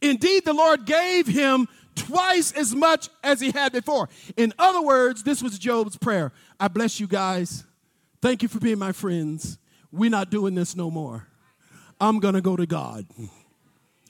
Indeed, 0.00 0.44
the 0.44 0.52
Lord 0.52 0.86
gave 0.86 1.26
him 1.26 1.68
twice 1.94 2.52
as 2.52 2.74
much 2.74 3.08
as 3.22 3.40
he 3.40 3.50
had 3.50 3.72
before. 3.72 4.08
In 4.36 4.54
other 4.58 4.80
words, 4.80 5.22
this 5.22 5.42
was 5.42 5.58
Job's 5.58 5.96
prayer 5.96 6.32
I 6.58 6.68
bless 6.68 7.00
you 7.00 7.06
guys. 7.06 7.64
Thank 8.22 8.42
you 8.42 8.48
for 8.48 8.58
being 8.58 8.78
my 8.78 8.92
friends. 8.92 9.58
We're 9.90 10.10
not 10.10 10.30
doing 10.30 10.54
this 10.54 10.76
no 10.76 10.90
more. 10.90 11.26
I'm 12.00 12.20
going 12.20 12.34
to 12.34 12.40
go 12.40 12.56
to 12.56 12.66
God. 12.66 13.06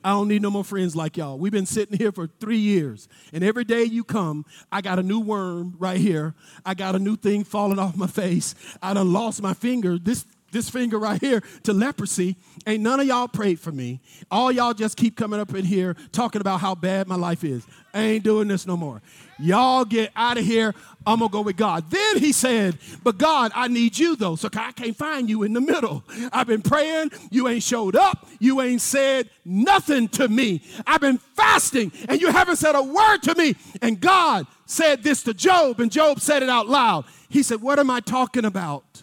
I 0.02 0.10
don't 0.10 0.28
need 0.28 0.42
no 0.42 0.50
more 0.50 0.64
friends 0.64 0.96
like 0.96 1.16
y'all. 1.16 1.38
We've 1.38 1.52
been 1.52 1.66
sitting 1.66 1.98
here 1.98 2.12
for 2.12 2.26
three 2.26 2.58
years, 2.58 3.08
and 3.32 3.44
every 3.44 3.64
day 3.64 3.84
you 3.84 4.04
come, 4.04 4.46
I 4.72 4.80
got 4.80 4.98
a 4.98 5.02
new 5.02 5.20
worm 5.20 5.74
right 5.78 5.98
here. 5.98 6.34
I 6.64 6.74
got 6.74 6.94
a 6.94 6.98
new 6.98 7.16
thing 7.16 7.44
falling 7.44 7.78
off 7.78 7.96
my 7.96 8.06
face. 8.06 8.54
I 8.82 8.94
done 8.94 9.12
lost 9.12 9.42
my 9.42 9.54
finger. 9.54 9.98
This 9.98 10.24
this 10.52 10.68
finger 10.68 10.98
right 10.98 11.20
here 11.20 11.42
to 11.62 11.72
leprosy. 11.72 12.36
Ain't 12.66 12.82
none 12.82 13.00
of 13.00 13.06
y'all 13.06 13.28
prayed 13.28 13.60
for 13.60 13.70
me. 13.72 14.00
All 14.30 14.50
y'all 14.50 14.74
just 14.74 14.96
keep 14.96 15.16
coming 15.16 15.38
up 15.38 15.54
in 15.54 15.64
here 15.64 15.94
talking 16.12 16.40
about 16.40 16.60
how 16.60 16.74
bad 16.74 17.06
my 17.06 17.14
life 17.14 17.44
is. 17.44 17.64
I 17.94 18.00
ain't 18.02 18.24
doing 18.24 18.48
this 18.48 18.66
no 18.66 18.76
more. 18.76 19.00
Y'all 19.40 19.84
get 19.84 20.12
out 20.14 20.38
of 20.38 20.44
here. 20.44 20.74
I'm 21.06 21.18
going 21.18 21.30
to 21.30 21.32
go 21.32 21.40
with 21.40 21.56
God. 21.56 21.90
Then 21.90 22.18
he 22.18 22.32
said, 22.32 22.78
But 23.02 23.18
God, 23.18 23.52
I 23.54 23.68
need 23.68 23.98
you 23.98 24.16
though. 24.16 24.36
So 24.36 24.48
I 24.54 24.72
can't 24.72 24.96
find 24.96 25.30
you 25.30 25.42
in 25.42 25.52
the 25.52 25.60
middle. 25.60 26.04
I've 26.32 26.46
been 26.46 26.62
praying. 26.62 27.12
You 27.30 27.48
ain't 27.48 27.62
showed 27.62 27.96
up. 27.96 28.28
You 28.38 28.60
ain't 28.60 28.82
said 28.82 29.30
nothing 29.44 30.08
to 30.08 30.28
me. 30.28 30.62
I've 30.86 31.00
been 31.00 31.18
fasting 31.18 31.92
and 32.08 32.20
you 32.20 32.30
haven't 32.30 32.56
said 32.56 32.74
a 32.74 32.82
word 32.82 33.18
to 33.24 33.34
me. 33.34 33.54
And 33.80 33.98
God 33.98 34.46
said 34.66 35.02
this 35.02 35.22
to 35.24 35.34
Job, 35.34 35.80
and 35.80 35.90
Job 35.90 36.20
said 36.20 36.42
it 36.42 36.48
out 36.48 36.68
loud. 36.68 37.04
He 37.28 37.42
said, 37.42 37.62
What 37.62 37.78
am 37.78 37.90
I 37.90 38.00
talking 38.00 38.44
about? 38.44 39.02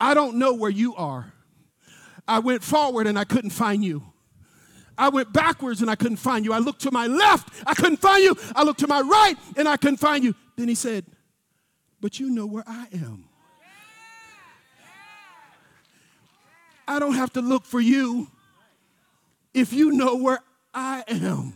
I 0.00 0.14
don't 0.14 0.36
know 0.36 0.52
where 0.52 0.70
you 0.70 0.94
are. 0.96 1.32
I 2.28 2.40
went 2.40 2.62
forward 2.62 3.06
and 3.06 3.18
I 3.18 3.24
couldn't 3.24 3.50
find 3.50 3.84
you. 3.84 4.02
I 4.98 5.08
went 5.08 5.32
backwards 5.32 5.82
and 5.82 5.90
I 5.90 5.94
couldn't 5.94 6.16
find 6.16 6.44
you. 6.44 6.52
I 6.52 6.58
looked 6.58 6.82
to 6.82 6.90
my 6.90 7.06
left, 7.06 7.48
I 7.66 7.74
couldn't 7.74 7.98
find 7.98 8.22
you. 8.22 8.36
I 8.54 8.62
looked 8.62 8.80
to 8.80 8.86
my 8.86 9.00
right 9.00 9.36
and 9.56 9.68
I 9.68 9.76
couldn't 9.76 9.98
find 9.98 10.24
you. 10.24 10.34
Then 10.56 10.68
he 10.68 10.74
said, 10.74 11.04
But 12.00 12.18
you 12.18 12.30
know 12.30 12.46
where 12.46 12.64
I 12.66 12.86
am. 12.92 13.24
I 16.88 16.98
don't 16.98 17.14
have 17.14 17.32
to 17.32 17.40
look 17.40 17.64
for 17.64 17.80
you 17.80 18.28
if 19.52 19.72
you 19.72 19.92
know 19.92 20.16
where 20.16 20.38
I 20.72 21.02
am. 21.08 21.54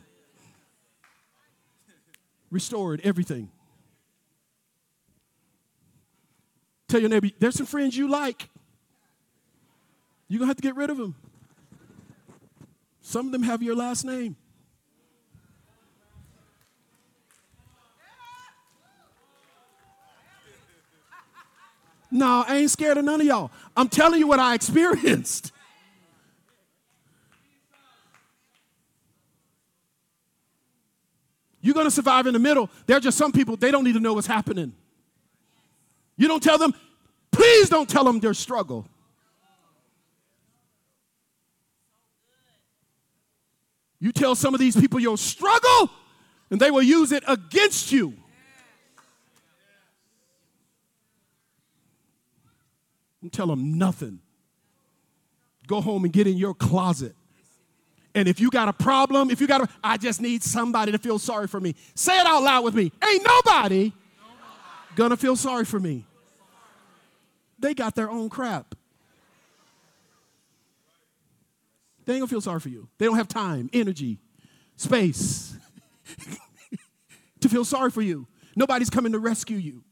Restored 2.50 3.00
everything. 3.04 3.50
Tell 6.88 7.00
your 7.00 7.08
neighbor, 7.08 7.28
there's 7.38 7.54
some 7.54 7.66
friends 7.66 7.96
you 7.96 8.08
like. 8.08 8.48
You're 10.26 10.38
going 10.38 10.48
to 10.48 10.50
have 10.50 10.56
to 10.56 10.62
get 10.62 10.74
rid 10.74 10.90
of 10.90 10.96
them. 10.96 11.14
Some 13.02 13.26
of 13.26 13.32
them 13.32 13.42
have 13.42 13.62
your 13.62 13.74
last 13.74 14.04
name. 14.04 14.36
No, 22.10 22.44
I 22.46 22.56
ain't 22.56 22.70
scared 22.70 22.98
of 22.98 23.04
none 23.04 23.20
of 23.20 23.26
y'all. 23.26 23.50
I'm 23.76 23.88
telling 23.88 24.18
you 24.18 24.26
what 24.26 24.40
I 24.40 24.54
experienced. 24.54 25.52
You're 31.62 31.74
going 31.74 31.86
to 31.86 31.90
survive 31.90 32.26
in 32.26 32.32
the 32.32 32.38
middle. 32.38 32.70
There 32.86 32.96
are 32.96 33.00
just 33.00 33.18
some 33.18 33.32
people, 33.32 33.56
they 33.56 33.70
don't 33.70 33.84
need 33.84 33.92
to 33.92 34.00
know 34.00 34.14
what's 34.14 34.26
happening. 34.26 34.72
You 36.16 36.26
don't 36.26 36.42
tell 36.42 36.58
them, 36.58 36.74
please 37.30 37.68
don't 37.68 37.88
tell 37.88 38.04
them 38.04 38.18
their 38.18 38.34
struggle. 38.34 38.86
You 44.00 44.12
tell 44.12 44.34
some 44.34 44.54
of 44.54 44.60
these 44.60 44.74
people 44.74 44.98
your 44.98 45.18
struggle, 45.18 45.90
and 46.50 46.58
they 46.58 46.70
will 46.70 46.82
use 46.82 47.12
it 47.12 47.22
against 47.28 47.92
you. 47.92 48.14
Don't 53.20 53.32
tell 53.32 53.46
them 53.46 53.76
nothing. 53.76 54.20
Go 55.66 55.80
home 55.80 56.04
and 56.04 56.12
get 56.12 56.26
in 56.26 56.38
your 56.38 56.54
closet. 56.54 57.14
And 58.14 58.26
if 58.26 58.40
you 58.40 58.50
got 58.50 58.68
a 58.68 58.72
problem, 58.72 59.30
if 59.30 59.40
you 59.40 59.46
got 59.46 59.60
a, 59.60 59.68
I 59.84 59.96
just 59.96 60.20
need 60.20 60.42
somebody 60.42 60.90
to 60.90 60.98
feel 60.98 61.18
sorry 61.18 61.46
for 61.46 61.60
me. 61.60 61.76
Say 61.94 62.18
it 62.18 62.26
out 62.26 62.42
loud 62.42 62.64
with 62.64 62.74
me. 62.74 62.90
Ain't 63.06 63.24
nobody 63.24 63.92
gonna 64.96 65.16
feel 65.16 65.36
sorry 65.36 65.64
for 65.64 65.78
me. 65.78 66.04
They 67.58 67.74
got 67.74 67.94
their 67.94 68.10
own 68.10 68.30
crap. 68.30 68.74
They 72.04 72.14
ain't 72.14 72.20
gonna 72.20 72.28
feel 72.28 72.40
sorry 72.40 72.60
for 72.60 72.68
you. 72.68 72.88
They 72.98 73.06
don't 73.06 73.16
have 73.16 73.28
time, 73.28 73.70
energy, 73.72 74.18
space 74.76 75.56
to 77.40 77.48
feel 77.48 77.64
sorry 77.64 77.90
for 77.90 78.02
you. 78.02 78.26
Nobody's 78.56 78.90
coming 78.90 79.12
to 79.12 79.18
rescue 79.18 79.56
you. 79.56 79.84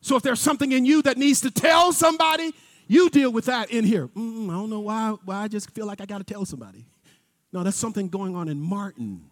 So 0.00 0.16
if 0.16 0.22
there's 0.22 0.40
something 0.40 0.70
in 0.70 0.84
you 0.84 1.00
that 1.02 1.16
needs 1.16 1.40
to 1.40 1.50
tell 1.50 1.90
somebody, 1.92 2.52
you 2.86 3.08
deal 3.08 3.32
with 3.32 3.46
that 3.46 3.70
in 3.70 3.84
here. 3.84 4.08
Mm, 4.08 4.50
I 4.50 4.52
don't 4.52 4.68
know 4.68 4.80
why, 4.80 5.16
why 5.24 5.36
I 5.36 5.48
just 5.48 5.70
feel 5.70 5.86
like 5.86 6.02
I 6.02 6.04
got 6.04 6.18
to 6.18 6.24
tell 6.24 6.44
somebody. 6.44 6.84
No, 7.54 7.62
that's 7.62 7.76
something 7.76 8.08
going 8.08 8.36
on 8.36 8.48
in 8.48 8.60
Martin. 8.60 9.30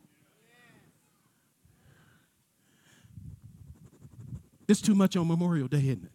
It's 4.66 4.80
too 4.80 4.94
much 4.94 5.16
on 5.16 5.28
Memorial 5.28 5.68
Day, 5.68 5.78
isn't 5.78 6.04
it? 6.04 6.11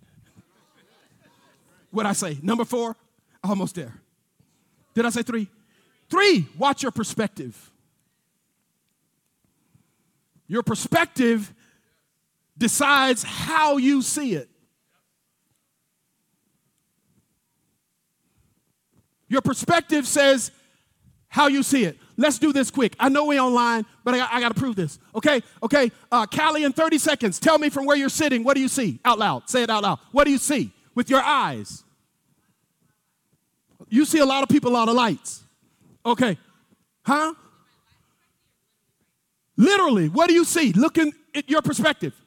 What 1.91 2.05
I 2.05 2.13
say? 2.13 2.37
Number 2.41 2.65
four? 2.65 2.95
Almost 3.43 3.75
there. 3.75 3.93
Did 4.93 5.05
I 5.05 5.09
say 5.09 5.23
three? 5.23 5.47
Three, 6.09 6.47
watch 6.57 6.83
your 6.83 6.91
perspective. 6.91 7.71
Your 10.47 10.63
perspective 10.63 11.53
decides 12.57 13.23
how 13.23 13.77
you 13.77 14.01
see 14.01 14.33
it. 14.33 14.49
Your 19.27 19.41
perspective 19.41 20.07
says 20.07 20.51
how 21.27 21.47
you 21.47 21.61
see 21.61 21.83
it. 21.83 21.97
Let's 22.15 22.39
do 22.39 22.53
this 22.53 22.71
quick. 22.71 22.95
I 22.99 23.09
know 23.09 23.25
we 23.25 23.39
online, 23.39 23.85
but 24.03 24.13
I, 24.13 24.27
I 24.31 24.39
got 24.39 24.49
to 24.49 24.59
prove 24.59 24.75
this. 24.75 24.97
Okay, 25.13 25.41
okay. 25.61 25.91
Uh, 26.11 26.25
Callie, 26.25 26.63
in 26.63 26.71
30 26.71 26.97
seconds, 26.97 27.37
tell 27.39 27.59
me 27.59 27.69
from 27.69 27.85
where 27.85 27.97
you're 27.97 28.09
sitting, 28.09 28.43
what 28.43 28.55
do 28.55 28.61
you 28.61 28.69
see? 28.69 28.99
Out 29.03 29.19
loud. 29.19 29.49
Say 29.49 29.63
it 29.63 29.69
out 29.69 29.83
loud. 29.83 29.99
What 30.11 30.23
do 30.23 30.31
you 30.31 30.37
see 30.37 30.71
with 30.97 31.11
your 31.11 31.21
eyes? 31.21 31.83
You 33.87 34.03
see 34.03 34.17
a 34.17 34.25
lot 34.25 34.41
of 34.41 34.49
people, 34.49 34.71
a 34.71 34.73
lot 34.73 34.89
of 34.89 34.95
lights. 34.95 35.43
Okay. 36.03 36.35
Huh? 37.05 37.35
Literally, 39.55 40.09
what 40.09 40.27
do 40.27 40.33
you 40.33 40.43
see? 40.43 40.73
Looking 40.73 41.13
at 41.35 41.47
your 41.51 41.61
perspective. 41.61 42.19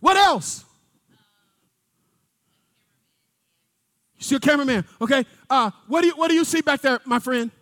What 0.00 0.16
else? 0.16 0.64
You 4.18 4.24
see 4.24 4.34
a 4.34 4.40
cameraman. 4.40 4.84
Okay. 5.00 5.24
Uh, 5.48 5.70
what 5.86 6.00
do 6.00 6.08
you 6.08 6.16
what 6.16 6.28
do 6.28 6.34
you 6.34 6.44
see 6.44 6.60
back 6.60 6.80
there, 6.80 7.00
my 7.04 7.20
friend? 7.20 7.52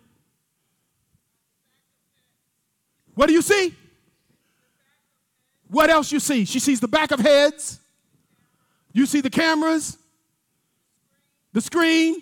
What 3.13 3.27
do 3.27 3.33
you 3.33 3.43
see? 3.43 3.75
What 5.73 5.89
else 5.89 6.11
you 6.11 6.19
see? 6.19 6.45
She 6.45 6.59
sees 6.59 6.79
the 6.79 6.87
back 6.87 7.09
of 7.09 7.19
heads. 7.19 7.79
You 8.91 9.07
see 9.07 9.21
the 9.21 9.29
cameras, 9.31 9.97
the 11.51 11.61
screen. 11.61 12.21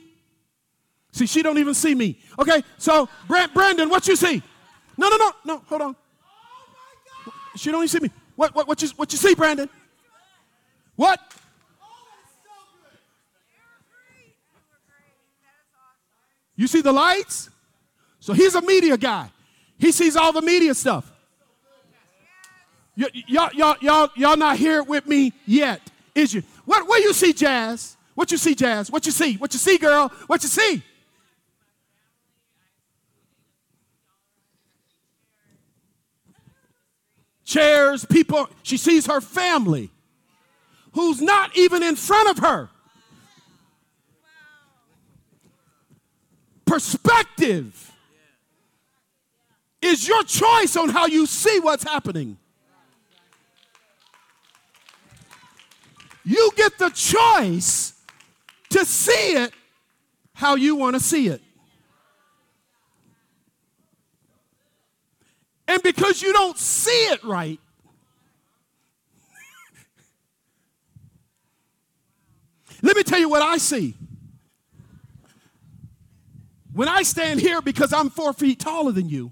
See, 1.11 1.25
she 1.25 1.43
don't 1.43 1.57
even 1.57 1.73
see 1.73 1.93
me. 1.93 2.17
Okay, 2.39 2.63
so 2.77 3.09
Brandon, 3.27 3.89
what 3.89 4.07
you 4.07 4.15
see? 4.15 4.41
No, 4.97 5.09
no, 5.09 5.17
no, 5.17 5.31
no. 5.43 5.57
Hold 5.67 5.81
on. 5.81 5.95
She 7.57 7.71
don't 7.71 7.81
even 7.81 7.89
see 7.89 7.99
me. 7.99 8.09
What, 8.37 8.55
what, 8.55 8.69
what 8.69 8.81
you, 8.81 8.87
what 8.95 9.11
you 9.11 9.17
see, 9.17 9.35
Brandon? 9.35 9.67
What? 10.95 11.19
You 16.55 16.67
see 16.67 16.79
the 16.79 16.93
lights? 16.93 17.49
So 18.21 18.31
he's 18.31 18.55
a 18.55 18.61
media 18.61 18.95
guy. 18.97 19.29
He 19.77 19.91
sees 19.91 20.15
all 20.15 20.31
the 20.31 20.41
media 20.41 20.73
stuff. 20.73 21.11
Y- 23.01 23.23
y'all, 23.27 23.49
y'all, 23.53 23.75
y'all, 23.81 24.09
y'all 24.15 24.37
not 24.37 24.57
here 24.57 24.83
with 24.83 25.07
me 25.07 25.33
yet, 25.47 25.81
is 26.13 26.33
you? 26.33 26.43
What, 26.65 26.87
what 26.87 27.01
you 27.01 27.13
see, 27.13 27.33
Jazz? 27.33 27.97
What 28.13 28.31
you 28.31 28.37
see, 28.37 28.53
Jazz? 28.53 28.91
What 28.91 29.05
you 29.05 29.11
see? 29.11 29.35
What 29.37 29.53
you 29.53 29.59
see, 29.59 29.77
girl? 29.77 30.11
What 30.27 30.43
you 30.43 30.49
see? 30.49 30.83
Chairs, 37.43 38.05
people. 38.05 38.47
She 38.63 38.77
sees 38.77 39.07
her 39.07 39.19
family 39.19 39.89
who's 40.93 41.21
not 41.21 41.57
even 41.57 41.81
in 41.81 41.95
front 41.95 42.29
of 42.29 42.43
her. 42.43 42.69
Perspective 46.65 47.91
is 49.81 50.07
your 50.07 50.23
choice 50.23 50.77
on 50.77 50.89
how 50.89 51.07
you 51.07 51.25
see 51.25 51.59
what's 51.59 51.83
happening. 51.83 52.37
You 56.23 56.51
get 56.55 56.77
the 56.77 56.89
choice 56.89 57.93
to 58.69 58.85
see 58.85 59.33
it 59.33 59.51
how 60.33 60.55
you 60.55 60.75
want 60.75 60.95
to 60.95 60.99
see 60.99 61.27
it. 61.27 61.41
And 65.67 65.81
because 65.83 66.21
you 66.21 66.33
don't 66.33 66.57
see 66.57 67.05
it 67.05 67.23
right, 67.23 67.59
let 72.81 72.97
me 72.97 73.03
tell 73.03 73.19
you 73.19 73.29
what 73.29 73.41
I 73.41 73.57
see. 73.57 73.95
When 76.73 76.87
I 76.87 77.03
stand 77.03 77.39
here 77.39 77.61
because 77.61 77.93
I'm 77.93 78.09
four 78.09 78.33
feet 78.33 78.59
taller 78.59 78.91
than 78.91 79.09
you, 79.09 79.31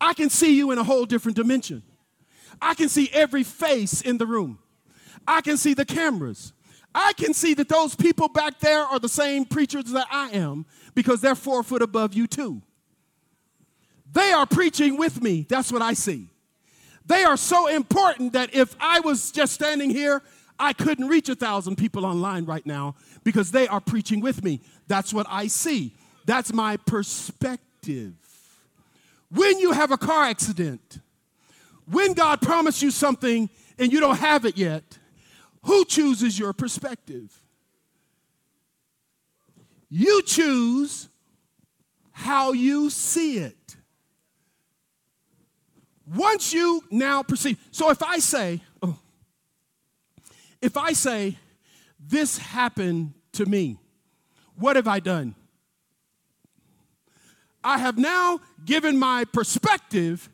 I 0.00 0.14
can 0.14 0.30
see 0.30 0.56
you 0.56 0.70
in 0.70 0.78
a 0.78 0.84
whole 0.84 1.04
different 1.04 1.36
dimension. 1.36 1.82
I 2.60 2.74
can 2.74 2.88
see 2.88 3.10
every 3.12 3.42
face 3.42 4.00
in 4.00 4.18
the 4.18 4.26
room. 4.26 4.58
I 5.26 5.40
can 5.40 5.56
see 5.56 5.74
the 5.74 5.84
cameras. 5.84 6.52
I 6.94 7.12
can 7.14 7.32
see 7.32 7.54
that 7.54 7.68
those 7.68 7.94
people 7.94 8.28
back 8.28 8.60
there 8.60 8.82
are 8.82 8.98
the 8.98 9.08
same 9.08 9.44
preachers 9.44 9.86
that 9.92 10.06
I 10.10 10.30
am 10.30 10.66
because 10.94 11.20
they're 11.20 11.34
four 11.34 11.62
foot 11.62 11.82
above 11.82 12.14
you, 12.14 12.26
too. 12.26 12.62
They 14.12 14.32
are 14.32 14.46
preaching 14.46 14.98
with 14.98 15.22
me. 15.22 15.46
That's 15.48 15.72
what 15.72 15.80
I 15.80 15.94
see. 15.94 16.28
They 17.06 17.24
are 17.24 17.36
so 17.36 17.66
important 17.66 18.34
that 18.34 18.54
if 18.54 18.76
I 18.78 19.00
was 19.00 19.32
just 19.32 19.54
standing 19.54 19.90
here, 19.90 20.22
I 20.58 20.72
couldn't 20.72 21.08
reach 21.08 21.28
a 21.28 21.34
thousand 21.34 21.76
people 21.76 22.04
online 22.04 22.44
right 22.44 22.64
now 22.64 22.94
because 23.24 23.50
they 23.50 23.66
are 23.66 23.80
preaching 23.80 24.20
with 24.20 24.44
me. 24.44 24.60
That's 24.86 25.12
what 25.12 25.26
I 25.28 25.46
see. 25.46 25.94
That's 26.26 26.52
my 26.52 26.76
perspective. 26.76 28.14
When 29.30 29.58
you 29.58 29.72
have 29.72 29.90
a 29.90 29.96
car 29.96 30.24
accident, 30.24 31.00
when 31.90 32.12
God 32.12 32.40
promised 32.42 32.82
you 32.82 32.90
something 32.90 33.48
and 33.78 33.92
you 33.92 33.98
don't 33.98 34.18
have 34.18 34.44
it 34.44 34.56
yet, 34.56 34.98
who 35.64 35.84
chooses 35.84 36.38
your 36.38 36.52
perspective? 36.52 37.30
You 39.88 40.22
choose 40.22 41.08
how 42.10 42.52
you 42.52 42.90
see 42.90 43.38
it. 43.38 43.76
Once 46.06 46.52
you 46.52 46.82
now 46.90 47.22
perceive, 47.22 47.58
so 47.70 47.90
if 47.90 48.02
I 48.02 48.18
say, 48.18 48.60
oh, 48.82 48.98
if 50.60 50.76
I 50.76 50.92
say, 50.92 51.38
this 51.98 52.38
happened 52.38 53.14
to 53.32 53.46
me, 53.46 53.78
what 54.56 54.76
have 54.76 54.88
I 54.88 55.00
done? 55.00 55.34
I 57.64 57.78
have 57.78 57.96
now 57.96 58.40
given 58.64 58.98
my 58.98 59.24
perspective 59.24 60.28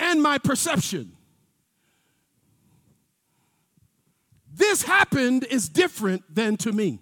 and 0.00 0.22
my 0.22 0.38
perception. 0.38 1.12
This 4.54 4.82
happened 4.82 5.44
is 5.44 5.68
different 5.68 6.22
than 6.32 6.56
to 6.58 6.72
me. 6.72 7.00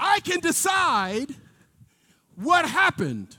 I 0.00 0.20
can 0.20 0.40
decide 0.40 1.34
what 2.36 2.68
happened. 2.68 3.36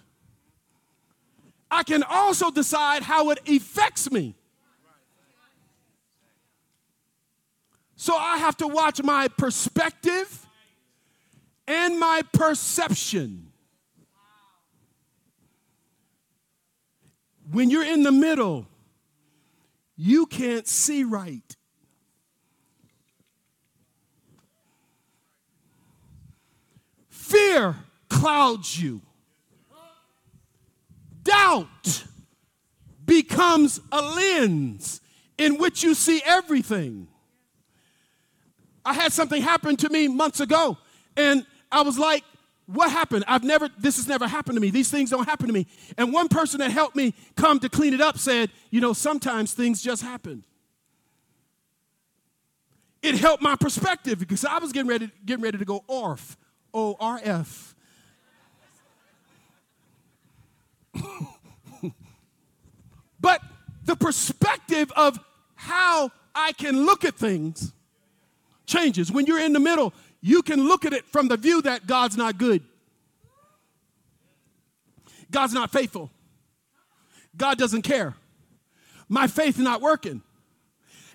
I 1.71 1.83
can 1.83 2.03
also 2.03 2.51
decide 2.51 3.03
how 3.03 3.29
it 3.29 3.39
affects 3.47 4.11
me. 4.11 4.35
So 7.95 8.15
I 8.15 8.37
have 8.37 8.55
to 8.57 8.67
watch 8.67 9.03
my 9.03 9.27
perspective 9.27 10.47
and 11.67 11.99
my 11.99 12.21
perception. 12.33 13.51
When 17.51 17.69
you're 17.69 17.85
in 17.85 18.03
the 18.03 18.11
middle, 18.11 18.67
you 20.01 20.27
can't 20.27 20.65
see 20.65 21.03
right. 21.03 21.57
Fear 27.09 27.75
clouds 28.07 28.81
you. 28.81 29.01
Doubt 31.21 32.05
becomes 33.05 33.81
a 33.91 34.01
lens 34.01 35.01
in 35.37 35.57
which 35.57 35.83
you 35.83 35.93
see 35.93 36.21
everything. 36.25 37.09
I 38.85 38.93
had 38.93 39.11
something 39.11 39.41
happen 39.41 39.75
to 39.75 39.89
me 39.89 40.07
months 40.07 40.39
ago, 40.39 40.77
and 41.17 41.45
I 41.69 41.81
was 41.81 41.99
like, 41.99 42.23
what 42.71 42.91
happened? 42.91 43.25
I've 43.27 43.43
never, 43.43 43.67
this 43.79 43.95
has 43.95 44.07
never 44.07 44.27
happened 44.27 44.55
to 44.55 44.61
me. 44.61 44.69
These 44.69 44.91
things 44.91 45.09
don't 45.09 45.27
happen 45.27 45.47
to 45.47 45.53
me. 45.53 45.65
And 45.97 46.13
one 46.13 46.27
person 46.27 46.59
that 46.59 46.69
helped 46.69 46.95
me 46.95 47.15
come 47.35 47.59
to 47.61 47.69
clean 47.69 47.95
it 47.95 48.01
up 48.01 48.19
said, 48.19 48.51
you 48.69 48.79
know, 48.79 48.93
sometimes 48.93 49.55
things 49.55 49.81
just 49.81 50.03
happen. 50.03 50.43
It 53.01 53.15
helped 53.15 53.41
my 53.41 53.55
perspective 53.55 54.19
because 54.19 54.45
I 54.45 54.59
was 54.59 54.71
getting 54.71 54.87
ready, 54.87 55.09
getting 55.25 55.43
ready 55.43 55.57
to 55.57 55.65
go 55.65 55.83
ORF, 55.87 56.37
O 56.71 56.95
R 56.99 57.19
F. 57.23 57.73
but 63.19 63.41
the 63.85 63.95
perspective 63.95 64.91
of 64.95 65.17
how 65.55 66.11
I 66.35 66.51
can 66.51 66.85
look 66.85 67.03
at 67.03 67.15
things 67.15 67.73
changes. 68.67 69.11
When 69.11 69.25
you're 69.25 69.39
in 69.39 69.53
the 69.53 69.59
middle, 69.59 69.91
you 70.21 70.41
can 70.41 70.67
look 70.67 70.85
at 70.85 70.93
it 70.93 71.05
from 71.07 71.27
the 71.27 71.37
view 71.37 71.61
that 71.61 71.87
God's 71.87 72.17
not 72.17 72.37
good. 72.37 72.63
God's 75.31 75.53
not 75.53 75.71
faithful. 75.71 76.09
God 77.37 77.57
doesn't 77.57 77.83
care. 77.83 78.15
My 79.07 79.27
faith 79.27 79.57
not 79.57 79.81
working. 79.81 80.21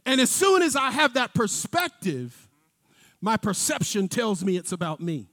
And 0.06 0.20
as 0.20 0.30
soon 0.30 0.62
as 0.62 0.76
I 0.76 0.90
have 0.90 1.14
that 1.14 1.34
perspective, 1.34 2.48
my 3.20 3.36
perception 3.36 4.08
tells 4.08 4.44
me 4.44 4.56
it's 4.56 4.72
about 4.72 5.00
me. 5.00 5.28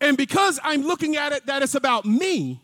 And 0.00 0.16
because 0.16 0.58
I'm 0.62 0.82
looking 0.82 1.16
at 1.16 1.32
it 1.32 1.46
that 1.46 1.62
it's 1.62 1.74
about 1.74 2.06
me, 2.06 2.62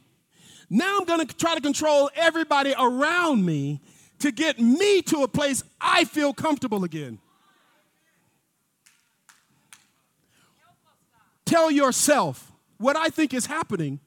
now 0.70 0.98
I'm 0.98 1.04
going 1.04 1.26
to 1.26 1.36
try 1.36 1.54
to 1.54 1.60
control 1.60 2.10
everybody 2.14 2.74
around 2.78 3.44
me 3.44 3.82
to 4.20 4.32
get 4.32 4.58
me 4.58 5.02
to 5.02 5.22
a 5.22 5.28
place 5.28 5.62
I 5.80 6.04
feel 6.04 6.32
comfortable 6.32 6.84
again. 6.84 7.18
Tell 11.44 11.70
yourself 11.70 12.52
what 12.78 12.96
I 12.96 13.08
think 13.08 13.32
is 13.32 13.46
happening 13.46 14.00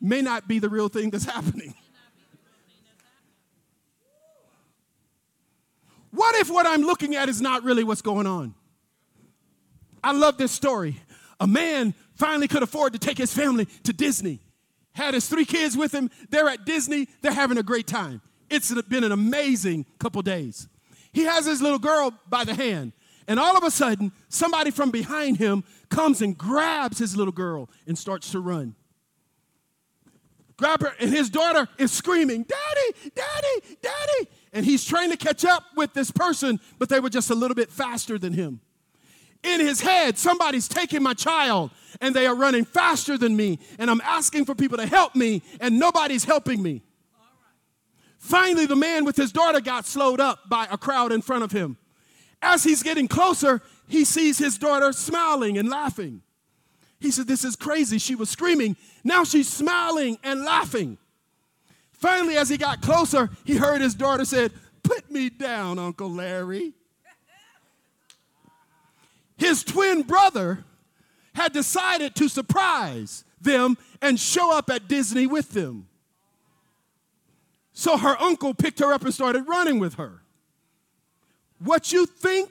may 0.00 0.22
not 0.22 0.46
be 0.46 0.58
the 0.58 0.68
real 0.68 0.88
thing 0.88 1.10
that's 1.10 1.24
happening. 1.24 1.74
What 6.10 6.36
if 6.36 6.50
what 6.50 6.66
I'm 6.66 6.82
looking 6.82 7.14
at 7.16 7.28
is 7.28 7.40
not 7.40 7.64
really 7.64 7.84
what's 7.84 8.02
going 8.02 8.26
on? 8.26 8.54
I 10.02 10.12
love 10.12 10.38
this 10.38 10.52
story. 10.52 11.00
A 11.40 11.46
man 11.46 11.94
finally 12.14 12.48
could 12.48 12.62
afford 12.62 12.92
to 12.94 12.98
take 12.98 13.18
his 13.18 13.32
family 13.32 13.66
to 13.84 13.92
Disney. 13.92 14.40
Had 14.92 15.14
his 15.14 15.28
three 15.28 15.44
kids 15.44 15.76
with 15.76 15.92
him. 15.92 16.10
They're 16.30 16.48
at 16.48 16.64
Disney. 16.64 17.08
They're 17.20 17.32
having 17.32 17.58
a 17.58 17.62
great 17.62 17.86
time. 17.86 18.22
It's 18.50 18.72
been 18.82 19.04
an 19.04 19.12
amazing 19.12 19.86
couple 19.98 20.22
days. 20.22 20.68
He 21.12 21.24
has 21.24 21.46
his 21.46 21.60
little 21.60 21.78
girl 21.78 22.12
by 22.28 22.44
the 22.44 22.54
hand. 22.54 22.92
And 23.26 23.38
all 23.38 23.56
of 23.56 23.62
a 23.62 23.70
sudden, 23.70 24.12
somebody 24.28 24.70
from 24.70 24.90
behind 24.90 25.36
him 25.36 25.64
comes 25.90 26.22
and 26.22 26.36
grabs 26.36 26.98
his 26.98 27.14
little 27.14 27.32
girl 27.32 27.68
and 27.86 27.96
starts 27.96 28.30
to 28.32 28.40
run. 28.40 28.74
Grab 30.56 30.80
her, 30.80 30.92
and 30.98 31.10
his 31.10 31.30
daughter 31.30 31.68
is 31.78 31.92
screaming, 31.92 32.42
Daddy, 32.42 33.12
Daddy, 33.14 33.76
Daddy. 33.80 34.30
And 34.52 34.64
he's 34.64 34.84
trying 34.84 35.10
to 35.10 35.16
catch 35.16 35.44
up 35.44 35.62
with 35.76 35.92
this 35.94 36.10
person, 36.10 36.58
but 36.78 36.88
they 36.88 37.00
were 37.00 37.10
just 37.10 37.30
a 37.30 37.34
little 37.34 37.54
bit 37.54 37.70
faster 37.70 38.18
than 38.18 38.32
him. 38.32 38.60
In 39.44 39.60
his 39.60 39.80
head, 39.80 40.18
somebody's 40.18 40.66
taking 40.66 41.00
my 41.02 41.14
child, 41.14 41.70
and 42.00 42.12
they 42.12 42.26
are 42.26 42.34
running 42.34 42.64
faster 42.64 43.16
than 43.16 43.36
me, 43.36 43.60
and 43.78 43.88
I'm 43.88 44.00
asking 44.00 44.46
for 44.46 44.54
people 44.54 44.78
to 44.78 44.86
help 44.86 45.14
me, 45.14 45.42
and 45.60 45.78
nobody's 45.78 46.24
helping 46.24 46.60
me. 46.60 46.82
Finally, 48.28 48.66
the 48.66 48.76
man 48.76 49.06
with 49.06 49.16
his 49.16 49.32
daughter 49.32 49.58
got 49.58 49.86
slowed 49.86 50.20
up 50.20 50.50
by 50.50 50.68
a 50.70 50.76
crowd 50.76 51.12
in 51.12 51.22
front 51.22 51.42
of 51.42 51.50
him. 51.50 51.78
As 52.42 52.62
he's 52.62 52.82
getting 52.82 53.08
closer, 53.08 53.62
he 53.88 54.04
sees 54.04 54.36
his 54.36 54.58
daughter 54.58 54.92
smiling 54.92 55.56
and 55.56 55.70
laughing. 55.70 56.20
He 57.00 57.10
said, 57.10 57.26
This 57.26 57.42
is 57.42 57.56
crazy. 57.56 57.96
She 57.96 58.14
was 58.14 58.28
screaming. 58.28 58.76
Now 59.02 59.24
she's 59.24 59.48
smiling 59.48 60.18
and 60.22 60.44
laughing. 60.44 60.98
Finally, 61.92 62.36
as 62.36 62.50
he 62.50 62.58
got 62.58 62.82
closer, 62.82 63.30
he 63.46 63.56
heard 63.56 63.80
his 63.80 63.94
daughter 63.94 64.26
said, 64.26 64.52
Put 64.82 65.10
me 65.10 65.30
down, 65.30 65.78
Uncle 65.78 66.10
Larry. 66.10 66.74
His 69.38 69.64
twin 69.64 70.02
brother 70.02 70.66
had 71.34 71.54
decided 71.54 72.14
to 72.16 72.28
surprise 72.28 73.24
them 73.40 73.78
and 74.02 74.20
show 74.20 74.52
up 74.54 74.68
at 74.68 74.86
Disney 74.86 75.26
with 75.26 75.52
them. 75.52 75.87
So 77.78 77.96
her 77.96 78.20
uncle 78.20 78.54
picked 78.54 78.80
her 78.80 78.92
up 78.92 79.04
and 79.04 79.14
started 79.14 79.46
running 79.46 79.78
with 79.78 79.94
her. 79.94 80.20
What 81.60 81.92
you 81.92 82.06
think 82.06 82.50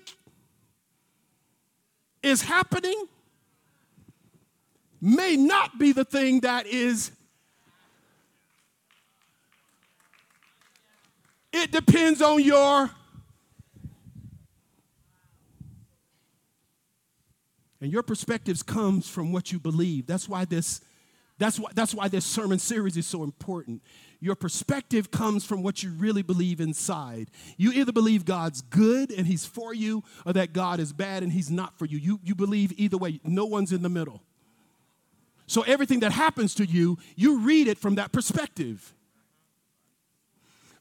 is 2.24 2.44
happening 2.44 3.08
may 5.02 5.36
not 5.36 5.78
be 5.78 5.92
the 5.92 6.06
thing 6.06 6.40
that 6.40 6.66
is. 6.66 7.12
It 11.52 11.74
depends 11.74 12.22
on 12.22 12.42
your. 12.42 12.90
And 17.82 17.92
your 17.92 18.02
perspectives 18.02 18.64
comes 18.64 19.10
from 19.10 19.34
what 19.34 19.52
you 19.52 19.60
believe. 19.60 20.08
That's 20.08 20.30
why 20.30 20.46
this 20.46 20.80
that's 21.38 21.60
why, 21.60 21.70
that's 21.74 21.94
why 21.94 22.08
this 22.08 22.26
sermon 22.26 22.60
series 22.60 22.98
is 22.98 23.06
so 23.06 23.24
important. 23.24 23.82
Your 24.20 24.36
perspective 24.36 25.12
comes 25.12 25.46
from 25.46 25.62
what 25.62 25.84
you 25.84 25.92
really 25.92 26.24
believe 26.24 26.60
inside. 26.60 27.30
You 27.56 27.72
either 27.72 27.92
believe 27.92 28.26
God's 28.26 28.62
good 28.62 29.12
and 29.12 29.28
He's 29.28 29.46
for 29.46 29.74
you, 29.74 30.04
or 30.26 30.34
that 30.34 30.54
God 30.54 30.80
is 30.80 30.92
bad 30.92 31.24
and 31.24 31.32
He's 31.32 31.52
not 31.52 31.78
for 31.78 31.86
you. 31.86 31.98
You, 31.98 32.20
you 32.24 32.36
believe 32.36 32.74
either 32.78 32.98
way, 32.98 33.20
no 33.24 33.46
one's 33.46 33.72
in 33.72 33.84
the 33.84 33.90
middle. 33.90 34.24
So 35.46 35.62
everything 35.62 36.02
that 36.02 36.12
happens 36.12 36.56
to 36.56 36.66
you, 36.66 36.98
you 37.16 37.40
read 37.40 37.68
it 37.68 37.78
from 37.78 37.96
that 37.96 38.12
perspective. 38.12 38.94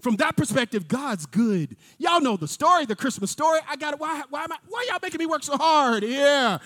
From 0.01 0.17
that 0.17 0.37
perspective, 0.37 0.89
God's 0.89 1.27
good. 1.27 1.77
Y'all 1.99 2.21
know 2.21 2.37
the 2.37 2.49
story, 2.49 2.85
the 2.85 2.97
Christmas 2.97 3.31
story. 3.31 3.61
I 3.69 3.77
got 3.77 3.95
it. 3.95 4.01
Why, 4.01 4.23
why, 4.31 4.45
am 4.45 4.53
I, 4.53 4.57
why 4.69 4.87
y'all 4.89 4.99
making 5.03 5.19
me 5.19 5.27
work 5.27 5.43
so 5.43 5.57
hard? 5.57 6.03
Yeah. 6.03 6.59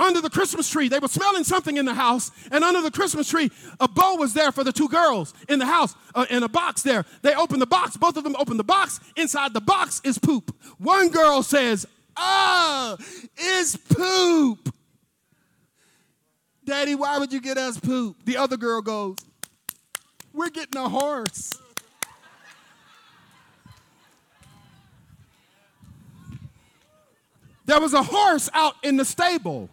Under 0.00 0.22
the 0.22 0.30
Christmas 0.30 0.70
tree, 0.70 0.88
they 0.88 0.98
were 0.98 1.08
smelling 1.08 1.44
something 1.44 1.76
in 1.76 1.84
the 1.84 1.92
house, 1.92 2.30
and 2.50 2.64
under 2.64 2.80
the 2.80 2.90
Christmas 2.90 3.28
tree, 3.28 3.50
a 3.78 3.86
bow 3.86 4.16
was 4.16 4.32
there 4.32 4.50
for 4.50 4.64
the 4.64 4.72
two 4.72 4.88
girls 4.88 5.34
in 5.46 5.58
the 5.58 5.66
house, 5.66 5.94
uh, 6.14 6.24
in 6.30 6.42
a 6.42 6.48
box 6.48 6.80
there. 6.80 7.04
They 7.20 7.34
opened 7.34 7.60
the 7.60 7.66
box, 7.66 7.98
both 7.98 8.16
of 8.16 8.24
them 8.24 8.34
opened 8.38 8.58
the 8.58 8.64
box. 8.64 8.98
Inside 9.16 9.52
the 9.52 9.60
box 9.60 10.00
is 10.02 10.16
poop. 10.16 10.56
One 10.78 11.10
girl 11.10 11.42
says, 11.42 11.86
Oh, 12.16 12.96
it's 13.36 13.76
poop. 13.76 14.74
Daddy, 16.64 16.94
why 16.94 17.18
would 17.18 17.30
you 17.30 17.40
get 17.42 17.58
us 17.58 17.78
poop? 17.78 18.16
The 18.24 18.38
other 18.38 18.56
girl 18.56 18.80
goes, 18.80 19.16
We're 20.32 20.48
getting 20.48 20.80
a 20.80 20.88
horse. 20.88 21.60
There 27.66 27.80
was 27.80 27.92
a 27.92 28.02
horse 28.02 28.48
out 28.54 28.76
in 28.82 28.96
the 28.96 29.04
stable. 29.04 29.68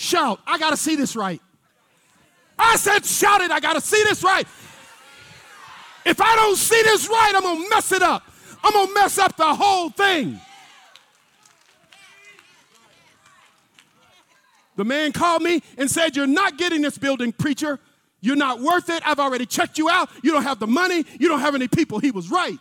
Shout, 0.00 0.38
I 0.46 0.58
gotta 0.58 0.76
see 0.76 0.94
this 0.94 1.16
right. 1.16 1.42
I 2.56 2.76
said, 2.76 3.04
shout 3.04 3.40
it, 3.40 3.50
I 3.50 3.58
gotta 3.58 3.80
see 3.80 4.00
this 4.04 4.22
right. 4.22 4.46
If 6.06 6.20
I 6.20 6.36
don't 6.36 6.54
see 6.54 6.80
this 6.84 7.08
right, 7.08 7.32
I'm 7.34 7.42
gonna 7.42 7.68
mess 7.68 7.90
it 7.90 8.00
up. 8.00 8.22
I'm 8.62 8.72
gonna 8.72 8.94
mess 8.94 9.18
up 9.18 9.36
the 9.36 9.52
whole 9.52 9.90
thing. 9.90 10.40
The 14.76 14.84
man 14.84 15.10
called 15.10 15.42
me 15.42 15.64
and 15.76 15.90
said, 15.90 16.14
You're 16.14 16.28
not 16.28 16.58
getting 16.58 16.80
this 16.80 16.96
building, 16.96 17.32
preacher. 17.32 17.80
You're 18.20 18.36
not 18.36 18.60
worth 18.60 18.90
it. 18.90 19.02
I've 19.04 19.18
already 19.18 19.46
checked 19.46 19.78
you 19.78 19.90
out. 19.90 20.10
You 20.22 20.30
don't 20.30 20.44
have 20.44 20.60
the 20.60 20.68
money. 20.68 21.04
You 21.18 21.28
don't 21.28 21.40
have 21.40 21.56
any 21.56 21.66
people. 21.66 21.98
He 21.98 22.12
was 22.12 22.30
right. 22.30 22.58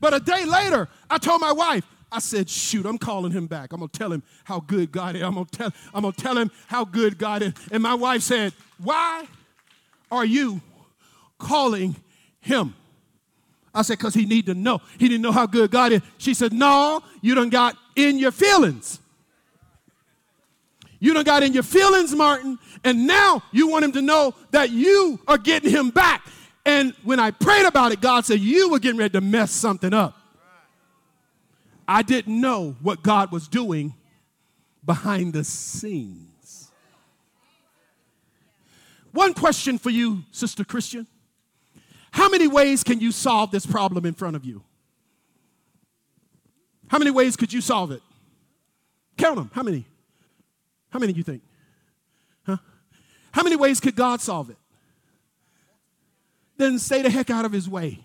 But 0.00 0.14
a 0.14 0.18
day 0.18 0.44
later, 0.44 0.88
I 1.08 1.18
told 1.18 1.40
my 1.40 1.52
wife, 1.52 1.84
I 2.14 2.20
said, 2.20 2.48
shoot, 2.48 2.86
I'm 2.86 2.96
calling 2.96 3.32
him 3.32 3.48
back. 3.48 3.72
I'm 3.72 3.80
gonna 3.80 3.88
tell 3.88 4.12
him 4.12 4.22
how 4.44 4.60
good 4.60 4.92
God 4.92 5.16
is. 5.16 5.22
I'm 5.22 5.34
gonna 5.34 5.46
tell, 5.46 5.72
I'm 5.92 6.02
gonna 6.02 6.12
tell 6.12 6.38
him 6.38 6.48
how 6.68 6.84
good 6.84 7.18
God 7.18 7.42
is. 7.42 7.54
And 7.72 7.82
my 7.82 7.94
wife 7.94 8.22
said, 8.22 8.52
Why 8.78 9.26
are 10.12 10.24
you 10.24 10.60
calling 11.38 11.96
him? 12.40 12.74
I 13.74 13.82
said, 13.82 13.98
because 13.98 14.14
he 14.14 14.26
need 14.26 14.46
to 14.46 14.54
know. 14.54 14.80
He 14.96 15.08
didn't 15.08 15.22
know 15.22 15.32
how 15.32 15.46
good 15.46 15.72
God 15.72 15.90
is. 15.90 16.02
She 16.18 16.32
said, 16.32 16.52
no, 16.52 17.02
you 17.20 17.34
done 17.34 17.48
got 17.48 17.76
in 17.96 18.18
your 18.18 18.30
feelings. 18.30 19.00
You 21.00 21.12
done 21.12 21.24
got 21.24 21.42
in 21.42 21.52
your 21.52 21.64
feelings, 21.64 22.14
Martin, 22.14 22.56
and 22.84 23.08
now 23.08 23.42
you 23.50 23.66
want 23.66 23.84
him 23.84 23.92
to 23.92 24.02
know 24.02 24.36
that 24.52 24.70
you 24.70 25.18
are 25.26 25.36
getting 25.36 25.70
him 25.70 25.90
back. 25.90 26.24
And 26.64 26.94
when 27.02 27.18
I 27.18 27.32
prayed 27.32 27.66
about 27.66 27.90
it, 27.90 28.00
God 28.00 28.24
said, 28.24 28.38
you 28.38 28.70
were 28.70 28.78
getting 28.78 28.98
ready 28.98 29.10
to 29.14 29.20
mess 29.20 29.50
something 29.50 29.92
up. 29.92 30.16
I 31.86 32.02
didn't 32.02 32.40
know 32.40 32.76
what 32.80 33.02
God 33.02 33.30
was 33.30 33.48
doing 33.48 33.94
behind 34.84 35.32
the 35.32 35.44
scenes. 35.44 36.70
One 39.12 39.34
question 39.34 39.78
for 39.78 39.90
you, 39.90 40.24
Sister 40.30 40.64
Christian. 40.64 41.06
How 42.10 42.28
many 42.28 42.46
ways 42.48 42.84
can 42.84 43.00
you 43.00 43.12
solve 43.12 43.50
this 43.50 43.66
problem 43.66 44.06
in 44.06 44.14
front 44.14 44.36
of 44.36 44.44
you? 44.44 44.62
How 46.88 46.98
many 46.98 47.10
ways 47.10 47.36
could 47.36 47.52
you 47.52 47.60
solve 47.60 47.90
it? 47.90 48.02
Count 49.16 49.36
them. 49.36 49.50
How 49.52 49.62
many? 49.62 49.84
How 50.90 50.98
many 50.98 51.12
do 51.12 51.18
you 51.18 51.24
think? 51.24 51.42
Huh? 52.46 52.58
How 53.32 53.42
many 53.42 53.56
ways 53.56 53.80
could 53.80 53.96
God 53.96 54.20
solve 54.20 54.50
it? 54.50 54.56
Then 56.56 56.78
stay 56.78 57.02
the 57.02 57.10
heck 57.10 57.30
out 57.30 57.44
of 57.44 57.52
his 57.52 57.68
way. 57.68 58.03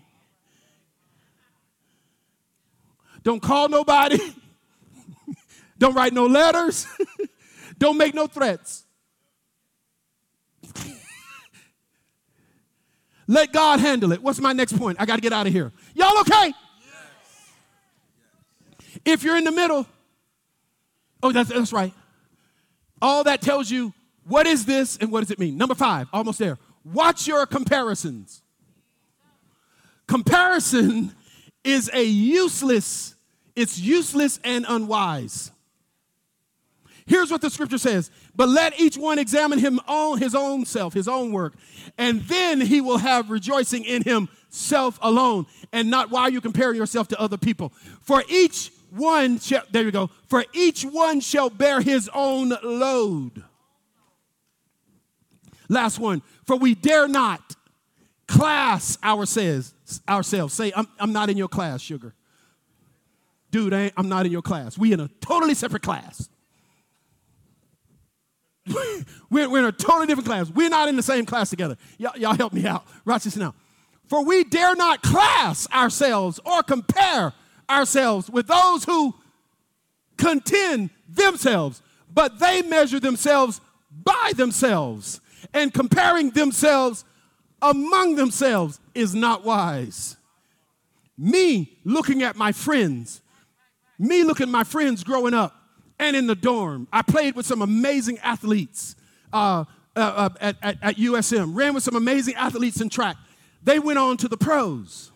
Don't 3.22 3.40
call 3.40 3.68
nobody. 3.68 4.18
Don't 5.78 5.94
write 5.94 6.12
no 6.12 6.26
letters. 6.26 6.86
Don't 7.78 7.96
make 7.96 8.14
no 8.14 8.26
threats. 8.26 8.84
Let 13.26 13.52
God 13.52 13.80
handle 13.80 14.12
it. 14.12 14.22
What's 14.22 14.40
my 14.40 14.52
next 14.52 14.76
point? 14.76 14.98
I 15.00 15.06
got 15.06 15.16
to 15.16 15.22
get 15.22 15.32
out 15.32 15.46
of 15.46 15.52
here. 15.52 15.72
Y'all 15.94 16.18
okay? 16.20 16.52
Yes. 16.52 16.54
If 19.04 19.22
you're 19.22 19.38
in 19.38 19.44
the 19.44 19.52
middle, 19.52 19.86
oh, 21.22 21.32
that's, 21.32 21.48
that's 21.48 21.72
right. 21.72 21.94
All 23.00 23.24
that 23.24 23.40
tells 23.40 23.70
you 23.70 23.94
what 24.24 24.46
is 24.46 24.66
this 24.66 24.98
and 24.98 25.10
what 25.10 25.20
does 25.20 25.30
it 25.30 25.38
mean. 25.38 25.56
Number 25.56 25.74
five, 25.74 26.08
almost 26.12 26.38
there. 26.38 26.58
Watch 26.84 27.26
your 27.26 27.46
comparisons. 27.46 28.42
Comparison 30.06 31.14
is 31.64 31.90
a 31.92 32.02
useless, 32.02 33.14
it's 33.54 33.78
useless 33.78 34.40
and 34.44 34.64
unwise. 34.68 35.50
Here's 37.06 37.30
what 37.30 37.40
the 37.40 37.50
scripture 37.50 37.78
says 37.78 38.10
But 38.36 38.48
let 38.48 38.78
each 38.78 38.96
one 38.96 39.18
examine 39.18 39.58
him 39.58 39.80
on 39.88 40.18
his 40.18 40.34
own 40.34 40.64
self, 40.64 40.94
his 40.94 41.08
own 41.08 41.32
work, 41.32 41.54
and 41.98 42.20
then 42.22 42.60
he 42.60 42.80
will 42.80 42.98
have 42.98 43.30
rejoicing 43.30 43.84
in 43.84 44.02
himself 44.02 44.98
alone, 45.02 45.46
and 45.72 45.90
not 45.90 46.10
while 46.10 46.30
you 46.30 46.40
compare 46.40 46.72
yourself 46.72 47.08
to 47.08 47.20
other 47.20 47.36
people. 47.36 47.72
For 48.02 48.22
each 48.28 48.70
one 48.90 49.38
shall, 49.38 49.62
there 49.70 49.82
you 49.84 49.90
go, 49.90 50.10
for 50.28 50.44
each 50.52 50.84
one 50.84 51.20
shall 51.20 51.50
bear 51.50 51.80
his 51.80 52.08
own 52.14 52.52
load. 52.62 53.44
Last 55.68 55.98
one. 55.98 56.22
For 56.46 56.56
we 56.56 56.74
dare 56.74 57.08
not 57.08 57.54
class 58.26 58.98
ourselves. 59.02 59.72
Ourselves. 60.08 60.54
Say, 60.54 60.72
I'm, 60.74 60.86
I'm 60.98 61.12
not 61.12 61.30
in 61.30 61.36
your 61.36 61.48
class, 61.48 61.80
sugar. 61.80 62.14
Dude, 63.50 63.74
I 63.74 63.92
am 63.96 64.08
not 64.08 64.26
in 64.26 64.32
your 64.32 64.42
class. 64.42 64.78
We 64.78 64.92
in 64.92 65.00
a 65.00 65.08
totally 65.20 65.54
separate 65.54 65.82
class. 65.82 66.28
we're, 69.30 69.50
we're 69.50 69.58
in 69.58 69.64
a 69.64 69.72
totally 69.72 70.06
different 70.06 70.26
class. 70.26 70.50
We're 70.50 70.68
not 70.68 70.88
in 70.88 70.96
the 70.96 71.02
same 71.02 71.26
class 71.26 71.50
together. 71.50 71.76
Y'all, 71.98 72.16
y'all 72.16 72.34
help 72.34 72.52
me 72.52 72.66
out. 72.66 72.84
Watch 73.04 73.24
this 73.24 73.36
now. 73.36 73.54
For 74.08 74.24
we 74.24 74.44
dare 74.44 74.74
not 74.74 75.02
class 75.02 75.68
ourselves 75.72 76.40
or 76.44 76.62
compare 76.62 77.32
ourselves 77.68 78.28
with 78.28 78.48
those 78.48 78.84
who 78.84 79.14
contend 80.16 80.90
themselves, 81.08 81.80
but 82.12 82.38
they 82.40 82.62
measure 82.62 82.98
themselves 82.98 83.60
by 83.90 84.32
themselves, 84.36 85.20
and 85.54 85.72
comparing 85.72 86.30
themselves 86.30 87.04
among 87.62 88.16
themselves 88.16 88.79
is 88.94 89.14
not 89.14 89.44
wise. 89.44 90.16
Me 91.16 91.78
looking 91.84 92.22
at 92.22 92.36
my 92.36 92.52
friends, 92.52 93.20
me 93.98 94.24
looking 94.24 94.44
at 94.44 94.52
my 94.52 94.64
friends 94.64 95.04
growing 95.04 95.34
up 95.34 95.54
and 95.98 96.16
in 96.16 96.26
the 96.26 96.34
dorm, 96.34 96.88
I 96.92 97.02
played 97.02 97.36
with 97.36 97.44
some 97.44 97.60
amazing 97.60 98.18
athletes 98.20 98.96
uh, 99.32 99.64
uh, 99.94 100.00
uh, 100.00 100.28
at, 100.40 100.56
at, 100.62 100.78
at 100.82 100.96
USM, 100.96 101.54
ran 101.54 101.74
with 101.74 101.82
some 101.82 101.96
amazing 101.96 102.34
athletes 102.34 102.80
in 102.80 102.88
track. 102.88 103.16
They 103.62 103.78
went 103.78 103.98
on 103.98 104.16
to 104.18 104.28
the 104.28 104.36
pros. 104.36 105.12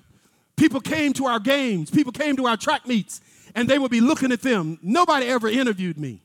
People 0.56 0.80
came 0.80 1.12
to 1.14 1.26
our 1.26 1.40
games, 1.40 1.90
people 1.90 2.12
came 2.12 2.36
to 2.36 2.46
our 2.46 2.56
track 2.56 2.86
meets, 2.86 3.20
and 3.54 3.68
they 3.68 3.78
would 3.78 3.90
be 3.90 4.00
looking 4.00 4.30
at 4.30 4.42
them. 4.42 4.78
Nobody 4.82 5.26
ever 5.26 5.48
interviewed 5.48 5.98
me. 5.98 6.22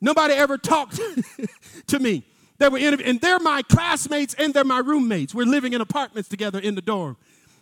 Nobody 0.00 0.34
ever 0.34 0.58
talked 0.58 1.00
to 1.86 1.98
me. 1.98 2.24
They 2.62 2.68
were 2.68 2.78
interviewed, 2.78 3.08
and 3.08 3.20
they're 3.20 3.40
my 3.40 3.62
classmates 3.62 4.34
and 4.34 4.54
they're 4.54 4.62
my 4.62 4.78
roommates. 4.78 5.34
We're 5.34 5.46
living 5.46 5.72
in 5.72 5.80
apartments 5.80 6.28
together 6.28 6.60
in 6.60 6.76
the 6.76 6.80
dorm. 6.80 7.16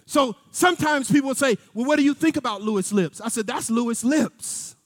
So 0.04 0.36
sometimes 0.50 1.10
people 1.10 1.34
say, 1.34 1.56
Well, 1.72 1.86
what 1.86 1.96
do 1.96 2.02
you 2.02 2.12
think 2.12 2.36
about 2.36 2.60
Lewis 2.60 2.92
Lips? 2.92 3.18
I 3.18 3.28
said, 3.28 3.46
That's 3.46 3.70
Lewis 3.70 4.04
Lips. 4.04 4.76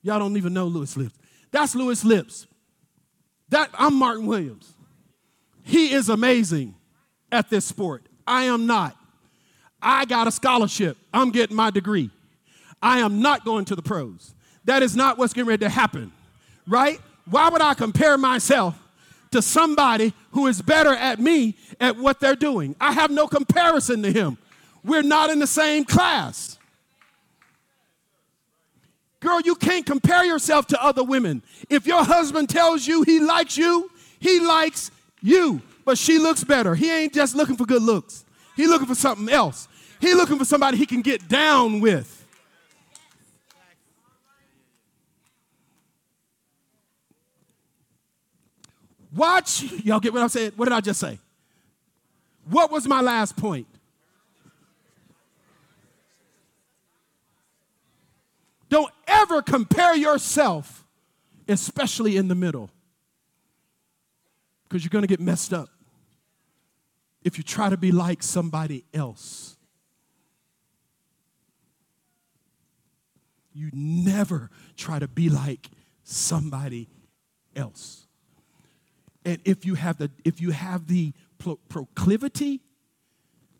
Y'all 0.00 0.18
don't 0.18 0.38
even 0.38 0.54
know 0.54 0.64
Lewis 0.64 0.96
Lips. 0.96 1.14
That's 1.50 1.74
Lewis 1.74 2.06
Lips. 2.06 2.46
That 3.50 3.68
I'm 3.74 3.96
Martin 3.96 4.24
Williams. 4.24 4.72
He 5.62 5.92
is 5.92 6.08
amazing 6.08 6.74
at 7.30 7.50
this 7.50 7.66
sport. 7.66 8.08
I 8.26 8.44
am 8.44 8.66
not. 8.66 8.96
I 9.82 10.06
got 10.06 10.26
a 10.26 10.32
scholarship. 10.32 10.96
I'm 11.12 11.32
getting 11.32 11.54
my 11.54 11.68
degree. 11.68 12.08
I 12.80 13.00
am 13.00 13.20
not 13.20 13.44
going 13.44 13.66
to 13.66 13.76
the 13.76 13.82
pros. 13.82 14.34
That 14.64 14.82
is 14.82 14.96
not 14.96 15.18
what's 15.18 15.34
getting 15.34 15.50
ready 15.50 15.66
to 15.66 15.70
happen, 15.70 16.12
right? 16.66 16.98
Why 17.26 17.50
would 17.50 17.60
I 17.60 17.74
compare 17.74 18.16
myself 18.16 18.74
to 19.30 19.42
somebody 19.42 20.12
who 20.32 20.46
is 20.46 20.62
better 20.62 20.94
at 20.94 21.18
me 21.18 21.56
at 21.80 21.96
what 21.96 22.20
they're 22.20 22.36
doing? 22.36 22.74
I 22.80 22.92
have 22.92 23.10
no 23.10 23.26
comparison 23.26 24.02
to 24.02 24.12
him. 24.12 24.38
We're 24.84 25.02
not 25.02 25.30
in 25.30 25.38
the 25.38 25.46
same 25.46 25.84
class. 25.84 26.58
Girl, 29.20 29.40
you 29.40 29.54
can't 29.56 29.84
compare 29.84 30.24
yourself 30.24 30.66
to 30.68 30.82
other 30.82 31.02
women. 31.02 31.42
If 31.68 31.86
your 31.86 32.04
husband 32.04 32.48
tells 32.48 32.86
you 32.86 33.02
he 33.02 33.18
likes 33.18 33.56
you, 33.56 33.90
he 34.20 34.40
likes 34.40 34.90
you, 35.20 35.60
but 35.84 35.98
she 35.98 36.18
looks 36.18 36.44
better. 36.44 36.74
He 36.74 36.90
ain't 36.90 37.12
just 37.12 37.34
looking 37.34 37.56
for 37.56 37.64
good 37.64 37.82
looks. 37.82 38.24
He 38.56 38.66
looking 38.66 38.86
for 38.86 38.94
something 38.94 39.28
else. 39.28 39.68
He 40.00 40.14
looking 40.14 40.38
for 40.38 40.44
somebody 40.44 40.76
he 40.76 40.86
can 40.86 41.02
get 41.02 41.28
down 41.28 41.80
with. 41.80 42.17
Watch, 49.14 49.62
y'all 49.84 50.00
get 50.00 50.12
what 50.12 50.22
I'm 50.22 50.28
saying? 50.28 50.52
What 50.56 50.66
did 50.66 50.74
I 50.74 50.80
just 50.80 51.00
say? 51.00 51.18
What 52.50 52.70
was 52.70 52.86
my 52.86 53.00
last 53.00 53.36
point? 53.36 53.66
Don't 58.68 58.92
ever 59.06 59.40
compare 59.40 59.96
yourself, 59.96 60.84
especially 61.46 62.16
in 62.16 62.28
the 62.28 62.34
middle, 62.34 62.70
because 64.64 64.84
you're 64.84 64.90
going 64.90 65.02
to 65.02 65.08
get 65.08 65.20
messed 65.20 65.54
up 65.54 65.70
if 67.22 67.38
you 67.38 67.44
try 67.44 67.70
to 67.70 67.76
be 67.76 67.92
like 67.92 68.22
somebody 68.22 68.84
else. 68.92 69.56
You 73.54 73.70
never 73.72 74.50
try 74.76 74.98
to 74.98 75.08
be 75.08 75.30
like 75.30 75.68
somebody 76.04 76.88
else. 77.56 78.07
And 79.24 79.40
if 79.44 79.64
you 79.64 79.74
have 79.74 79.98
the 79.98 80.10
if 80.24 80.40
you 80.40 80.50
have 80.50 80.86
the 80.86 81.12
pro- 81.38 81.56
proclivity, 81.68 82.60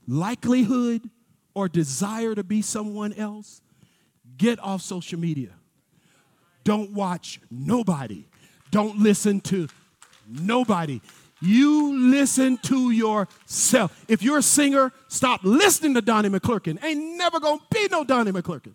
likelihood, 0.07 1.11
or 1.55 1.69
desire 1.69 2.35
to 2.35 2.45
be 2.45 2.63
someone 2.63 3.13
else, 3.13 3.61
get 4.37 4.59
off 4.61 4.83
social 4.83 5.19
media. 5.19 5.51
Don't 6.65 6.93
watch 6.93 7.41
nobody. 7.51 8.27
Don't 8.71 8.99
listen 8.99 9.41
to 9.41 9.69
nobody. 10.27 11.01
You 11.41 11.97
listen 11.99 12.59
to 12.59 12.91
yourself. 12.91 14.05
If 14.09 14.23
you're 14.23 14.39
a 14.39 14.43
singer, 14.43 14.93
stop 15.09 15.41
listening 15.45 15.95
to 15.95 16.03
Donnie 16.03 16.29
McClurkin. 16.29 16.83
Ain't 16.83 17.17
never 17.17 17.41
gonna 17.41 17.61
be 17.73 17.89
no 17.91 18.05
Donnie 18.05 18.33
McClurkin. 18.33 18.73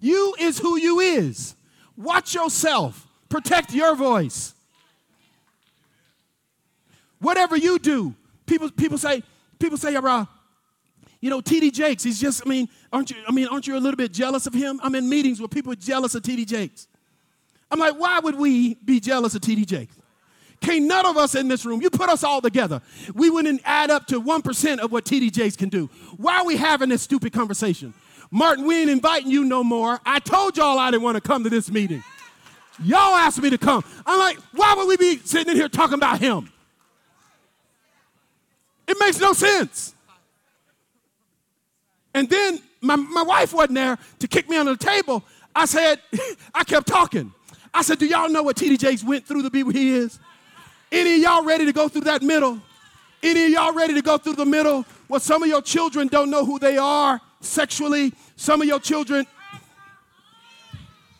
You 0.00 0.34
is 0.38 0.58
who 0.58 0.76
you 0.76 1.00
is. 1.00 1.56
Watch 1.96 2.34
yourself. 2.34 3.07
Protect 3.28 3.72
your 3.72 3.94
voice. 3.94 4.54
Whatever 7.20 7.56
you 7.56 7.78
do, 7.78 8.14
people, 8.46 8.70
people 8.70 8.98
say, 8.98 9.22
people 9.58 9.76
say, 9.76 9.92
you 9.92 11.30
know, 11.30 11.40
TD 11.40 11.72
Jakes, 11.72 12.04
he's 12.04 12.20
just, 12.20 12.42
I 12.46 12.48
mean, 12.48 12.68
aren't 12.92 13.10
you, 13.10 13.16
I 13.26 13.32
mean, 13.32 13.48
aren't 13.48 13.66
you 13.66 13.76
a 13.76 13.80
little 13.80 13.96
bit 13.96 14.12
jealous 14.12 14.46
of 14.46 14.54
him? 14.54 14.78
I'm 14.82 14.94
in 14.94 15.08
meetings 15.08 15.40
where 15.40 15.48
people 15.48 15.72
are 15.72 15.76
jealous 15.76 16.14
of 16.14 16.22
TD 16.22 16.46
Jakes. 16.46 16.86
I'm 17.70 17.78
like, 17.78 17.98
why 17.98 18.20
would 18.20 18.36
we 18.36 18.74
be 18.74 19.00
jealous 19.00 19.34
of 19.34 19.42
TD 19.42 19.66
Jakes? 19.66 19.94
Can't 20.60 20.86
none 20.86 21.06
of 21.06 21.16
us 21.16 21.34
in 21.34 21.48
this 21.48 21.64
room, 21.64 21.80
you 21.82 21.90
put 21.90 22.08
us 22.08 22.24
all 22.24 22.40
together, 22.40 22.82
we 23.14 23.30
wouldn't 23.30 23.60
add 23.64 23.90
up 23.90 24.06
to 24.06 24.20
1% 24.20 24.78
of 24.78 24.90
what 24.90 25.04
TD 25.04 25.32
Jakes 25.32 25.56
can 25.56 25.68
do. 25.68 25.88
Why 26.16 26.38
are 26.38 26.44
we 26.44 26.56
having 26.56 26.88
this 26.88 27.02
stupid 27.02 27.32
conversation? 27.32 27.94
Martin, 28.30 28.66
we 28.66 28.80
ain't 28.80 28.90
inviting 28.90 29.30
you 29.30 29.44
no 29.44 29.64
more. 29.64 30.00
I 30.04 30.18
told 30.18 30.56
y'all 30.56 30.78
I 30.78 30.90
didn't 30.90 31.02
want 31.02 31.16
to 31.16 31.20
come 31.20 31.44
to 31.44 31.50
this 31.50 31.70
meeting. 31.70 32.02
Y'all 32.82 33.14
asked 33.14 33.40
me 33.40 33.50
to 33.50 33.58
come. 33.58 33.84
I'm 34.06 34.18
like, 34.18 34.38
why 34.52 34.74
would 34.74 34.88
we 34.88 34.96
be 34.96 35.18
sitting 35.24 35.50
in 35.50 35.56
here 35.56 35.68
talking 35.68 35.94
about 35.94 36.20
him? 36.20 36.50
It 38.86 38.96
makes 38.98 39.20
no 39.20 39.32
sense. 39.32 39.94
And 42.14 42.28
then 42.28 42.60
my, 42.80 42.96
my 42.96 43.22
wife 43.22 43.52
wasn't 43.52 43.74
there 43.74 43.98
to 44.20 44.28
kick 44.28 44.48
me 44.48 44.56
under 44.56 44.72
the 44.72 44.84
table. 44.84 45.22
I 45.54 45.66
said, 45.66 46.00
I 46.54 46.64
kept 46.64 46.86
talking. 46.86 47.32
I 47.74 47.82
said, 47.82 47.98
Do 47.98 48.06
y'all 48.06 48.28
know 48.28 48.42
what 48.42 48.56
TD 48.56 48.78
Jakes 48.78 49.04
went 49.04 49.26
through 49.26 49.42
to 49.42 49.50
be 49.50 49.62
where 49.62 49.72
he 49.72 49.90
is? 49.90 50.18
Any 50.90 51.16
of 51.16 51.20
y'all 51.20 51.44
ready 51.44 51.66
to 51.66 51.72
go 51.72 51.88
through 51.88 52.02
that 52.02 52.22
middle? 52.22 52.60
Any 53.22 53.44
of 53.44 53.50
y'all 53.50 53.74
ready 53.74 53.94
to 53.94 54.02
go 54.02 54.16
through 54.16 54.34
the 54.34 54.46
middle? 54.46 54.86
Well, 55.08 55.20
some 55.20 55.42
of 55.42 55.48
your 55.48 55.60
children 55.60 56.08
don't 56.08 56.30
know 56.30 56.44
who 56.44 56.58
they 56.58 56.78
are 56.78 57.20
sexually. 57.40 58.12
Some 58.36 58.62
of 58.62 58.68
your 58.68 58.80
children 58.80 59.26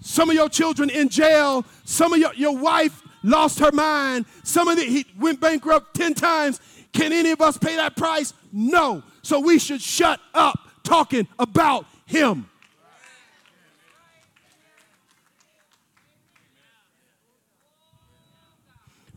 some 0.08 0.30
of 0.30 0.34
your 0.34 0.48
children 0.48 0.88
in 0.88 1.10
jail. 1.10 1.66
Some 1.84 2.14
of 2.14 2.18
your, 2.18 2.32
your 2.32 2.56
wife 2.56 3.02
lost 3.22 3.58
her 3.58 3.70
mind. 3.70 4.24
Some 4.42 4.66
of 4.66 4.76
the, 4.76 4.82
he 4.82 5.04
went 5.18 5.38
bankrupt 5.38 5.94
10 5.94 6.14
times. 6.14 6.62
Can 6.94 7.12
any 7.12 7.30
of 7.30 7.42
us 7.42 7.58
pay 7.58 7.76
that 7.76 7.94
price? 7.94 8.32
No. 8.50 9.02
So 9.20 9.38
we 9.38 9.58
should 9.58 9.82
shut 9.82 10.18
up 10.32 10.58
talking 10.82 11.28
about 11.38 11.84
him. 12.06 12.48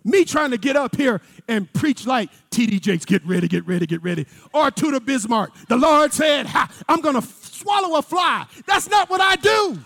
Me 0.04 0.26
trying 0.26 0.52
to 0.52 0.58
get 0.58 0.76
up 0.76 0.98
here 0.98 1.22
and 1.48 1.72
preach 1.72 2.06
like 2.06 2.30
TD 2.50 2.82
Jakes, 2.82 3.06
get 3.06 3.26
ready, 3.26 3.48
get 3.48 3.66
ready, 3.66 3.86
get 3.86 4.04
ready. 4.04 4.26
Or 4.54 4.70
the 4.70 5.00
Bismarck. 5.00 5.52
The 5.70 5.78
Lord 5.78 6.12
said, 6.12 6.48
I'm 6.90 7.00
going 7.00 7.16
to 7.16 7.22
swallow 7.22 7.98
a 7.98 8.02
fly. 8.02 8.46
That's 8.66 8.90
not 8.90 9.10
what 9.10 9.22
I 9.22 9.38
do. 9.38 9.80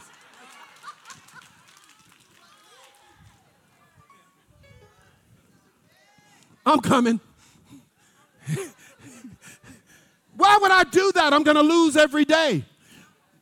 I'm 6.66 6.80
coming. 6.80 7.20
Why 10.38 10.58
would 10.62 10.72
I 10.72 10.84
do 10.84 11.12
that? 11.14 11.34
I'm 11.34 11.44
going 11.44 11.56
to 11.56 11.64
lose 11.64 11.96
every 11.96 12.26
day. 12.26 12.64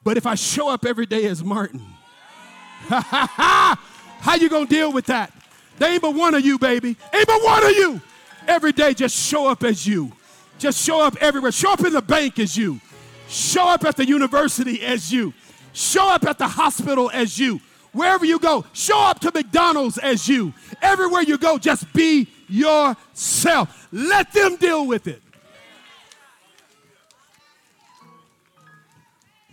But 0.03 0.17
if 0.17 0.27
I 0.27 0.35
show 0.35 0.69
up 0.69 0.85
every 0.85 1.05
day 1.05 1.25
as 1.25 1.43
Martin, 1.43 1.81
how 2.89 4.35
you 4.35 4.49
going 4.49 4.67
to 4.67 4.73
deal 4.73 4.91
with 4.91 5.05
that? 5.05 5.31
They 5.79 5.93
ain't 5.93 6.01
but 6.01 6.13
one 6.13 6.35
of 6.35 6.45
you, 6.45 6.59
baby. 6.59 6.95
Ain't 7.13 7.27
but 7.27 7.43
one 7.43 7.65
of 7.65 7.71
you. 7.71 8.01
Every 8.47 8.73
day, 8.73 8.93
just 8.93 9.15
show 9.15 9.47
up 9.47 9.63
as 9.63 9.87
you. 9.87 10.11
Just 10.59 10.83
show 10.83 11.01
up 11.01 11.15
everywhere. 11.21 11.51
Show 11.51 11.71
up 11.71 11.83
in 11.83 11.93
the 11.93 12.01
bank 12.01 12.37
as 12.39 12.55
you. 12.55 12.79
Show 13.27 13.67
up 13.69 13.85
at 13.85 13.95
the 13.95 14.05
university 14.05 14.83
as 14.83 15.11
you. 15.11 15.33
Show 15.71 16.07
up 16.09 16.25
at 16.25 16.37
the 16.37 16.47
hospital 16.47 17.09
as 17.11 17.39
you. 17.39 17.59
Wherever 17.93 18.25
you 18.25 18.39
go, 18.39 18.65
show 18.73 18.99
up 18.99 19.19
to 19.19 19.31
McDonald's 19.33 19.97
as 19.97 20.27
you. 20.27 20.53
Everywhere 20.81 21.21
you 21.21 21.37
go, 21.37 21.57
just 21.57 21.91
be 21.93 22.27
yourself. 22.53 23.87
Let 23.91 24.31
them 24.31 24.57
deal 24.57 24.85
with 24.85 25.07
it. 25.07 25.21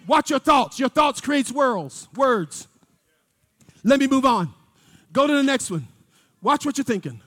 Watch 0.06 0.30
your 0.30 0.38
thoughts. 0.38 0.78
Your 0.78 0.88
thoughts 0.88 1.20
creates 1.20 1.50
worlds, 1.52 2.08
words. 2.14 2.68
Let 3.84 4.00
me 4.00 4.06
move 4.06 4.26
on. 4.26 4.52
Go 5.12 5.26
to 5.26 5.34
the 5.34 5.42
next 5.42 5.70
one. 5.70 5.86
Watch 6.42 6.66
what 6.66 6.76
you're 6.76 6.84
thinking. 6.84 7.20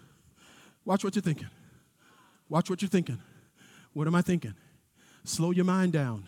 Watch 0.85 1.03
what 1.03 1.15
you're 1.15 1.21
thinking. 1.21 1.49
Watch 2.49 2.69
what 2.69 2.81
you're 2.81 2.89
thinking. 2.89 3.19
What 3.93 4.07
am 4.07 4.15
I 4.15 4.21
thinking? 4.21 4.53
Slow 5.23 5.51
your 5.51 5.65
mind 5.65 5.93
down. 5.93 6.27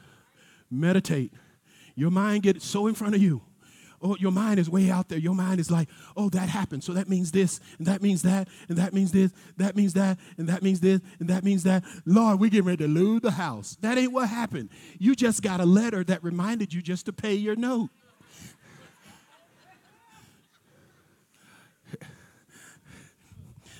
Meditate. 0.72 1.34
Your 1.96 2.10
mind 2.10 2.44
gets 2.44 2.66
so 2.66 2.88
in 2.88 2.96
front 2.96 3.16
of 3.16 3.22
you 3.22 3.42
oh, 4.06 4.16
your 4.20 4.32
mind 4.32 4.60
is 4.60 4.70
way 4.70 4.92
out 4.92 5.10
there. 5.10 5.18
Your 5.18 5.34
mind 5.34 5.60
is 5.60 5.72
like, 5.72 5.90
oh, 6.16 6.30
that 6.30 6.48
happened. 6.48 6.84
So 6.84 6.94
that 6.94 7.10
means 7.10 7.32
this, 7.32 7.60
and 7.80 7.88
that 7.88 8.04
means 8.04 8.22
that, 8.22 8.48
and 8.70 8.78
that 8.78 8.94
means 8.94 9.12
this, 9.12 9.32
that 9.58 9.76
means 9.76 9.94
that, 9.94 10.20
and 10.38 10.48
that 10.48 10.62
means 10.62 10.80
this, 10.80 11.02
and 11.20 11.28
that 11.30 11.44
means 11.44 11.64
that. 11.64 11.84
Lord, 12.06 12.40
we're 12.40 12.52
getting 12.52 12.68
ready 12.68 12.86
to 12.86 12.88
lose 12.88 13.22
the 13.22 13.32
house. 13.32 13.78
That 13.82 13.98
ain't 13.98 14.14
what 14.14 14.30
happened. 14.30 14.70
You 15.00 15.16
just 15.16 15.42
got 15.42 15.60
a 15.60 15.66
letter 15.66 16.04
that 16.04 16.24
reminded 16.24 16.72
you 16.74 16.84
just 16.84 17.08
to 17.08 17.14
pay 17.14 17.34
your 17.34 17.56
note. 17.56 17.90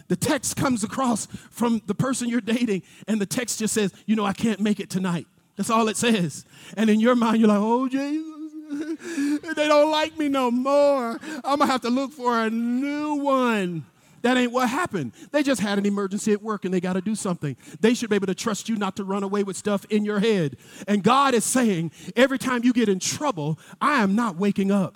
the 0.08 0.16
text 0.16 0.56
comes 0.58 0.84
across 0.84 1.28
from 1.52 1.82
the 1.86 1.96
person 1.96 2.30
you're 2.30 2.42
dating, 2.42 2.82
and 3.08 3.22
the 3.22 3.28
text 3.28 3.60
just 3.60 3.76
says, 3.76 3.94
you 4.08 4.16
know, 4.16 4.26
I 4.26 4.34
can't 4.34 4.60
make 4.60 4.80
it 4.80 4.90
tonight. 4.90 5.28
That's 5.56 5.70
all 5.70 5.88
it 5.88 5.98
says. 5.98 6.46
And 6.76 6.90
in 6.90 7.00
your 7.00 7.16
mind, 7.16 7.38
you're 7.40 7.48
like, 7.48 7.60
oh, 7.62 7.88
Jesus. 7.88 8.35
they 9.56 9.68
don't 9.68 9.92
like 9.92 10.18
me 10.18 10.30
no 10.30 10.52
more. 10.52 11.20
I'm 11.44 11.60
gonna 11.60 11.68
have 11.68 11.82
to 11.82 11.90
look 11.90 12.12
for 12.12 12.40
a 12.40 12.50
new 12.50 13.16
one. 13.16 13.86
That 14.26 14.38
ain't 14.38 14.52
what 14.52 14.68
happened. 14.70 15.12
They 15.32 15.44
just 15.44 15.62
had 15.62 15.78
an 15.78 15.86
emergency 15.86 16.32
at 16.32 16.42
work 16.42 16.66
and 16.66 16.74
they 16.74 16.82
got 16.82 16.94
to 16.94 17.02
do 17.02 17.14
something. 17.14 17.56
They 17.80 17.94
should 17.94 18.10
be 18.10 18.16
able 18.16 18.26
to 18.26 18.34
trust 18.34 18.68
you 18.68 18.76
not 18.76 18.96
to 18.96 19.04
run 19.04 19.22
away 19.22 19.44
with 19.44 19.56
stuff 19.56 19.86
in 19.92 20.04
your 20.04 20.20
head. 20.20 20.58
And 20.88 21.04
God 21.04 21.36
is 21.36 21.46
saying, 21.46 21.92
every 22.16 22.40
time 22.40 22.64
you 22.64 22.74
get 22.74 22.90
in 22.90 22.98
trouble, 22.98 23.60
I 23.80 24.02
am 24.02 24.16
not 24.16 24.38
waking 24.38 24.72
up. 24.72 24.96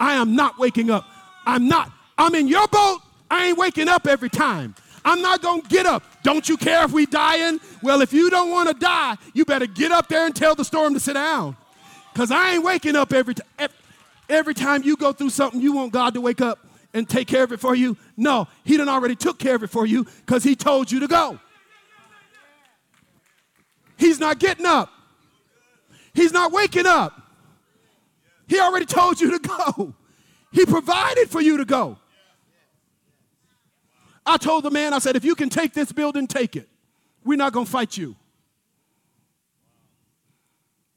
I 0.00 0.14
am 0.14 0.34
not 0.34 0.58
waking 0.58 0.90
up. 0.90 1.04
I'm 1.46 1.68
not. 1.68 1.92
I'm 2.18 2.34
in 2.34 2.48
your 2.48 2.66
boat. 2.66 2.98
I 3.30 3.46
ain't 3.46 3.58
waking 3.58 3.86
up 3.86 4.08
every 4.08 4.28
time. 4.28 4.74
I'm 5.04 5.22
not 5.22 5.40
going 5.40 5.62
to 5.62 5.68
get 5.68 5.86
up. 5.86 6.02
Don't 6.22 6.48
you 6.48 6.56
care 6.56 6.84
if 6.84 6.92
we 6.92 7.06
dying? 7.06 7.60
Well, 7.82 8.02
if 8.02 8.12
you 8.12 8.30
don't 8.30 8.50
want 8.50 8.68
to 8.68 8.74
die, 8.74 9.16
you 9.32 9.44
better 9.44 9.66
get 9.66 9.90
up 9.90 10.08
there 10.08 10.26
and 10.26 10.36
tell 10.36 10.54
the 10.54 10.64
storm 10.64 10.94
to 10.94 11.00
sit 11.00 11.14
down. 11.14 11.56
Because 12.12 12.30
I 12.30 12.54
ain't 12.54 12.64
waking 12.64 12.96
up 12.96 13.12
every 13.12 13.34
time. 13.34 13.70
Every 14.28 14.54
time 14.54 14.84
you 14.84 14.96
go 14.96 15.12
through 15.12 15.30
something, 15.30 15.60
you 15.60 15.72
want 15.72 15.92
God 15.92 16.14
to 16.14 16.20
wake 16.20 16.40
up 16.40 16.60
and 16.94 17.08
take 17.08 17.26
care 17.26 17.42
of 17.42 17.50
it 17.50 17.58
for 17.58 17.74
you. 17.74 17.96
No, 18.16 18.46
He 18.64 18.76
done 18.76 18.88
already 18.88 19.16
took 19.16 19.40
care 19.40 19.56
of 19.56 19.64
it 19.64 19.70
for 19.70 19.86
you 19.86 20.04
because 20.24 20.44
He 20.44 20.54
told 20.54 20.92
you 20.92 21.00
to 21.00 21.08
go. 21.08 21.40
He's 23.96 24.20
not 24.20 24.38
getting 24.38 24.66
up. 24.66 24.88
He's 26.14 26.32
not 26.32 26.52
waking 26.52 26.86
up. 26.86 27.20
He 28.46 28.58
already 28.60 28.86
told 28.86 29.20
you 29.20 29.36
to 29.36 29.48
go. 29.48 29.94
He 30.52 30.64
provided 30.64 31.28
for 31.28 31.40
you 31.40 31.58
to 31.58 31.64
go. 31.64 31.98
I 34.30 34.36
told 34.36 34.62
the 34.62 34.70
man, 34.70 34.94
I 34.94 35.00
said, 35.00 35.16
if 35.16 35.24
you 35.24 35.34
can 35.34 35.48
take 35.48 35.72
this 35.72 35.90
building, 35.90 36.28
take 36.28 36.54
it. 36.54 36.68
We're 37.24 37.36
not 37.36 37.52
going 37.52 37.66
to 37.66 37.72
fight 37.72 37.96
you. 37.96 38.14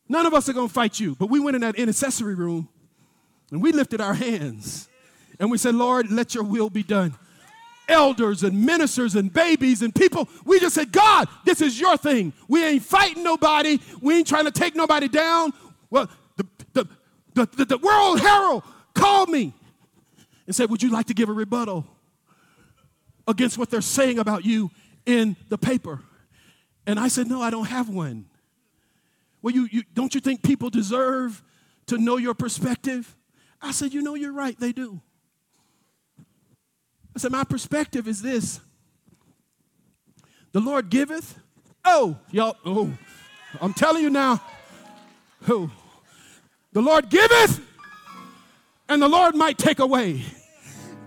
None 0.07 0.27
of 0.27 0.35
us 0.35 0.47
are 0.49 0.53
going 0.53 0.67
to 0.67 0.73
fight 0.73 0.99
you. 0.99 1.15
But 1.15 1.31
we 1.31 1.39
went 1.39 1.55
in 1.55 1.61
that 1.61 1.75
intercessory 1.75 2.35
room 2.35 2.69
and 3.49 3.59
we 3.59 3.71
lifted 3.71 4.01
our 4.01 4.13
hands 4.13 4.87
and 5.39 5.49
we 5.49 5.57
said, 5.57 5.73
Lord, 5.73 6.11
let 6.11 6.35
your 6.35 6.43
will 6.43 6.69
be 6.69 6.83
done. 6.83 7.15
Elders 7.89 8.43
and 8.43 8.67
ministers 8.67 9.15
and 9.15 9.33
babies 9.33 9.81
and 9.81 9.95
people, 9.95 10.29
we 10.45 10.59
just 10.59 10.75
said, 10.75 10.91
God, 10.91 11.27
this 11.43 11.59
is 11.59 11.79
your 11.79 11.97
thing. 11.97 12.33
We 12.47 12.63
ain't 12.63 12.83
fighting 12.83 13.23
nobody. 13.23 13.79
We 13.99 14.17
ain't 14.17 14.27
trying 14.27 14.45
to 14.45 14.51
take 14.51 14.75
nobody 14.75 15.07
down. 15.07 15.53
Well, 15.89 16.07
the, 16.37 16.45
the, 16.73 16.87
the, 17.33 17.45
the, 17.47 17.65
the 17.65 17.77
World 17.79 18.19
Herald 18.19 18.63
called 18.93 19.29
me 19.29 19.53
and 20.45 20.55
said, 20.55 20.69
Would 20.69 20.83
you 20.83 20.91
like 20.91 21.07
to 21.07 21.15
give 21.15 21.29
a 21.29 21.33
rebuttal 21.33 21.87
against 23.27 23.57
what 23.57 23.69
they're 23.69 23.81
saying 23.81 24.19
about 24.19 24.45
you 24.45 24.71
in 25.05 25.35
the 25.49 25.57
paper? 25.57 26.01
And 26.85 26.99
I 26.99 27.07
said, 27.07 27.27
No, 27.27 27.41
I 27.41 27.49
don't 27.49 27.67
have 27.67 27.89
one. 27.89 28.25
Well, 29.41 29.53
you, 29.53 29.67
you, 29.71 29.83
don't 29.93 30.15
you 30.15 30.21
think 30.21 30.41
people 30.41 30.69
deserve 30.69 31.41
to 31.87 31.97
know 31.97 32.17
your 32.17 32.33
perspective? 32.33 33.15
I 33.61 33.71
said, 33.71 33.93
You 33.93 34.01
know, 34.01 34.15
you're 34.15 34.33
right, 34.33 34.59
they 34.59 34.71
do. 34.71 35.01
I 37.15 37.19
said, 37.19 37.31
My 37.31 37.43
perspective 37.43 38.07
is 38.07 38.21
this 38.21 38.59
the 40.51 40.59
Lord 40.59 40.89
giveth. 40.89 41.37
Oh, 41.83 42.17
y'all, 42.31 42.55
oh, 42.65 42.91
I'm 43.59 43.73
telling 43.73 44.03
you 44.03 44.09
now. 44.09 44.41
Oh, 45.49 45.69
the 46.71 46.81
Lord 46.81 47.09
giveth, 47.09 47.59
and 48.87 49.01
the 49.01 49.09
Lord 49.09 49.35
might 49.35 49.57
take 49.57 49.79
away. 49.79 50.23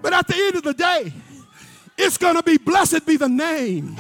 But 0.03 0.13
at 0.13 0.29
the 0.29 0.35
end 0.37 0.57
of 0.57 0.63
the 0.63 0.75
day, 0.75 1.13
it's 1.99 2.19
going 2.19 2.37
to 2.37 2.43
be 2.43 2.59
blessed 2.59 3.07
be 3.07 3.17
the 3.17 3.29
name 3.29 3.97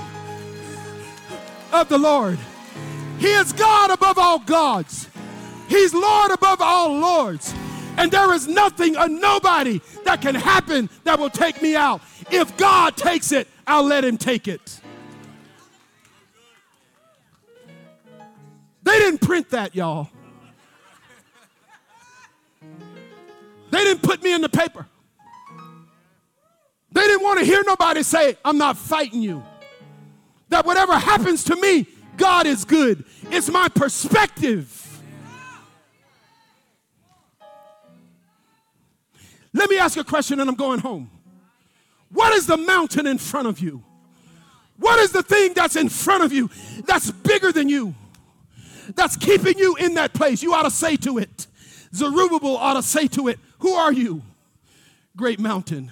of 1.72 1.88
the 1.88 1.98
Lord. 1.98 2.38
He 3.18 3.28
is 3.28 3.52
God 3.52 3.90
above 3.90 4.18
all 4.18 4.38
gods. 4.38 5.08
He's 5.68 5.94
Lord 5.94 6.30
above 6.30 6.60
all 6.60 6.92
lords. 6.98 7.54
And 7.96 8.10
there 8.10 8.32
is 8.34 8.46
nothing 8.46 8.96
or 8.96 9.08
nobody 9.08 9.80
that 10.04 10.20
can 10.20 10.34
happen 10.34 10.90
that 11.04 11.18
will 11.18 11.30
take 11.30 11.62
me 11.62 11.74
out. 11.74 12.02
If 12.30 12.56
God 12.56 12.96
takes 12.96 13.32
it, 13.32 13.48
I'll 13.66 13.84
let 13.84 14.04
him 14.04 14.18
take 14.18 14.48
it. 14.48 14.80
They 18.82 18.98
didn't 18.98 19.20
print 19.20 19.50
that, 19.50 19.74
y'all. 19.74 20.10
They 23.70 23.82
didn't 23.82 24.02
put 24.02 24.22
me 24.22 24.32
in 24.32 24.42
the 24.42 24.48
paper. 24.48 24.86
Didn't 27.16 27.24
want 27.24 27.38
to 27.38 27.46
hear 27.46 27.62
nobody 27.64 28.02
say, 28.02 28.36
I'm 28.44 28.58
not 28.58 28.76
fighting 28.76 29.22
you. 29.22 29.42
That 30.50 30.66
whatever 30.66 30.98
happens 30.98 31.44
to 31.44 31.56
me, 31.56 31.86
God 32.18 32.46
is 32.46 32.66
good. 32.66 33.06
It's 33.30 33.48
my 33.48 33.70
perspective. 33.70 35.02
Let 39.54 39.70
me 39.70 39.78
ask 39.78 39.96
a 39.96 40.04
question 40.04 40.40
and 40.40 40.50
I'm 40.50 40.56
going 40.56 40.80
home. 40.80 41.10
What 42.12 42.34
is 42.34 42.46
the 42.46 42.58
mountain 42.58 43.06
in 43.06 43.16
front 43.16 43.48
of 43.48 43.60
you? 43.60 43.82
What 44.76 44.98
is 44.98 45.10
the 45.10 45.22
thing 45.22 45.54
that's 45.54 45.76
in 45.76 45.88
front 45.88 46.22
of 46.22 46.34
you 46.34 46.50
that's 46.84 47.10
bigger 47.10 47.50
than 47.50 47.70
you? 47.70 47.94
That's 48.94 49.16
keeping 49.16 49.56
you 49.56 49.74
in 49.76 49.94
that 49.94 50.12
place. 50.12 50.42
You 50.42 50.52
ought 50.52 50.64
to 50.64 50.70
say 50.70 50.96
to 50.96 51.16
it. 51.16 51.46
Zerubbabel 51.94 52.58
ought 52.58 52.74
to 52.74 52.82
say 52.82 53.06
to 53.08 53.28
it, 53.28 53.38
Who 53.60 53.72
are 53.72 53.90
you? 53.90 54.20
Great 55.16 55.40
mountain, 55.40 55.90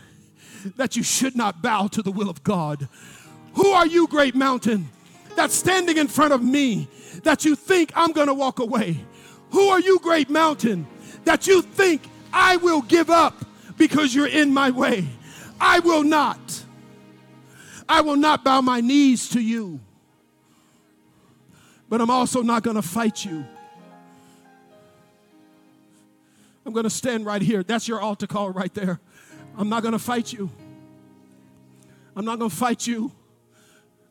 that 0.76 0.96
you 0.96 1.02
should 1.02 1.36
not 1.36 1.62
bow 1.62 1.86
to 1.88 2.02
the 2.02 2.10
will 2.10 2.30
of 2.30 2.42
God. 2.42 2.88
Who 3.54 3.68
are 3.68 3.86
you, 3.86 4.06
great 4.08 4.34
mountain, 4.34 4.88
that's 5.36 5.54
standing 5.54 5.96
in 5.96 6.08
front 6.08 6.32
of 6.32 6.42
me 6.42 6.88
that 7.22 7.44
you 7.44 7.54
think 7.54 7.92
I'm 7.94 8.12
going 8.12 8.28
to 8.28 8.34
walk 8.34 8.58
away? 8.58 8.96
Who 9.50 9.68
are 9.68 9.80
you, 9.80 9.98
great 10.00 10.30
mountain, 10.30 10.86
that 11.24 11.46
you 11.46 11.62
think 11.62 12.02
I 12.32 12.56
will 12.56 12.82
give 12.82 13.10
up 13.10 13.44
because 13.76 14.14
you're 14.14 14.26
in 14.26 14.52
my 14.52 14.70
way? 14.70 15.06
I 15.60 15.78
will 15.80 16.02
not. 16.02 16.64
I 17.88 18.00
will 18.00 18.16
not 18.16 18.44
bow 18.44 18.60
my 18.60 18.80
knees 18.80 19.28
to 19.30 19.40
you. 19.40 19.80
But 21.88 22.00
I'm 22.00 22.10
also 22.10 22.42
not 22.42 22.62
going 22.62 22.76
to 22.76 22.82
fight 22.82 23.24
you. 23.24 23.44
I'm 26.66 26.72
going 26.72 26.84
to 26.84 26.90
stand 26.90 27.26
right 27.26 27.42
here. 27.42 27.62
That's 27.62 27.86
your 27.86 28.00
altar 28.00 28.26
call 28.26 28.50
right 28.50 28.72
there. 28.72 29.00
I'm 29.56 29.68
not 29.68 29.82
going 29.82 29.92
to 29.92 29.98
fight 29.98 30.32
you. 30.32 30.50
I'm 32.16 32.24
not 32.24 32.38
going 32.38 32.50
to 32.50 32.56
fight 32.56 32.86
you. 32.86 33.12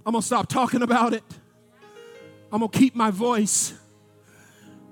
I'm 0.05 0.11
going 0.13 0.21
to 0.21 0.25
stop 0.25 0.47
talking 0.47 0.81
about 0.81 1.13
it. 1.13 1.23
I'm 2.51 2.59
going 2.59 2.71
to 2.71 2.77
keep 2.77 2.95
my 2.95 3.11
voice. 3.11 3.73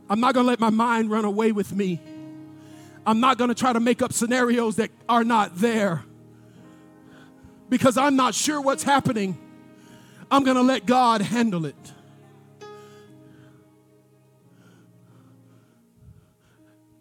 I'm 0.10 0.19
not 0.19 0.34
going 0.34 0.45
to 0.45 0.49
let 0.49 0.60
my 0.60 0.69
mind 0.69 1.10
run 1.11 1.26
away 1.26 1.52
with 1.52 1.73
me. 1.73 2.02
I'm 3.06 3.19
not 3.19 3.38
going 3.38 3.49
to 3.49 3.56
try 3.56 3.73
to 3.73 3.80
make 3.80 4.02
up 4.02 4.14
scenarios 4.14 4.76
that 4.78 4.91
are 5.10 5.23
not 5.23 5.57
there 5.57 6.03
because 7.69 7.98
I'm 7.98 8.15
not 8.15 8.36
sure 8.36 8.61
what's 8.61 8.84
happening. 8.84 9.38
I'm 10.30 10.44
going 10.44 10.57
to 10.57 10.64
let 10.64 10.86
God 10.86 11.22
handle 11.22 11.65
it. 11.65 11.76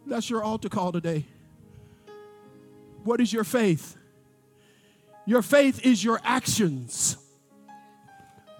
That's 0.06 0.28
your 0.28 0.42
altar 0.42 0.68
call 0.68 0.92
today. 0.92 1.26
What 3.04 3.20
is 3.20 3.32
your 3.32 3.44
faith? 3.44 3.96
Your 5.26 5.42
faith 5.42 5.84
is 5.84 6.02
your 6.02 6.20
actions 6.24 7.16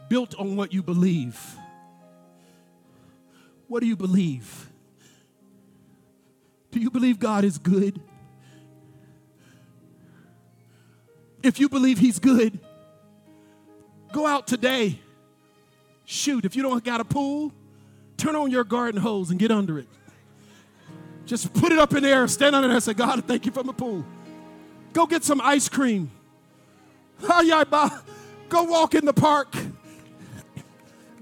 built 0.09 0.35
on 0.37 0.57
what 0.57 0.73
you 0.73 0.83
believe. 0.83 1.39
What 3.69 3.81
do 3.81 3.87
you 3.87 3.97
believe? 3.97 4.69
Do 6.71 6.81
you 6.81 6.91
believe 6.91 7.19
God 7.19 7.45
is 7.45 7.59
good? 7.59 8.01
If 11.43 11.59
you 11.59 11.69
believe 11.69 11.99
He's 11.99 12.19
good, 12.19 12.59
go 14.13 14.27
out 14.27 14.47
today. 14.47 14.99
Shoot, 16.05 16.45
if 16.45 16.57
you 16.57 16.63
don't 16.63 16.83
got 16.85 17.01
a 17.01 17.05
pool, 17.05 17.53
turn 18.17 18.35
on 18.37 18.51
your 18.51 18.65
garden 18.65 19.01
hose 19.01 19.31
and 19.31 19.39
get 19.39 19.51
under 19.51 19.79
it. 19.79 19.87
Just 21.25 21.55
put 21.55 21.71
it 21.71 21.79
up 21.79 21.95
in 21.95 22.03
the 22.03 22.09
air, 22.09 22.27
stand 22.27 22.57
under 22.57 22.67
there 22.67 22.77
and 22.77 22.83
say, 22.83 22.93
God, 22.93 23.25
thank 23.25 23.47
you 23.47 23.53
for 23.53 23.63
my 23.63 23.73
pool. 23.73 24.05
Go 24.93 25.07
get 25.07 25.25
some 25.25 25.41
ice 25.41 25.69
cream. 25.69 26.11
Go 27.21 28.63
walk 28.65 28.95
in 28.95 29.05
the 29.05 29.13
park. 29.13 29.55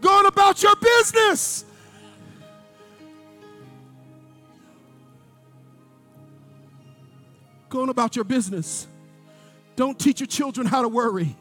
Go 0.00 0.10
on 0.10 0.26
about 0.26 0.62
your 0.62 0.74
business. 0.76 1.64
Go 7.68 7.82
on 7.82 7.90
about 7.90 8.16
your 8.16 8.24
business. 8.24 8.86
Don't 9.76 9.98
teach 9.98 10.20
your 10.20 10.26
children 10.26 10.66
how 10.66 10.82
to 10.82 10.88
worry. 10.88 11.36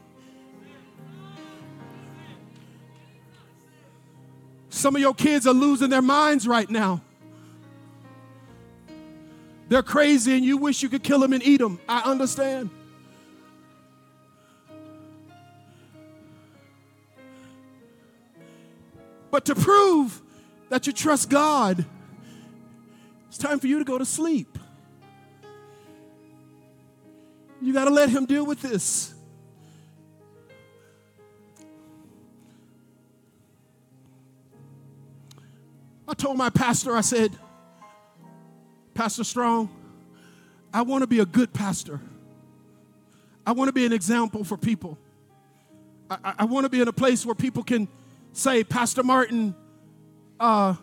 Some 4.70 4.96
of 4.96 5.02
your 5.02 5.14
kids 5.14 5.48
are 5.48 5.54
losing 5.54 5.90
their 5.90 6.02
minds 6.02 6.48
right 6.48 6.70
now. 6.70 7.02
They're 9.70 9.84
crazy 9.84 10.34
and 10.36 10.46
you 10.46 10.58
wish 10.58 10.82
you 10.82 10.90
could 10.90 11.04
kill 11.04 11.20
them 11.20 11.34
and 11.34 11.44
eat 11.44 11.58
them. 11.58 11.80
I 11.90 12.02
understand. 12.10 12.70
But 19.30 19.46
to 19.46 19.56
prove 19.56 20.22
that 20.70 20.88
you 20.88 20.94
trust 20.94 21.30
God, 21.30 21.86
it's 23.28 23.38
time 23.38 23.60
for 23.60 23.68
you 23.68 23.78
to 23.80 23.86
go 23.86 23.98
to 23.98 24.06
sleep. 24.06 24.58
You 27.62 27.74
got 27.74 27.86
to 27.86 27.92
let 27.92 28.10
Him 28.10 28.26
deal 28.26 28.46
with 28.46 28.62
this. 28.62 29.14
I 36.08 36.14
told 36.14 36.38
my 36.38 36.50
pastor, 36.50 36.96
I 36.96 37.02
said, 37.02 37.38
Pastor 38.98 39.24
Strong, 39.24 39.70
I 40.74 40.82
want 40.82 41.04
to 41.04 41.08
be 41.08 41.20
a 41.20 41.26
good 41.26 41.54
pastor. 41.54 42.02
I 43.46 43.52
want 43.52 43.68
to 43.68 43.72
be 43.72 43.86
an 43.86 43.94
example 43.94 44.44
for 44.44 44.58
people. 44.58 44.98
I, 46.10 46.34
I 46.40 46.46
want 46.46 46.64
to 46.64 46.70
be 46.70 46.82
in 46.82 46.88
a 46.88 46.92
place 46.94 47.24
where 47.24 47.36
people 47.36 47.62
can 47.62 47.88
say, 48.34 48.64
Pastor 48.64 49.04
Martin, 49.04 49.54
uh, 50.40 50.74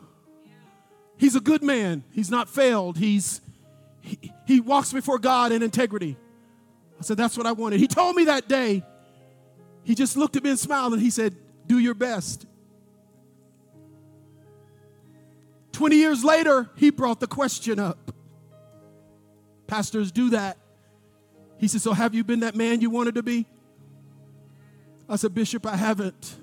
he's 1.17 1.35
a 1.35 1.41
good 1.41 1.65
man. 1.65 2.05
He's 2.13 2.31
not 2.31 2.49
failed. 2.49 2.99
He's, 2.99 3.41
he, 4.01 4.33
he 4.47 4.61
walks 4.61 4.93
before 4.93 5.19
God 5.19 5.51
in 5.51 5.65
integrity. 5.65 6.17
I 7.01 7.03
said, 7.03 7.17
That's 7.17 7.37
what 7.37 7.49
I 7.49 7.53
wanted. 7.53 7.81
He 7.81 7.89
told 7.89 8.15
me 8.15 8.27
that 8.27 8.47
day, 8.49 8.85
he 9.83 9.97
just 9.97 10.17
looked 10.17 10.37
at 10.37 10.45
me 10.45 10.51
and 10.51 10.59
smiled 10.59 10.93
and 10.93 11.03
he 11.03 11.11
said, 11.11 11.35
Do 11.67 11.81
your 11.81 11.95
best. 11.95 12.47
20 15.75 15.97
years 15.97 16.23
later, 16.23 16.71
he 16.77 16.91
brought 16.91 17.19
the 17.19 17.27
question 17.27 17.81
up. 17.81 18.13
Pastors 19.67 20.13
do 20.13 20.31
that. 20.31 20.57
He 21.59 21.67
said, 21.67 21.81
So 21.81 21.93
have 21.93 22.15
you 22.15 22.23
been 22.23 22.41
that 22.41 22.55
man 22.55 22.81
you 22.81 22.91
wanted 22.91 23.17
to 23.17 23.25
be? 23.25 23.45
I 25.09 25.17
said, 25.17 25.35
Bishop, 25.35 25.67
I 25.67 25.75
haven't. 25.75 26.37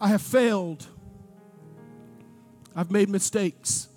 I 0.00 0.08
have 0.08 0.22
failed. 0.22 0.86
I've 2.76 2.90
made 2.90 3.08
mistakes. 3.08 3.88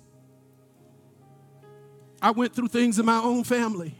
I 2.20 2.32
went 2.32 2.56
through 2.56 2.68
things 2.68 2.98
in 2.98 3.06
my 3.06 3.18
own 3.18 3.44
family. 3.44 3.94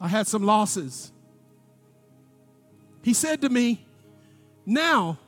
I 0.00 0.08
had 0.08 0.26
some 0.26 0.44
losses. 0.44 1.12
He 3.02 3.12
said 3.12 3.42
to 3.42 3.50
me, 3.50 3.85
now 4.66 5.18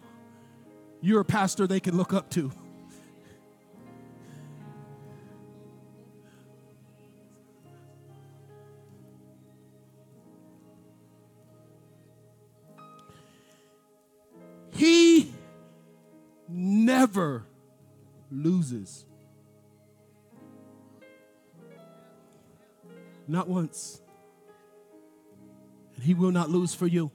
you're 1.00 1.20
a 1.20 1.24
pastor 1.24 1.66
they 1.66 1.80
can 1.80 1.96
look 1.96 2.12
up 2.12 2.28
to. 2.30 2.50
He 14.74 15.32
never 16.48 17.44
loses. 18.30 19.04
Not 23.26 23.48
once. 23.48 24.00
And 25.96 26.04
he 26.04 26.14
will 26.14 26.30
not 26.30 26.48
lose 26.48 26.74
for 26.74 26.86
you. 26.86 27.10